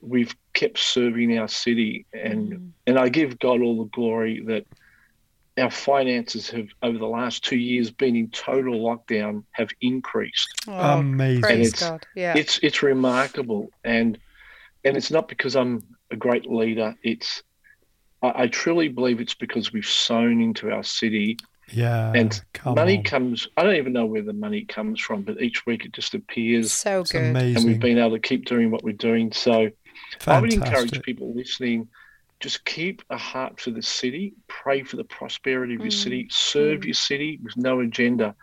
we've 0.08 0.36
kept 0.54 0.78
serving 0.78 1.38
our 1.38 1.48
city 1.48 2.06
and 2.14 2.54
mm. 2.54 2.70
and 2.88 3.00
I 3.00 3.10
give 3.10 3.40
God 3.40 3.62
all 3.62 3.84
the 3.84 3.90
glory 3.90 4.44
that 4.48 4.66
our 5.58 5.72
finances 5.72 6.50
have 6.50 6.68
over 6.84 6.98
the 6.98 7.08
last 7.08 7.44
two 7.44 7.58
years 7.58 7.90
been 7.92 8.16
in 8.16 8.30
total 8.30 8.76
lockdown 8.76 9.44
have 9.52 9.70
increased. 9.82 10.50
Oh, 10.68 11.00
Amazing. 11.00 11.42
Praise 11.42 11.68
it's, 11.70 11.80
God. 11.82 12.06
Yeah. 12.16 12.34
It's 12.36 12.60
it's 12.62 12.84
remarkable 12.84 13.70
and 13.84 14.18
and 14.84 14.98
it's 14.98 15.12
not 15.12 15.28
because 15.28 15.56
I'm 15.56 15.84
a 16.12 16.16
great 16.16 16.50
leader. 16.50 16.96
It's 17.04 17.42
I, 18.22 18.44
I 18.44 18.48
truly 18.48 18.90
believe 18.90 19.22
it's 19.22 19.36
because 19.36 19.72
we've 19.72 19.86
sown 19.86 20.42
into 20.42 20.72
our 20.72 20.84
city. 20.84 21.38
Yeah. 21.72 22.12
And 22.14 22.40
money 22.66 22.98
on. 22.98 23.04
comes 23.04 23.48
I 23.58 23.64
don't 23.64 23.76
even 23.76 23.94
know 23.94 24.06
where 24.06 24.22
the 24.22 24.34
money 24.34 24.66
comes 24.66 25.00
from, 25.00 25.24
but 25.24 25.42
each 25.42 25.66
week 25.66 25.86
it 25.86 25.94
just 25.94 26.14
appears. 26.14 26.72
So 26.74 27.04
good. 27.04 27.30
Amazing. 27.30 27.58
And 27.58 27.66
we've 27.66 27.80
been 27.80 27.98
able 27.98 28.12
to 28.12 28.20
keep 28.20 28.46
doing 28.46 28.72
what 28.72 28.84
we're 28.84 28.94
doing. 28.94 29.32
So 29.32 29.70
Fantastic. 30.20 30.28
I 30.28 30.40
would 30.40 30.54
encourage 30.54 31.02
people 31.04 31.34
listening 31.34 31.88
just 32.40 32.66
keep 32.66 33.02
a 33.10 33.18
heart 33.18 33.60
for 33.60 33.72
the 33.72 33.82
city, 33.82 34.34
pray 34.48 34.84
for 34.84 34.98
the 34.98 35.04
prosperity 35.04 35.76
of 35.76 35.82
your 35.82 35.90
mm. 35.90 36.04
city, 36.04 36.28
serve 36.30 36.82
mm. 36.82 36.86
your 36.86 36.94
city 36.94 37.40
with 37.42 37.56
no 37.58 37.80
agenda, 37.80 38.36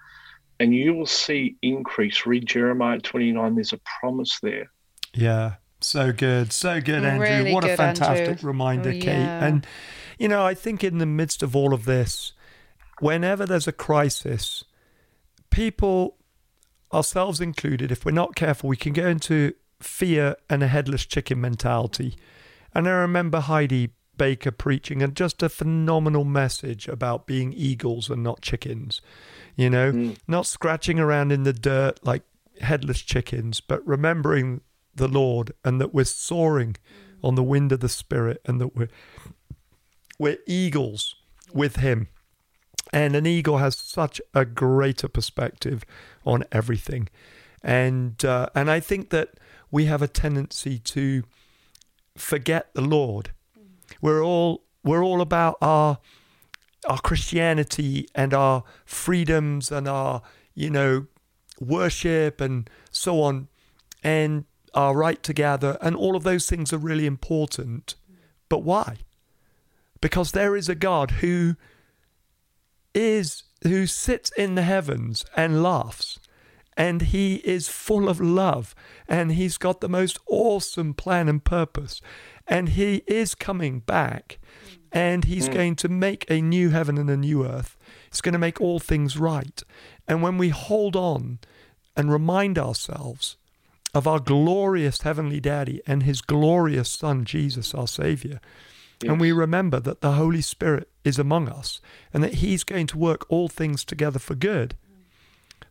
and 0.60 0.74
you 0.74 0.94
will 0.94 1.06
see 1.06 1.56
increase. 1.62 2.26
Read 2.26 2.46
Jeremiah 2.46 2.98
29, 2.98 3.54
there's 3.54 3.72
a 3.72 3.80
promise 4.00 4.38
there. 4.42 4.70
Yeah, 5.14 5.54
so 5.80 6.12
good. 6.12 6.52
So 6.52 6.80
good, 6.80 7.04
Andrew. 7.04 7.26
Really 7.26 7.52
what 7.52 7.64
good, 7.64 7.72
a 7.72 7.76
fantastic 7.76 8.28
Andrew. 8.28 8.48
reminder, 8.48 8.90
oh, 8.90 8.92
yeah. 8.92 9.00
Kate. 9.00 9.46
And, 9.46 9.66
you 10.18 10.28
know, 10.28 10.44
I 10.44 10.54
think 10.54 10.82
in 10.82 10.98
the 10.98 11.06
midst 11.06 11.42
of 11.42 11.54
all 11.54 11.74
of 11.74 11.84
this, 11.84 12.32
whenever 13.00 13.44
there's 13.44 13.68
a 13.68 13.72
crisis, 13.72 14.64
people, 15.50 16.16
ourselves 16.92 17.40
included, 17.40 17.92
if 17.92 18.06
we're 18.06 18.12
not 18.12 18.34
careful, 18.34 18.68
we 18.68 18.76
can 18.76 18.94
go 18.94 19.06
into 19.06 19.52
fear 19.84 20.36
and 20.48 20.62
a 20.62 20.68
headless 20.68 21.06
chicken 21.06 21.40
mentality. 21.40 22.16
And 22.74 22.88
I 22.88 22.92
remember 22.92 23.40
Heidi 23.40 23.90
Baker 24.16 24.50
preaching 24.50 25.02
and 25.02 25.16
just 25.16 25.42
a 25.42 25.48
phenomenal 25.48 26.24
message 26.24 26.88
about 26.88 27.26
being 27.26 27.52
eagles 27.52 28.10
and 28.10 28.22
not 28.22 28.40
chickens. 28.40 29.00
You 29.56 29.68
know, 29.68 29.92
mm. 29.92 30.16
not 30.26 30.46
scratching 30.46 30.98
around 30.98 31.32
in 31.32 31.42
the 31.42 31.52
dirt 31.52 32.04
like 32.04 32.22
headless 32.60 33.02
chickens, 33.02 33.60
but 33.60 33.86
remembering 33.86 34.62
the 34.94 35.08
Lord 35.08 35.52
and 35.64 35.80
that 35.80 35.94
we're 35.94 36.04
soaring 36.04 36.76
on 37.22 37.34
the 37.34 37.42
wind 37.42 37.72
of 37.72 37.80
the 37.80 37.88
Spirit 37.88 38.40
and 38.44 38.60
that 38.60 38.74
we're 38.76 38.88
we're 40.18 40.38
eagles 40.46 41.14
with 41.52 41.76
Him. 41.76 42.08
And 42.92 43.16
an 43.16 43.26
eagle 43.26 43.58
has 43.58 43.76
such 43.76 44.20
a 44.34 44.44
greater 44.44 45.08
perspective 45.08 45.84
on 46.24 46.44
everything, 46.52 47.08
and 47.62 48.24
uh, 48.24 48.48
and 48.54 48.70
I 48.70 48.80
think 48.80 49.10
that 49.10 49.30
we 49.70 49.86
have 49.86 50.02
a 50.02 50.08
tendency 50.08 50.78
to 50.78 51.22
forget 52.16 52.74
the 52.74 52.82
Lord. 52.82 53.30
We're 54.00 54.22
all 54.22 54.64
we're 54.82 55.04
all 55.04 55.20
about 55.20 55.58
our 55.62 55.98
our 56.88 56.98
Christianity 56.98 58.08
and 58.14 58.34
our 58.34 58.64
freedoms 58.84 59.70
and 59.70 59.86
our 59.86 60.22
you 60.54 60.70
know 60.70 61.06
worship 61.60 62.40
and 62.40 62.68
so 62.90 63.22
on 63.22 63.48
and 64.02 64.44
our 64.74 64.96
right 64.96 65.22
to 65.22 65.32
gather 65.32 65.78
and 65.80 65.94
all 65.94 66.16
of 66.16 66.24
those 66.24 66.46
things 66.48 66.72
are 66.72 66.78
really 66.78 67.06
important. 67.06 67.94
But 68.48 68.60
why? 68.60 68.98
Because 70.00 70.32
there 70.32 70.56
is 70.56 70.68
a 70.68 70.74
God 70.74 71.12
who 71.22 71.54
is 72.94 73.44
who 73.62 73.86
sits 73.86 74.30
in 74.36 74.56
the 74.56 74.62
heavens 74.62 75.24
and 75.36 75.62
laughs 75.62 76.18
and 76.76 77.02
he 77.02 77.36
is 77.36 77.68
full 77.68 78.08
of 78.08 78.20
love 78.20 78.74
and 79.08 79.32
he's 79.32 79.58
got 79.58 79.80
the 79.80 79.88
most 79.88 80.18
awesome 80.26 80.94
plan 80.94 81.28
and 81.28 81.44
purpose 81.44 82.00
and 82.46 82.70
he 82.70 83.02
is 83.06 83.34
coming 83.34 83.80
back 83.80 84.38
and 84.90 85.24
he's 85.24 85.48
mm. 85.48 85.54
going 85.54 85.76
to 85.76 85.88
make 85.88 86.28
a 86.30 86.40
new 86.40 86.70
heaven 86.70 86.98
and 86.98 87.10
a 87.10 87.16
new 87.16 87.46
earth 87.46 87.76
he's 88.10 88.20
going 88.20 88.32
to 88.32 88.38
make 88.38 88.60
all 88.60 88.78
things 88.78 89.16
right 89.16 89.62
and 90.08 90.22
when 90.22 90.38
we 90.38 90.48
hold 90.48 90.96
on 90.96 91.38
and 91.96 92.10
remind 92.10 92.58
ourselves 92.58 93.36
of 93.94 94.06
our 94.06 94.20
glorious 94.20 95.02
heavenly 95.02 95.40
daddy 95.40 95.82
and 95.86 96.02
his 96.02 96.22
glorious 96.22 96.88
son 96.88 97.24
jesus 97.24 97.74
our 97.74 97.88
savior 97.88 98.40
yes. 99.02 99.10
and 99.10 99.20
we 99.20 99.30
remember 99.30 99.78
that 99.78 100.00
the 100.00 100.12
holy 100.12 100.42
spirit 100.42 100.88
is 101.04 101.18
among 101.18 101.48
us 101.48 101.80
and 102.14 102.22
that 102.22 102.34
he's 102.34 102.64
going 102.64 102.86
to 102.86 102.96
work 102.96 103.26
all 103.28 103.48
things 103.48 103.84
together 103.84 104.18
for 104.18 104.34
good 104.34 104.74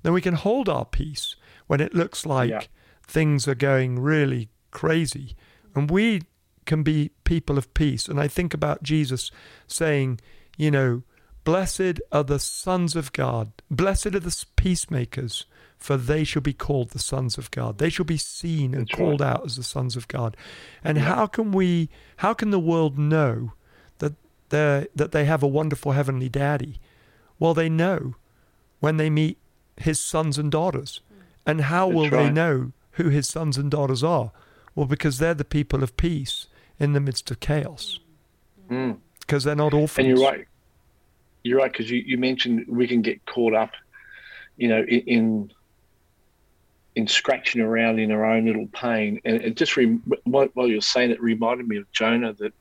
then 0.03 0.13
we 0.13 0.21
can 0.21 0.35
hold 0.35 0.69
our 0.69 0.85
peace 0.85 1.35
when 1.67 1.81
it 1.81 1.93
looks 1.93 2.25
like 2.25 2.49
yeah. 2.49 2.61
things 3.07 3.47
are 3.47 3.55
going 3.55 3.99
really 3.99 4.49
crazy. 4.71 5.35
And 5.75 5.89
we 5.89 6.23
can 6.65 6.83
be 6.83 7.11
people 7.23 7.57
of 7.57 7.73
peace. 7.73 8.07
And 8.07 8.19
I 8.19 8.27
think 8.27 8.53
about 8.53 8.83
Jesus 8.83 9.31
saying, 9.67 10.19
you 10.57 10.71
know, 10.71 11.03
blessed 11.43 11.99
are 12.11 12.23
the 12.23 12.39
sons 12.39 12.95
of 12.95 13.13
God, 13.13 13.51
blessed 13.69 14.07
are 14.07 14.19
the 14.19 14.45
peacemakers, 14.55 15.45
for 15.77 15.97
they 15.97 16.23
shall 16.23 16.41
be 16.41 16.53
called 16.53 16.91
the 16.91 16.99
sons 16.99 17.37
of 17.37 17.49
God. 17.49 17.79
They 17.79 17.89
shall 17.89 18.05
be 18.05 18.17
seen 18.17 18.73
and 18.75 18.87
That's 18.87 18.97
called 18.97 19.21
right. 19.21 19.31
out 19.31 19.45
as 19.45 19.55
the 19.55 19.63
sons 19.63 19.95
of 19.95 20.07
God. 20.07 20.37
And 20.83 20.97
yeah. 20.97 21.05
how 21.05 21.25
can 21.25 21.51
we, 21.51 21.89
how 22.17 22.33
can 22.33 22.51
the 22.51 22.59
world 22.59 22.99
know 22.99 23.53
that 23.97 24.13
they 24.49 24.87
that 24.95 25.11
they 25.11 25.25
have 25.25 25.41
a 25.41 25.47
wonderful 25.47 25.93
heavenly 25.93 26.29
daddy? 26.29 26.79
Well, 27.39 27.55
they 27.55 27.69
know 27.69 28.13
when 28.79 28.97
they 28.97 29.09
meet 29.09 29.39
his 29.81 29.99
sons 29.99 30.37
and 30.37 30.51
daughters. 30.51 31.01
And 31.45 31.61
how 31.61 31.87
That's 31.87 31.95
will 31.95 32.09
right. 32.09 32.23
they 32.25 32.29
know 32.29 32.71
who 32.91 33.09
his 33.09 33.27
sons 33.27 33.57
and 33.57 33.71
daughters 33.71 34.03
are? 34.03 34.31
Well, 34.75 34.85
because 34.85 35.17
they're 35.17 35.33
the 35.33 35.43
people 35.43 35.83
of 35.83 35.97
peace 35.97 36.47
in 36.79 36.93
the 36.93 36.99
midst 36.99 37.31
of 37.31 37.39
chaos. 37.39 37.99
Mm. 38.69 38.97
Because 39.19 39.43
they're 39.43 39.55
not 39.55 39.73
orphans. 39.73 40.07
And 40.07 40.17
you're 40.17 40.29
right. 40.29 40.47
You're 41.43 41.57
right, 41.57 41.71
because 41.71 41.89
you, 41.89 42.03
you 42.05 42.17
mentioned 42.17 42.65
we 42.67 42.87
can 42.87 43.01
get 43.01 43.25
caught 43.25 43.55
up, 43.55 43.71
you 44.57 44.67
know, 44.67 44.83
in 44.83 45.51
in 46.95 47.07
scratching 47.07 47.61
around 47.61 47.99
in 47.99 48.11
our 48.11 48.25
own 48.25 48.45
little 48.45 48.67
pain. 48.67 49.19
And 49.25 49.41
it 49.41 49.55
just, 49.55 49.77
re- 49.77 49.99
while 50.25 50.67
you're 50.67 50.81
saying 50.81 51.11
it, 51.11 51.21
reminded 51.21 51.67
me 51.67 51.77
of 51.77 51.91
Jonah 51.93 52.33
that, 52.33 52.53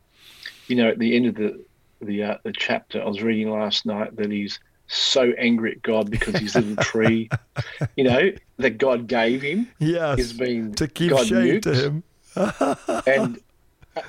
you 0.68 0.76
know, 0.76 0.88
at 0.88 0.98
the 0.98 1.16
end 1.16 1.26
of 1.26 1.34
the 1.34 1.64
the, 2.00 2.22
uh, 2.22 2.36
the 2.44 2.52
chapter 2.52 3.02
I 3.02 3.06
was 3.06 3.22
reading 3.22 3.50
last 3.50 3.84
night 3.84 4.16
that 4.16 4.30
he's 4.30 4.58
so 4.90 5.32
angry 5.38 5.72
at 5.72 5.82
God 5.82 6.10
because 6.10 6.36
his 6.38 6.54
little 6.54 6.76
tree, 6.76 7.30
you 7.96 8.04
know, 8.04 8.32
that 8.58 8.78
God 8.78 9.06
gave 9.06 9.40
him, 9.40 9.70
yes, 9.78 10.18
has 10.18 10.32
been 10.32 10.74
to 10.74 10.86
give 10.88 11.10
God 11.10 11.26
shade 11.26 11.62
to 11.62 11.74
him. 11.74 12.02
and 13.06 13.40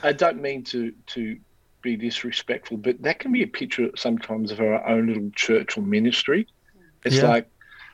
I 0.03 0.11
don't 0.11 0.41
mean 0.41 0.63
to 0.65 0.91
to 1.07 1.37
be 1.81 1.95
disrespectful, 1.95 2.77
but 2.77 3.01
that 3.03 3.19
can 3.19 3.31
be 3.31 3.43
a 3.43 3.47
picture 3.47 3.89
sometimes 3.95 4.51
of 4.51 4.59
our 4.59 4.85
own 4.87 5.07
little 5.07 5.29
church 5.35 5.77
or 5.77 5.81
ministry. 5.81 6.47
It's 7.03 7.15
yeah. 7.15 7.27
like, 7.27 7.49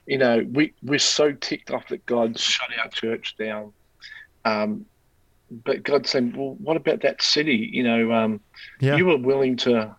you 0.06 0.18
know, 0.18 0.46
we 0.52 0.74
we're 0.82 1.00
so 1.00 1.34
ticked 1.34 1.72
off 1.72 1.90
that 1.90 2.06
God 2.06 2.40
shut 2.40 2.70
our 2.82 2.90
church 2.90 3.36
down. 3.38 3.74
Um, 4.46 4.86
but 5.50 5.84
God 5.84 6.08
said, 6.08 6.36
"Well, 6.36 6.56
what 6.56 6.78
about 6.78 7.02
that 7.02 7.22
city? 7.22 7.70
You 7.72 7.84
know, 7.84 8.12
um, 8.14 8.40
yeah. 8.80 8.96
you 8.96 9.06
were 9.06 9.18
willing 9.18 9.58
to 9.58 9.96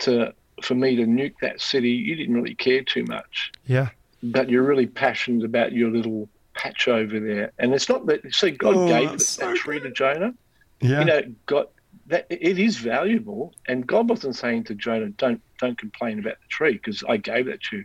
to 0.00 0.34
for 0.62 0.74
me 0.74 0.96
to 0.96 1.04
nuke 1.04 1.34
that 1.40 1.60
city, 1.60 1.90
you 1.90 2.14
didn't 2.14 2.34
really 2.34 2.54
care 2.54 2.82
too 2.82 3.04
much. 3.04 3.52
Yeah. 3.66 3.88
But 4.22 4.48
you're 4.48 4.62
really 4.62 4.86
passionate 4.86 5.44
about 5.44 5.72
your 5.72 5.90
little 5.90 6.28
patch 6.54 6.88
over 6.88 7.20
there. 7.20 7.52
And 7.58 7.74
it's 7.74 7.88
not 7.88 8.06
that, 8.06 8.34
see, 8.34 8.52
God 8.52 8.74
oh, 8.76 8.88
gave 8.88 9.20
so 9.20 9.48
that 9.48 9.56
tree 9.56 9.80
to 9.80 9.90
Jonah. 9.90 10.34
Yeah. 10.80 11.00
You 11.00 11.04
know, 11.04 11.22
God, 11.46 11.66
that 12.06 12.26
it 12.30 12.58
is 12.58 12.76
valuable. 12.76 13.52
And 13.68 13.86
God 13.86 14.08
wasn't 14.08 14.36
saying 14.36 14.64
to 14.64 14.74
Jonah, 14.74 15.10
don't, 15.10 15.42
don't 15.58 15.76
complain 15.76 16.18
about 16.18 16.36
the 16.40 16.48
tree 16.48 16.72
because 16.72 17.02
I 17.08 17.16
gave 17.16 17.46
that 17.46 17.62
to 17.64 17.78
you. 17.78 17.84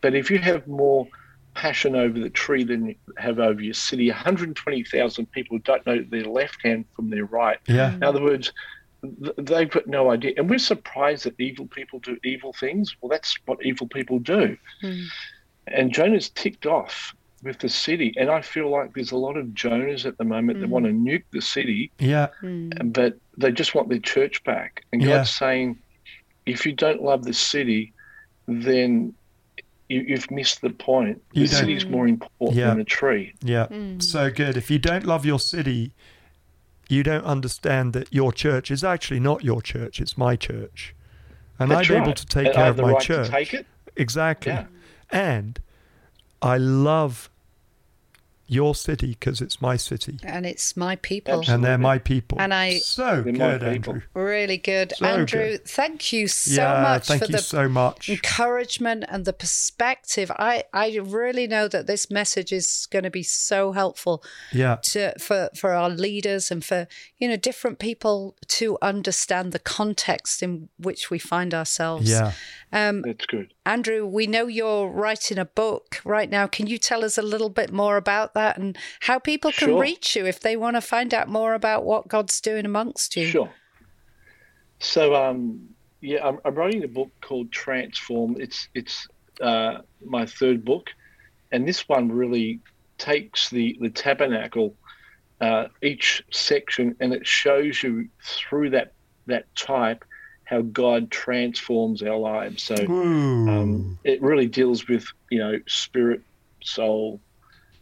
But 0.00 0.14
if 0.14 0.30
you 0.30 0.38
have 0.38 0.66
more 0.66 1.06
passion 1.54 1.94
over 1.94 2.18
the 2.18 2.30
tree 2.30 2.64
than 2.64 2.86
you 2.86 2.94
have 3.18 3.38
over 3.38 3.60
your 3.60 3.74
city, 3.74 4.08
120,000 4.10 5.26
people 5.32 5.58
don't 5.58 5.86
know 5.86 6.02
their 6.02 6.24
left 6.24 6.58
hand 6.64 6.86
from 6.96 7.10
their 7.10 7.26
right. 7.26 7.58
Yeah. 7.68 7.94
In 7.94 8.02
other 8.02 8.22
words, 8.22 8.52
they've 9.02 9.70
got 9.70 9.86
no 9.86 10.10
idea. 10.10 10.34
And 10.36 10.48
we're 10.48 10.58
surprised 10.58 11.24
that 11.24 11.34
evil 11.38 11.66
people 11.66 11.98
do 11.98 12.18
evil 12.24 12.52
things. 12.52 12.96
Well, 13.00 13.10
that's 13.10 13.36
what 13.46 13.64
evil 13.64 13.88
people 13.88 14.18
do. 14.18 14.56
Mm. 14.82 15.06
And 15.66 15.92
Jonah's 15.92 16.28
ticked 16.30 16.66
off 16.66 17.14
with 17.42 17.58
the 17.58 17.68
city. 17.68 18.14
And 18.16 18.30
I 18.30 18.40
feel 18.42 18.70
like 18.70 18.94
there's 18.94 19.12
a 19.12 19.16
lot 19.16 19.36
of 19.36 19.46
Jonahs 19.46 20.06
at 20.06 20.18
the 20.18 20.24
moment 20.24 20.58
mm. 20.58 20.62
that 20.62 20.70
want 20.70 20.84
to 20.84 20.92
nuke 20.92 21.24
the 21.32 21.42
city. 21.42 21.90
Yeah. 21.98 22.28
Mm. 22.42 22.92
But 22.92 23.18
they 23.36 23.50
just 23.50 23.74
want 23.74 23.88
their 23.88 23.98
church 23.98 24.42
back. 24.44 24.84
And 24.92 25.02
yeah. 25.02 25.18
God's 25.18 25.30
saying, 25.30 25.78
if 26.46 26.64
you 26.64 26.72
don't 26.72 27.02
love 27.02 27.24
the 27.24 27.34
city, 27.34 27.92
then 28.46 29.14
you, 29.88 30.14
have 30.14 30.30
missed 30.30 30.60
the 30.60 30.70
point. 30.70 31.20
You 31.32 31.46
the 31.46 31.54
city's 31.54 31.86
more 31.86 32.06
important 32.06 32.58
yeah. 32.58 32.68
than 32.68 32.80
a 32.80 32.84
tree. 32.84 33.34
Yeah. 33.42 33.66
Mm. 33.66 34.02
So 34.02 34.30
good. 34.30 34.56
If 34.56 34.70
you 34.70 34.78
don't 34.78 35.04
love 35.04 35.26
your 35.26 35.40
city, 35.40 35.92
you 36.92 37.02
don't 37.02 37.24
understand 37.24 37.92
that 37.94 38.12
your 38.12 38.32
church 38.32 38.70
is 38.70 38.84
actually 38.84 39.20
not 39.20 39.42
your 39.42 39.62
church, 39.62 40.00
it's 40.00 40.16
my 40.18 40.36
church. 40.36 40.94
and 41.58 41.70
That's 41.70 41.88
I'm 41.88 41.96
right. 41.96 42.02
able 42.02 42.14
to 42.14 42.26
take 42.26 42.48
I 42.48 42.52
care 42.52 42.70
of 42.70 42.76
my 42.78 42.92
right 42.92 43.00
church. 43.02 43.26
To 43.26 43.32
take 43.32 43.54
it. 43.54 43.66
Exactly. 43.96 44.52
Yeah. 44.52 44.66
And 45.10 45.58
I 46.40 46.58
love 46.58 47.30
your 48.52 48.74
city 48.74 49.08
because 49.18 49.40
it's 49.40 49.60
my 49.62 49.76
city 49.76 50.18
And 50.22 50.44
it's 50.46 50.76
my 50.76 50.96
people. 50.96 51.34
Absolutely. 51.40 51.54
and 51.54 51.64
they're 51.64 51.78
my 51.78 51.98
people. 51.98 52.40
And 52.40 52.52
I- 52.52 52.78
so 52.78 53.22
good. 53.22 53.62
Andrew. 53.62 54.02
Really 54.14 54.58
good. 54.58 54.92
So 54.96 55.06
Andrew, 55.06 55.40
good. 55.52 55.64
thank 55.66 56.12
you 56.12 56.28
so 56.28 56.62
yeah, 56.62 56.82
much 56.82 57.06
thank 57.06 57.22
for 57.22 57.28
you 57.30 57.36
the 57.36 57.42
so 57.42 57.68
much. 57.68 58.08
encouragement 58.08 59.04
and 59.08 59.24
the 59.24 59.32
perspective. 59.32 60.30
I, 60.38 60.64
I 60.72 60.98
really 61.02 61.46
know 61.46 61.68
that 61.68 61.86
this 61.86 62.10
message 62.10 62.52
is 62.52 62.86
going 62.90 63.04
to 63.04 63.10
be 63.10 63.22
so 63.22 63.72
helpful 63.72 64.22
Yeah, 64.52 64.76
to 64.92 65.18
for, 65.18 65.48
for 65.56 65.72
our 65.72 65.90
leaders 65.90 66.50
and 66.50 66.64
for 66.64 66.86
you 67.18 67.28
know 67.28 67.36
different 67.36 67.78
people 67.78 68.36
to 68.48 68.78
understand 68.82 69.52
the 69.52 69.58
context 69.58 70.42
in 70.42 70.68
which 70.78 71.10
we 71.10 71.18
find 71.18 71.54
ourselves. 71.54 72.10
yeah. 72.10 72.32
Um, 72.74 73.02
That's 73.02 73.26
good. 73.26 73.52
Andrew, 73.64 74.04
we 74.04 74.26
know 74.26 74.46
you're 74.48 74.88
writing 74.88 75.38
a 75.38 75.44
book 75.44 76.00
right 76.04 76.28
now. 76.28 76.46
Can 76.46 76.66
you 76.66 76.78
tell 76.78 77.04
us 77.04 77.16
a 77.16 77.22
little 77.22 77.48
bit 77.48 77.72
more 77.72 77.96
about 77.96 78.34
that 78.34 78.58
and 78.58 78.76
how 79.00 79.18
people 79.18 79.52
can 79.52 79.68
Sure. 79.68 79.80
reach 79.80 80.16
you 80.16 80.26
if 80.26 80.40
they 80.40 80.56
want 80.56 80.76
to 80.76 80.80
find 80.80 81.14
out 81.14 81.28
more 81.28 81.54
about 81.54 81.84
what 81.84 82.08
God's 82.08 82.40
doing 82.40 82.66
amongst 82.66 83.16
you? 83.16 83.26
Sure. 83.26 83.52
So, 84.80 85.14
um, 85.14 85.68
yeah, 86.00 86.26
I'm, 86.26 86.38
I'm 86.44 86.54
writing 86.56 86.82
a 86.82 86.88
book 86.88 87.10
called 87.20 87.52
Transform. 87.52 88.36
It's 88.40 88.68
it's 88.74 89.06
uh, 89.40 89.78
my 90.04 90.26
third 90.26 90.64
book, 90.64 90.90
and 91.52 91.66
this 91.66 91.88
one 91.88 92.10
really 92.10 92.60
takes 92.98 93.48
the 93.50 93.78
the 93.80 93.90
tabernacle, 93.90 94.74
uh, 95.40 95.68
each 95.82 96.24
section, 96.32 96.96
and 96.98 97.12
it 97.12 97.24
shows 97.24 97.82
you 97.84 98.08
through 98.24 98.70
that 98.70 98.94
that 99.26 99.54
type 99.54 100.04
how 100.52 100.60
God 100.60 101.10
transforms 101.10 102.02
our 102.02 102.16
lives. 102.16 102.62
So, 102.62 102.74
um, 102.74 103.98
it 104.04 104.20
really 104.20 104.46
deals 104.46 104.86
with 104.86 105.06
you 105.30 105.38
know 105.38 105.58
spirit, 105.66 106.20
soul, 106.62 107.20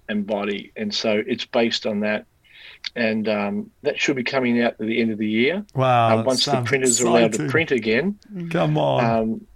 and 0.08 0.24
body, 0.24 0.72
and 0.76 0.94
so 0.94 1.22
it's 1.26 1.44
based 1.44 1.84
on 1.84 2.00
that. 2.00 2.26
And 2.94 3.28
um, 3.28 3.70
that 3.82 4.00
should 4.00 4.16
be 4.16 4.24
coming 4.24 4.62
out 4.62 4.72
at 4.72 4.86
the 4.86 5.00
end 5.00 5.10
of 5.10 5.18
the 5.18 5.28
year 5.28 5.66
wow. 5.74 6.20
uh, 6.20 6.22
once 6.22 6.46
the 6.46 6.62
printers 6.62 7.00
are 7.02 7.08
allowed 7.08 7.34
to 7.34 7.48
print 7.48 7.72
again. 7.72 8.18
Come 8.50 8.78
on. 8.78 9.04
Um, 9.04 9.46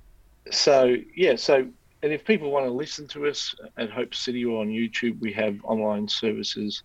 so 0.50 0.96
yeah, 1.14 1.36
so 1.36 1.66
and 2.02 2.12
if 2.12 2.24
people 2.24 2.50
want 2.50 2.66
to 2.66 2.72
listen 2.72 3.06
to 3.08 3.26
us 3.26 3.54
at 3.78 3.90
Hope 3.90 4.14
City 4.14 4.44
or 4.44 4.60
on 4.60 4.68
YouTube, 4.68 5.20
we 5.20 5.32
have 5.32 5.56
online 5.62 6.08
services, 6.08 6.82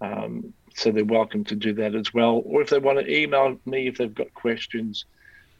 um, 0.00 0.54
so 0.74 0.90
they're 0.90 1.04
welcome 1.04 1.44
to 1.44 1.54
do 1.54 1.74
that 1.74 1.94
as 1.94 2.14
well. 2.14 2.42
Or 2.46 2.62
if 2.62 2.70
they 2.70 2.78
want 2.78 2.98
to 2.98 3.14
email 3.14 3.60
me 3.66 3.86
if 3.86 3.98
they've 3.98 4.12
got 4.12 4.32
questions, 4.34 5.04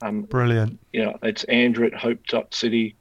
um, 0.03 0.22
Brilliant. 0.22 0.78
you 0.92 1.05
know, 1.05 1.18
it's 1.22 1.44
Andrew 1.44 1.86
at 1.86 1.94
Hope.city. 1.94 2.97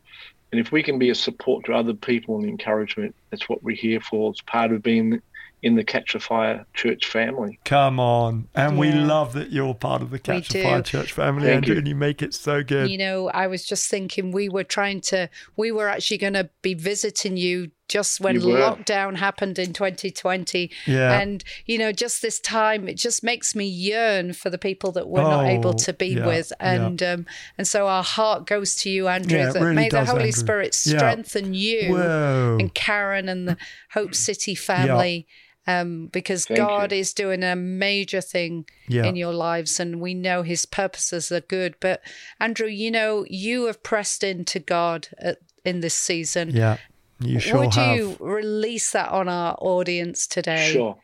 And 0.52 0.62
if 0.62 0.72
we 0.72 0.84
can 0.84 1.00
be 1.00 1.10
a 1.10 1.16
support 1.16 1.66
to 1.66 1.74
other 1.74 1.94
people 1.94 2.38
and 2.38 2.46
encouragement, 2.48 3.16
that's 3.30 3.50
what 3.50 3.62
we're 3.64 3.76
here 3.76 4.00
for. 4.00 4.32
It's 4.32 4.42
part 4.42 4.72
of 4.72 4.82
being 4.82 5.22
in 5.64 5.76
the 5.76 5.84
Catch 5.84 6.14
a 6.14 6.20
Fire 6.20 6.66
church 6.76 7.08
family. 7.08 7.60
Come 7.66 8.00
on. 8.00 8.48
And 8.54 8.78
we 8.78 8.92
love 8.92 9.34
that 9.34 9.52
you're 9.52 9.74
part 9.74 10.04
of 10.04 10.12
the 10.12 10.20
Catch 10.20 10.50
the 10.50 10.60
do. 10.60 10.64
Fire 10.64 10.82
Church 10.84 11.12
family, 11.12 11.48
Thank 11.48 11.56
Andrew, 11.56 11.74
you. 11.74 11.80
and 11.80 11.88
you 11.88 11.96
make 11.96 12.22
it 12.22 12.36
so 12.36 12.64
good. 12.64 12.90
You 12.90 13.00
know, 13.00 13.30
I 13.30 13.48
was 13.48 13.66
just 13.66 13.90
thinking 13.90 14.32
we 14.32 14.48
were 14.48 14.64
trying 14.64 15.02
to, 15.02 15.28
we 15.58 15.72
were 15.72 15.90
actually 15.90 16.20
going 16.20 16.34
to 16.34 16.50
be 16.62 16.76
visiting 16.76 17.36
you 17.36 17.72
just 17.88 18.20
when 18.20 18.38
lockdown 18.40 19.18
happened 19.18 19.60
in 19.60 19.74
2020. 19.74 20.72
Yeah. 20.88 21.20
And, 21.20 21.44
you 21.66 21.78
know, 21.78 21.92
just 21.92 22.22
this 22.22 22.40
time, 22.40 22.88
it 22.88 22.96
just 22.98 23.24
makes 23.24 23.54
me 23.56 23.66
yearn 23.68 24.34
for 24.34 24.50
the 24.50 24.58
people 24.58 24.92
that 24.94 25.08
we're 25.08 25.22
not 25.22 25.46
able 25.46 25.72
Oh, 25.72 25.74
to 25.74 25.94
be 25.94 26.08
yeah, 26.08 26.26
with. 26.26 26.52
And 26.60 27.02
um, 27.04 27.26
and 27.58 27.68
so 27.68 27.88
our 27.88 28.04
heart 28.04 28.48
goes 28.48 28.76
to 28.78 28.90
you, 28.90 29.08
Andrew, 29.08 29.38
Yeah, 29.38 29.50
it 29.50 29.54
that 29.54 29.62
really 29.62 29.76
may 29.76 29.90
the 29.90 30.06
Holy 30.06 30.20
Andrew. 30.26 30.32
Spirit 30.32 30.82
Yeah. 30.86 30.98
strengthen 30.98 31.54
you 31.54 31.94
Whoa. 31.94 32.58
and 32.60 32.74
Karen 32.74 33.30
and 33.30 33.48
the 33.48 33.58
Hope 33.92 34.16
City 34.16 34.56
family. 34.56 35.28
Um, 35.68 36.08
because 36.14 36.46
Thank 36.46 36.60
God 36.60 36.92
you. 36.92 37.00
is 37.00 37.12
doing 37.12 37.44
a 37.44 37.56
major 37.56 38.22
thing 38.22 38.66
Yeah. 38.88 39.06
in 39.06 39.16
your 39.16 39.34
lives, 39.34 39.80
and 39.80 40.00
we 40.00 40.14
know 40.14 40.44
His 40.44 40.68
purposes 40.68 41.32
are 41.32 41.40
good. 41.42 41.74
But 41.80 42.02
Andrew, 42.40 42.68
you 42.68 42.92
know, 42.92 43.26
you 43.28 43.66
have 43.66 43.82
pressed 43.82 44.24
into 44.24 44.60
God 44.60 45.08
at, 45.18 45.40
in 45.64 45.80
this 45.80 45.96
season. 45.96 46.52
Yeah. 46.52 46.78
You 47.20 47.40
sure 47.40 47.60
Would 47.62 47.74
have. 47.76 47.98
you 47.98 48.18
release 48.20 48.92
that 48.92 49.10
on 49.10 49.30
our 49.30 49.56
audience 49.60 50.28
today? 50.28 50.72
Sure. 50.72 50.98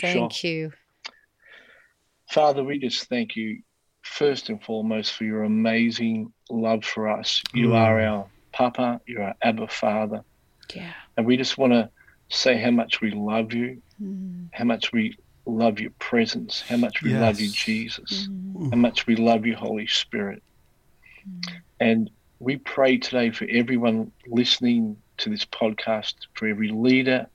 Thank 0.00 0.32
sure. 0.32 0.50
you. 0.50 0.72
Father, 2.30 2.64
we 2.64 2.78
just 2.78 3.08
thank 3.08 3.36
you 3.36 3.60
first 4.02 4.48
and 4.48 4.62
foremost 4.62 5.12
for 5.12 5.24
your 5.24 5.42
amazing 5.44 6.32
love 6.50 6.84
for 6.84 7.08
us. 7.08 7.42
You 7.52 7.68
Mm. 7.68 7.74
are 7.74 8.00
our 8.00 8.30
Papa, 8.52 9.00
you're 9.06 9.22
our 9.22 9.34
Abba 9.42 9.68
Father. 9.68 10.22
Yeah. 10.74 10.92
And 11.16 11.26
we 11.26 11.36
just 11.36 11.58
want 11.58 11.72
to 11.72 11.90
say 12.28 12.58
how 12.60 12.70
much 12.70 13.00
we 13.00 13.10
love 13.10 13.52
you, 13.52 13.82
mm. 14.02 14.48
how 14.52 14.64
much 14.64 14.92
we 14.92 15.16
love 15.44 15.78
your 15.78 15.92
presence, 15.98 16.60
how 16.62 16.76
much 16.76 17.02
we 17.02 17.12
love 17.14 17.40
you, 17.40 17.48
Jesus, 17.50 18.28
Ooh. 18.28 18.70
how 18.70 18.76
much 18.76 19.06
we 19.06 19.14
love 19.16 19.46
you, 19.46 19.54
Holy 19.54 19.86
Spirit. 19.86 20.42
Mm. 21.28 21.52
And 21.80 22.10
we 22.38 22.56
pray 22.56 22.98
today 22.98 23.30
for 23.30 23.46
everyone 23.50 24.12
listening 24.26 24.96
to 25.18 25.30
this 25.30 25.44
podcast, 25.44 26.14
for 26.34 26.48
every 26.48 26.68
leader, 26.68 27.26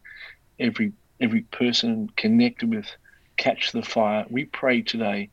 every 0.60 0.94
every 1.20 1.42
person 1.42 2.10
connected 2.16 2.74
with 2.74 2.88
Catch 3.38 3.72
the 3.72 3.84
Fire. 3.84 4.26
We 4.30 4.46
pray 4.46 4.82
today, 4.82 5.30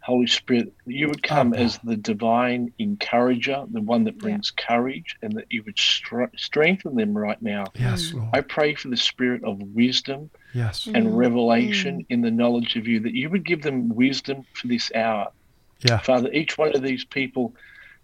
Holy 0.00 0.26
Spirit, 0.26 0.72
that 0.86 0.92
you 0.92 1.08
would 1.08 1.22
come 1.22 1.54
as 1.54 1.78
the 1.78 1.96
divine 1.96 2.72
encourager, 2.78 3.64
the 3.70 3.80
one 3.80 4.04
that 4.04 4.18
brings 4.18 4.50
courage, 4.50 5.16
and 5.22 5.32
that 5.34 5.46
you 5.50 5.62
would 5.64 5.76
stre- 5.76 6.38
strengthen 6.38 6.96
them 6.96 7.16
right 7.16 7.40
now. 7.40 7.66
Yes, 7.74 8.10
mm. 8.10 8.18
Lord. 8.18 8.30
I 8.32 8.40
pray 8.40 8.74
for 8.74 8.88
the 8.88 8.96
spirit 8.96 9.44
of 9.44 9.60
wisdom 9.60 10.30
yes. 10.54 10.86
and 10.86 11.06
mm. 11.06 11.16
revelation 11.16 12.00
mm. 12.00 12.06
in 12.08 12.20
the 12.20 12.30
knowledge 12.30 12.76
of 12.76 12.86
you, 12.86 13.00
that 13.00 13.14
you 13.14 13.30
would 13.30 13.44
give 13.44 13.62
them 13.62 13.88
wisdom 13.88 14.44
for 14.54 14.66
this 14.66 14.90
hour. 14.94 15.28
Yeah. 15.80 15.98
Father, 15.98 16.30
each 16.32 16.58
one 16.58 16.74
of 16.74 16.82
these 16.82 17.04
people 17.04 17.54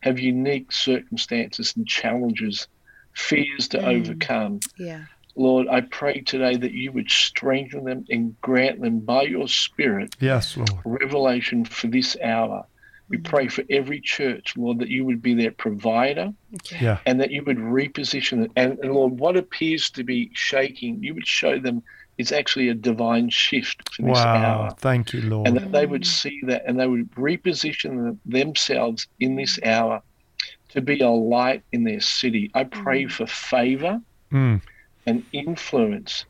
have 0.00 0.18
unique 0.18 0.72
circumstances 0.72 1.74
and 1.76 1.86
challenges, 1.86 2.68
fears 3.16 3.68
to 3.68 3.78
mm. 3.78 3.84
overcome. 3.84 4.60
Yeah. 4.78 5.04
Lord, 5.34 5.68
I 5.68 5.82
pray 5.82 6.20
today 6.20 6.56
that 6.56 6.72
you 6.72 6.92
would 6.92 7.10
strengthen 7.10 7.84
them 7.84 8.06
and 8.08 8.40
grant 8.40 8.80
them 8.80 9.00
by 9.00 9.22
your 9.22 9.48
Spirit 9.48 10.14
Yes, 10.20 10.56
Lord. 10.56 10.70
revelation 10.84 11.64
for 11.64 11.88
this 11.88 12.16
hour. 12.22 12.64
We 13.08 13.18
mm. 13.18 13.24
pray 13.24 13.48
for 13.48 13.64
every 13.70 14.00
church, 14.00 14.56
Lord, 14.56 14.78
that 14.78 14.88
you 14.88 15.04
would 15.04 15.22
be 15.22 15.34
their 15.34 15.50
provider 15.50 16.32
Yeah. 16.80 16.98
and 17.06 17.20
that 17.20 17.30
you 17.30 17.42
would 17.44 17.58
reposition 17.58 18.44
it. 18.44 18.50
And, 18.56 18.78
and 18.78 18.92
Lord, 18.92 19.18
what 19.18 19.36
appears 19.36 19.90
to 19.90 20.04
be 20.04 20.30
shaking, 20.34 21.02
you 21.02 21.14
would 21.14 21.26
show 21.26 21.58
them 21.58 21.82
is 22.18 22.32
actually 22.32 22.70
a 22.70 22.74
divine 22.74 23.28
shift 23.28 23.94
for 23.94 24.02
this 24.02 24.16
Wow. 24.16 24.36
hour. 24.36 24.70
Thank 24.78 25.12
you, 25.12 25.20
Lord. 25.20 25.48
And 25.48 25.56
that 25.58 25.72
they 25.72 25.84
would 25.84 26.02
mm. 26.02 26.06
see 26.06 26.40
that 26.44 26.64
and 26.66 26.80
they 26.80 26.86
would 26.86 27.10
reposition 27.12 28.16
themselves 28.24 29.06
in 29.20 29.36
this 29.36 29.58
hour 29.62 30.02
to 30.76 30.82
be 30.82 31.00
a 31.00 31.08
light 31.10 31.62
in 31.72 31.84
their 31.84 32.00
city. 32.00 32.50
I 32.54 32.64
pray 32.64 33.06
for 33.06 33.26
favor 33.26 34.00
Mm. 34.32 34.60
and 35.06 35.24
influence 35.32 36.26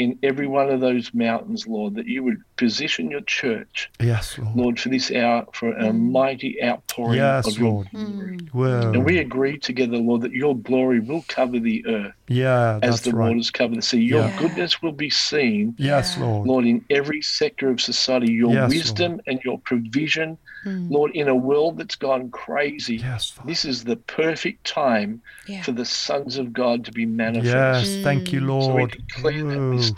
in 0.00 0.18
every 0.22 0.46
one 0.46 0.70
of 0.70 0.80
those 0.80 1.12
mountains, 1.12 1.66
Lord, 1.66 1.94
that 1.96 2.06
you 2.06 2.24
would 2.24 2.38
position 2.56 3.10
your 3.10 3.20
church, 3.20 3.90
Yes, 4.00 4.38
Lord. 4.38 4.56
Lord, 4.56 4.80
for 4.80 4.88
this 4.88 5.12
hour, 5.12 5.46
for 5.52 5.72
a 5.72 5.90
mm. 5.90 6.10
mighty 6.10 6.56
outpouring 6.64 7.18
Yes, 7.18 7.46
of 7.46 7.58
your 7.58 7.70
glory. 7.70 7.88
Mm. 7.92 8.48
Whoa. 8.50 8.92
And 8.94 9.04
we 9.04 9.18
agree 9.18 9.58
together, 9.58 9.98
Lord, 9.98 10.22
that 10.22 10.32
your 10.32 10.56
glory 10.56 11.00
will 11.00 11.22
cover 11.28 11.60
the 11.60 11.84
earth 11.86 12.14
yeah, 12.28 12.78
as 12.82 13.02
that's 13.02 13.02
the 13.02 13.12
right. 13.12 13.28
waters 13.28 13.50
cover 13.50 13.74
the 13.74 13.82
sea. 13.82 14.00
Your 14.00 14.28
Yeah. 14.28 14.36
goodness 14.38 14.80
will 14.80 14.92
be 14.92 15.10
seen, 15.10 15.74
Yes, 15.76 16.16
Lord. 16.16 16.48
Lord, 16.48 16.64
in 16.64 16.82
every 16.88 17.20
sector 17.20 17.68
of 17.68 17.78
society. 17.78 18.32
Your 18.32 18.54
Yes, 18.54 18.70
wisdom 18.70 19.20
and 19.26 19.38
your 19.44 19.58
provision, 19.60 20.38
Mm. 20.64 20.90
Lord, 20.90 21.12
in 21.14 21.28
a 21.28 21.34
world 21.34 21.78
that's 21.78 21.96
gone 21.96 22.30
crazy. 22.30 22.96
Yes, 22.96 23.30
Father. 23.30 23.48
This 23.48 23.64
is 23.64 23.84
the 23.84 23.96
perfect 23.96 24.64
time 24.66 25.22
Yeah. 25.46 25.62
for 25.62 25.72
the 25.72 25.86
sons 25.86 26.36
of 26.36 26.52
God 26.52 26.84
to 26.84 26.92
be 26.92 27.02
Yes, 27.02 27.10
manifest. 27.10 28.02
thank 28.02 28.32
you, 28.32 28.40
mm. 28.40 28.48
Lord. 28.48 28.96
So 29.08 29.22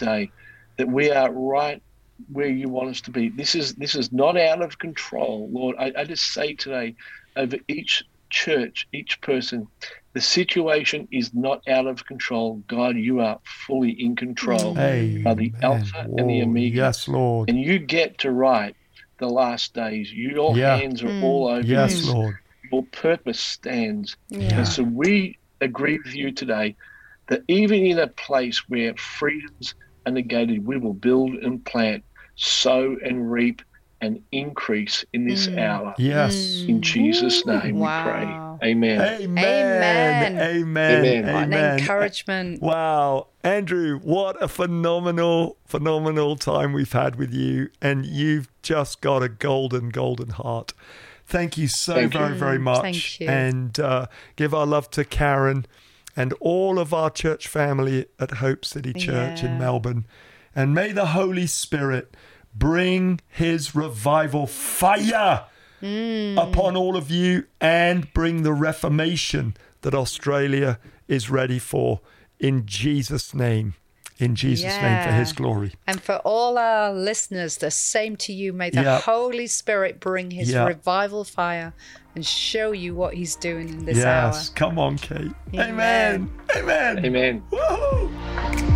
we 0.01 0.07
that 0.07 0.11
this 0.11 0.28
day 0.28 0.30
that 0.78 0.88
we 0.88 1.11
are 1.11 1.32
right 1.32 1.82
where 2.30 2.49
you 2.49 2.68
want 2.68 2.90
us 2.90 3.01
to 3.03 3.11
be. 3.11 3.28
This 3.30 3.55
is 3.55 3.74
this 3.74 3.95
is 3.95 4.12
not 4.12 4.36
out 4.36 4.62
of 4.62 4.78
control, 4.78 5.49
Lord. 5.53 5.76
I, 5.78 5.93
I 5.97 6.05
just 6.05 6.32
say 6.32 6.55
today 6.55 6.95
over 7.36 7.57
each 7.68 8.05
church, 8.30 8.86
each 8.93 9.20
person, 9.20 9.66
the 10.14 10.20
situation 10.20 11.09
is 11.12 11.34
not 11.34 11.61
out 11.68 11.86
of 11.86 12.07
control. 12.07 12.62
God, 12.66 12.97
you 12.97 13.20
are 13.20 13.40
fully 13.66 13.90
in 13.90 14.16
control. 14.16 14.78
Amen. 14.78 15.26
Are 15.26 15.34
the 15.34 15.53
Alpha 15.62 16.01
and 16.01 16.30
the 16.30 16.40
Whoa. 16.40 16.43
Omega. 16.45 16.76
Yes, 16.76 17.09
Lord. 17.09 17.51
And 17.51 17.59
you 17.59 17.78
get 17.78 18.18
to 18.18 18.30
write 18.30 18.76
the 19.18 19.28
last 19.28 19.74
days. 19.74 20.12
Your 20.12 20.57
Yeah. 20.57 20.76
hands 20.76 21.03
are 21.03 21.09
Mm. 21.09 21.22
all 21.22 21.49
over 21.49 21.66
Yes, 21.66 21.93
this. 21.93 22.09
Lord. 22.09 22.36
Your 22.70 22.84
purpose 22.84 23.40
stands. 23.40 24.16
Yeah. 24.28 24.59
And 24.59 24.68
so 24.68 24.82
we 24.82 25.38
agree 25.61 25.99
with 26.05 26.14
you 26.14 26.32
today 26.32 26.76
that 27.29 27.43
even 27.49 27.85
in 27.85 27.99
a 27.99 28.07
place 28.09 28.62
where 28.68 28.95
freedoms 28.97 29.75
are 30.07 30.12
negated, 30.12 30.66
we 30.66 30.77
will 30.79 30.95
build 30.95 31.35
and 31.35 31.64
plant, 31.64 32.05
sow 32.37 32.97
and 33.05 33.31
reap, 33.31 33.62
and 34.01 34.20
increase 34.33 35.05
in 35.12 35.25
this 35.27 35.47
Mm. 35.47 35.59
hour. 35.61 35.95
Yes. 35.97 36.64
In 36.66 36.83
Jesus' 36.83 37.47
name 37.47 37.79
Wow. 37.79 37.99
we 38.05 38.11
pray. 38.11 38.68
Amen. 38.70 39.01
Amen. 39.01 39.45
Amen. 39.45 40.37
Amen. 40.41 41.05
Amen. 41.05 41.25
What 41.33 41.45
an 41.45 41.53
Amen. 41.53 41.79
encouragement. 41.79 42.61
Wow, 42.62 43.29
Andrew, 43.45 44.01
what 44.01 44.43
a 44.43 44.49
phenomenal, 44.49 45.57
phenomenal 45.66 46.35
time 46.37 46.73
we've 46.73 46.93
had 46.93 47.14
with 47.16 47.33
you. 47.33 47.70
And 47.81 48.05
you've 48.05 48.49
just 48.62 49.01
got 49.01 49.23
a 49.23 49.29
golden, 49.29 49.91
golden 49.91 50.31
heart. 50.31 50.73
Thank 51.25 51.57
you 51.57 51.68
so 51.68 51.95
Thank 51.95 52.14
you. 52.14 52.20
very, 52.20 52.35
very 52.37 52.59
Mm, 52.59 52.62
much. 52.62 52.83
thank 52.83 53.20
you. 53.20 53.29
And 53.29 53.79
uh, 53.79 54.07
give 54.37 54.53
our 54.53 54.66
love 54.66 54.91
to 54.91 55.05
Karen 55.05 55.64
and 56.17 56.33
all 56.41 56.79
of 56.79 56.93
our 56.93 57.11
church 57.11 57.49
family 57.49 58.07
at 58.19 58.33
Hope 58.33 58.65
City 58.65 58.93
Church 58.93 59.43
in 59.43 59.59
Melbourne. 59.59 60.07
And 60.55 60.75
may 60.75 60.93
the 60.93 61.07
Holy 61.07 61.47
Spirit 61.47 62.15
bring 62.55 63.21
his 63.29 63.75
revival 63.75 64.47
fire 64.47 65.47
Mm. 65.83 66.41
upon 66.41 66.77
all 66.77 66.97
of 66.97 67.11
you 67.11 67.45
and 67.61 68.13
bring 68.13 68.45
the 68.45 68.53
reformation 68.53 69.57
that 69.81 69.95
Australia 69.95 70.79
is 71.09 71.29
ready 71.29 71.59
for 71.59 72.01
in 72.39 72.67
Jesus' 72.67 73.35
name. 73.35 73.75
In 74.23 74.37
Jesus' 74.37 74.73
name 74.81 75.03
for 75.09 75.12
his 75.14 75.33
glory. 75.33 75.73
And 75.87 76.01
for 76.01 76.16
all 76.25 76.57
our 76.57 76.93
listeners, 76.93 77.57
the 77.57 77.70
same 77.73 78.16
to 78.18 78.33
you. 78.33 78.53
May 78.53 78.70
the 78.70 78.83
Yeah. 78.83 79.01
Holy 79.01 79.47
Spirit 79.49 79.99
bring 79.99 80.31
his 80.31 80.51
Yeah. 80.51 80.64
revival 80.66 81.25
fire 81.25 81.73
and 82.14 82.25
show 82.25 82.73
you 82.73 82.95
what 82.95 83.14
he's 83.14 83.35
doing 83.37 83.68
in 83.68 83.85
this 83.85 83.97
yes. 83.99 84.07
hour. 84.07 84.55
Come 84.55 84.79
on, 84.79 84.97
Kate. 84.99 85.33
Amen. 85.55 86.31
Amen. 86.57 86.99
Amen. 86.99 87.05
Amen. 87.05 87.43
Woo. 87.51 88.72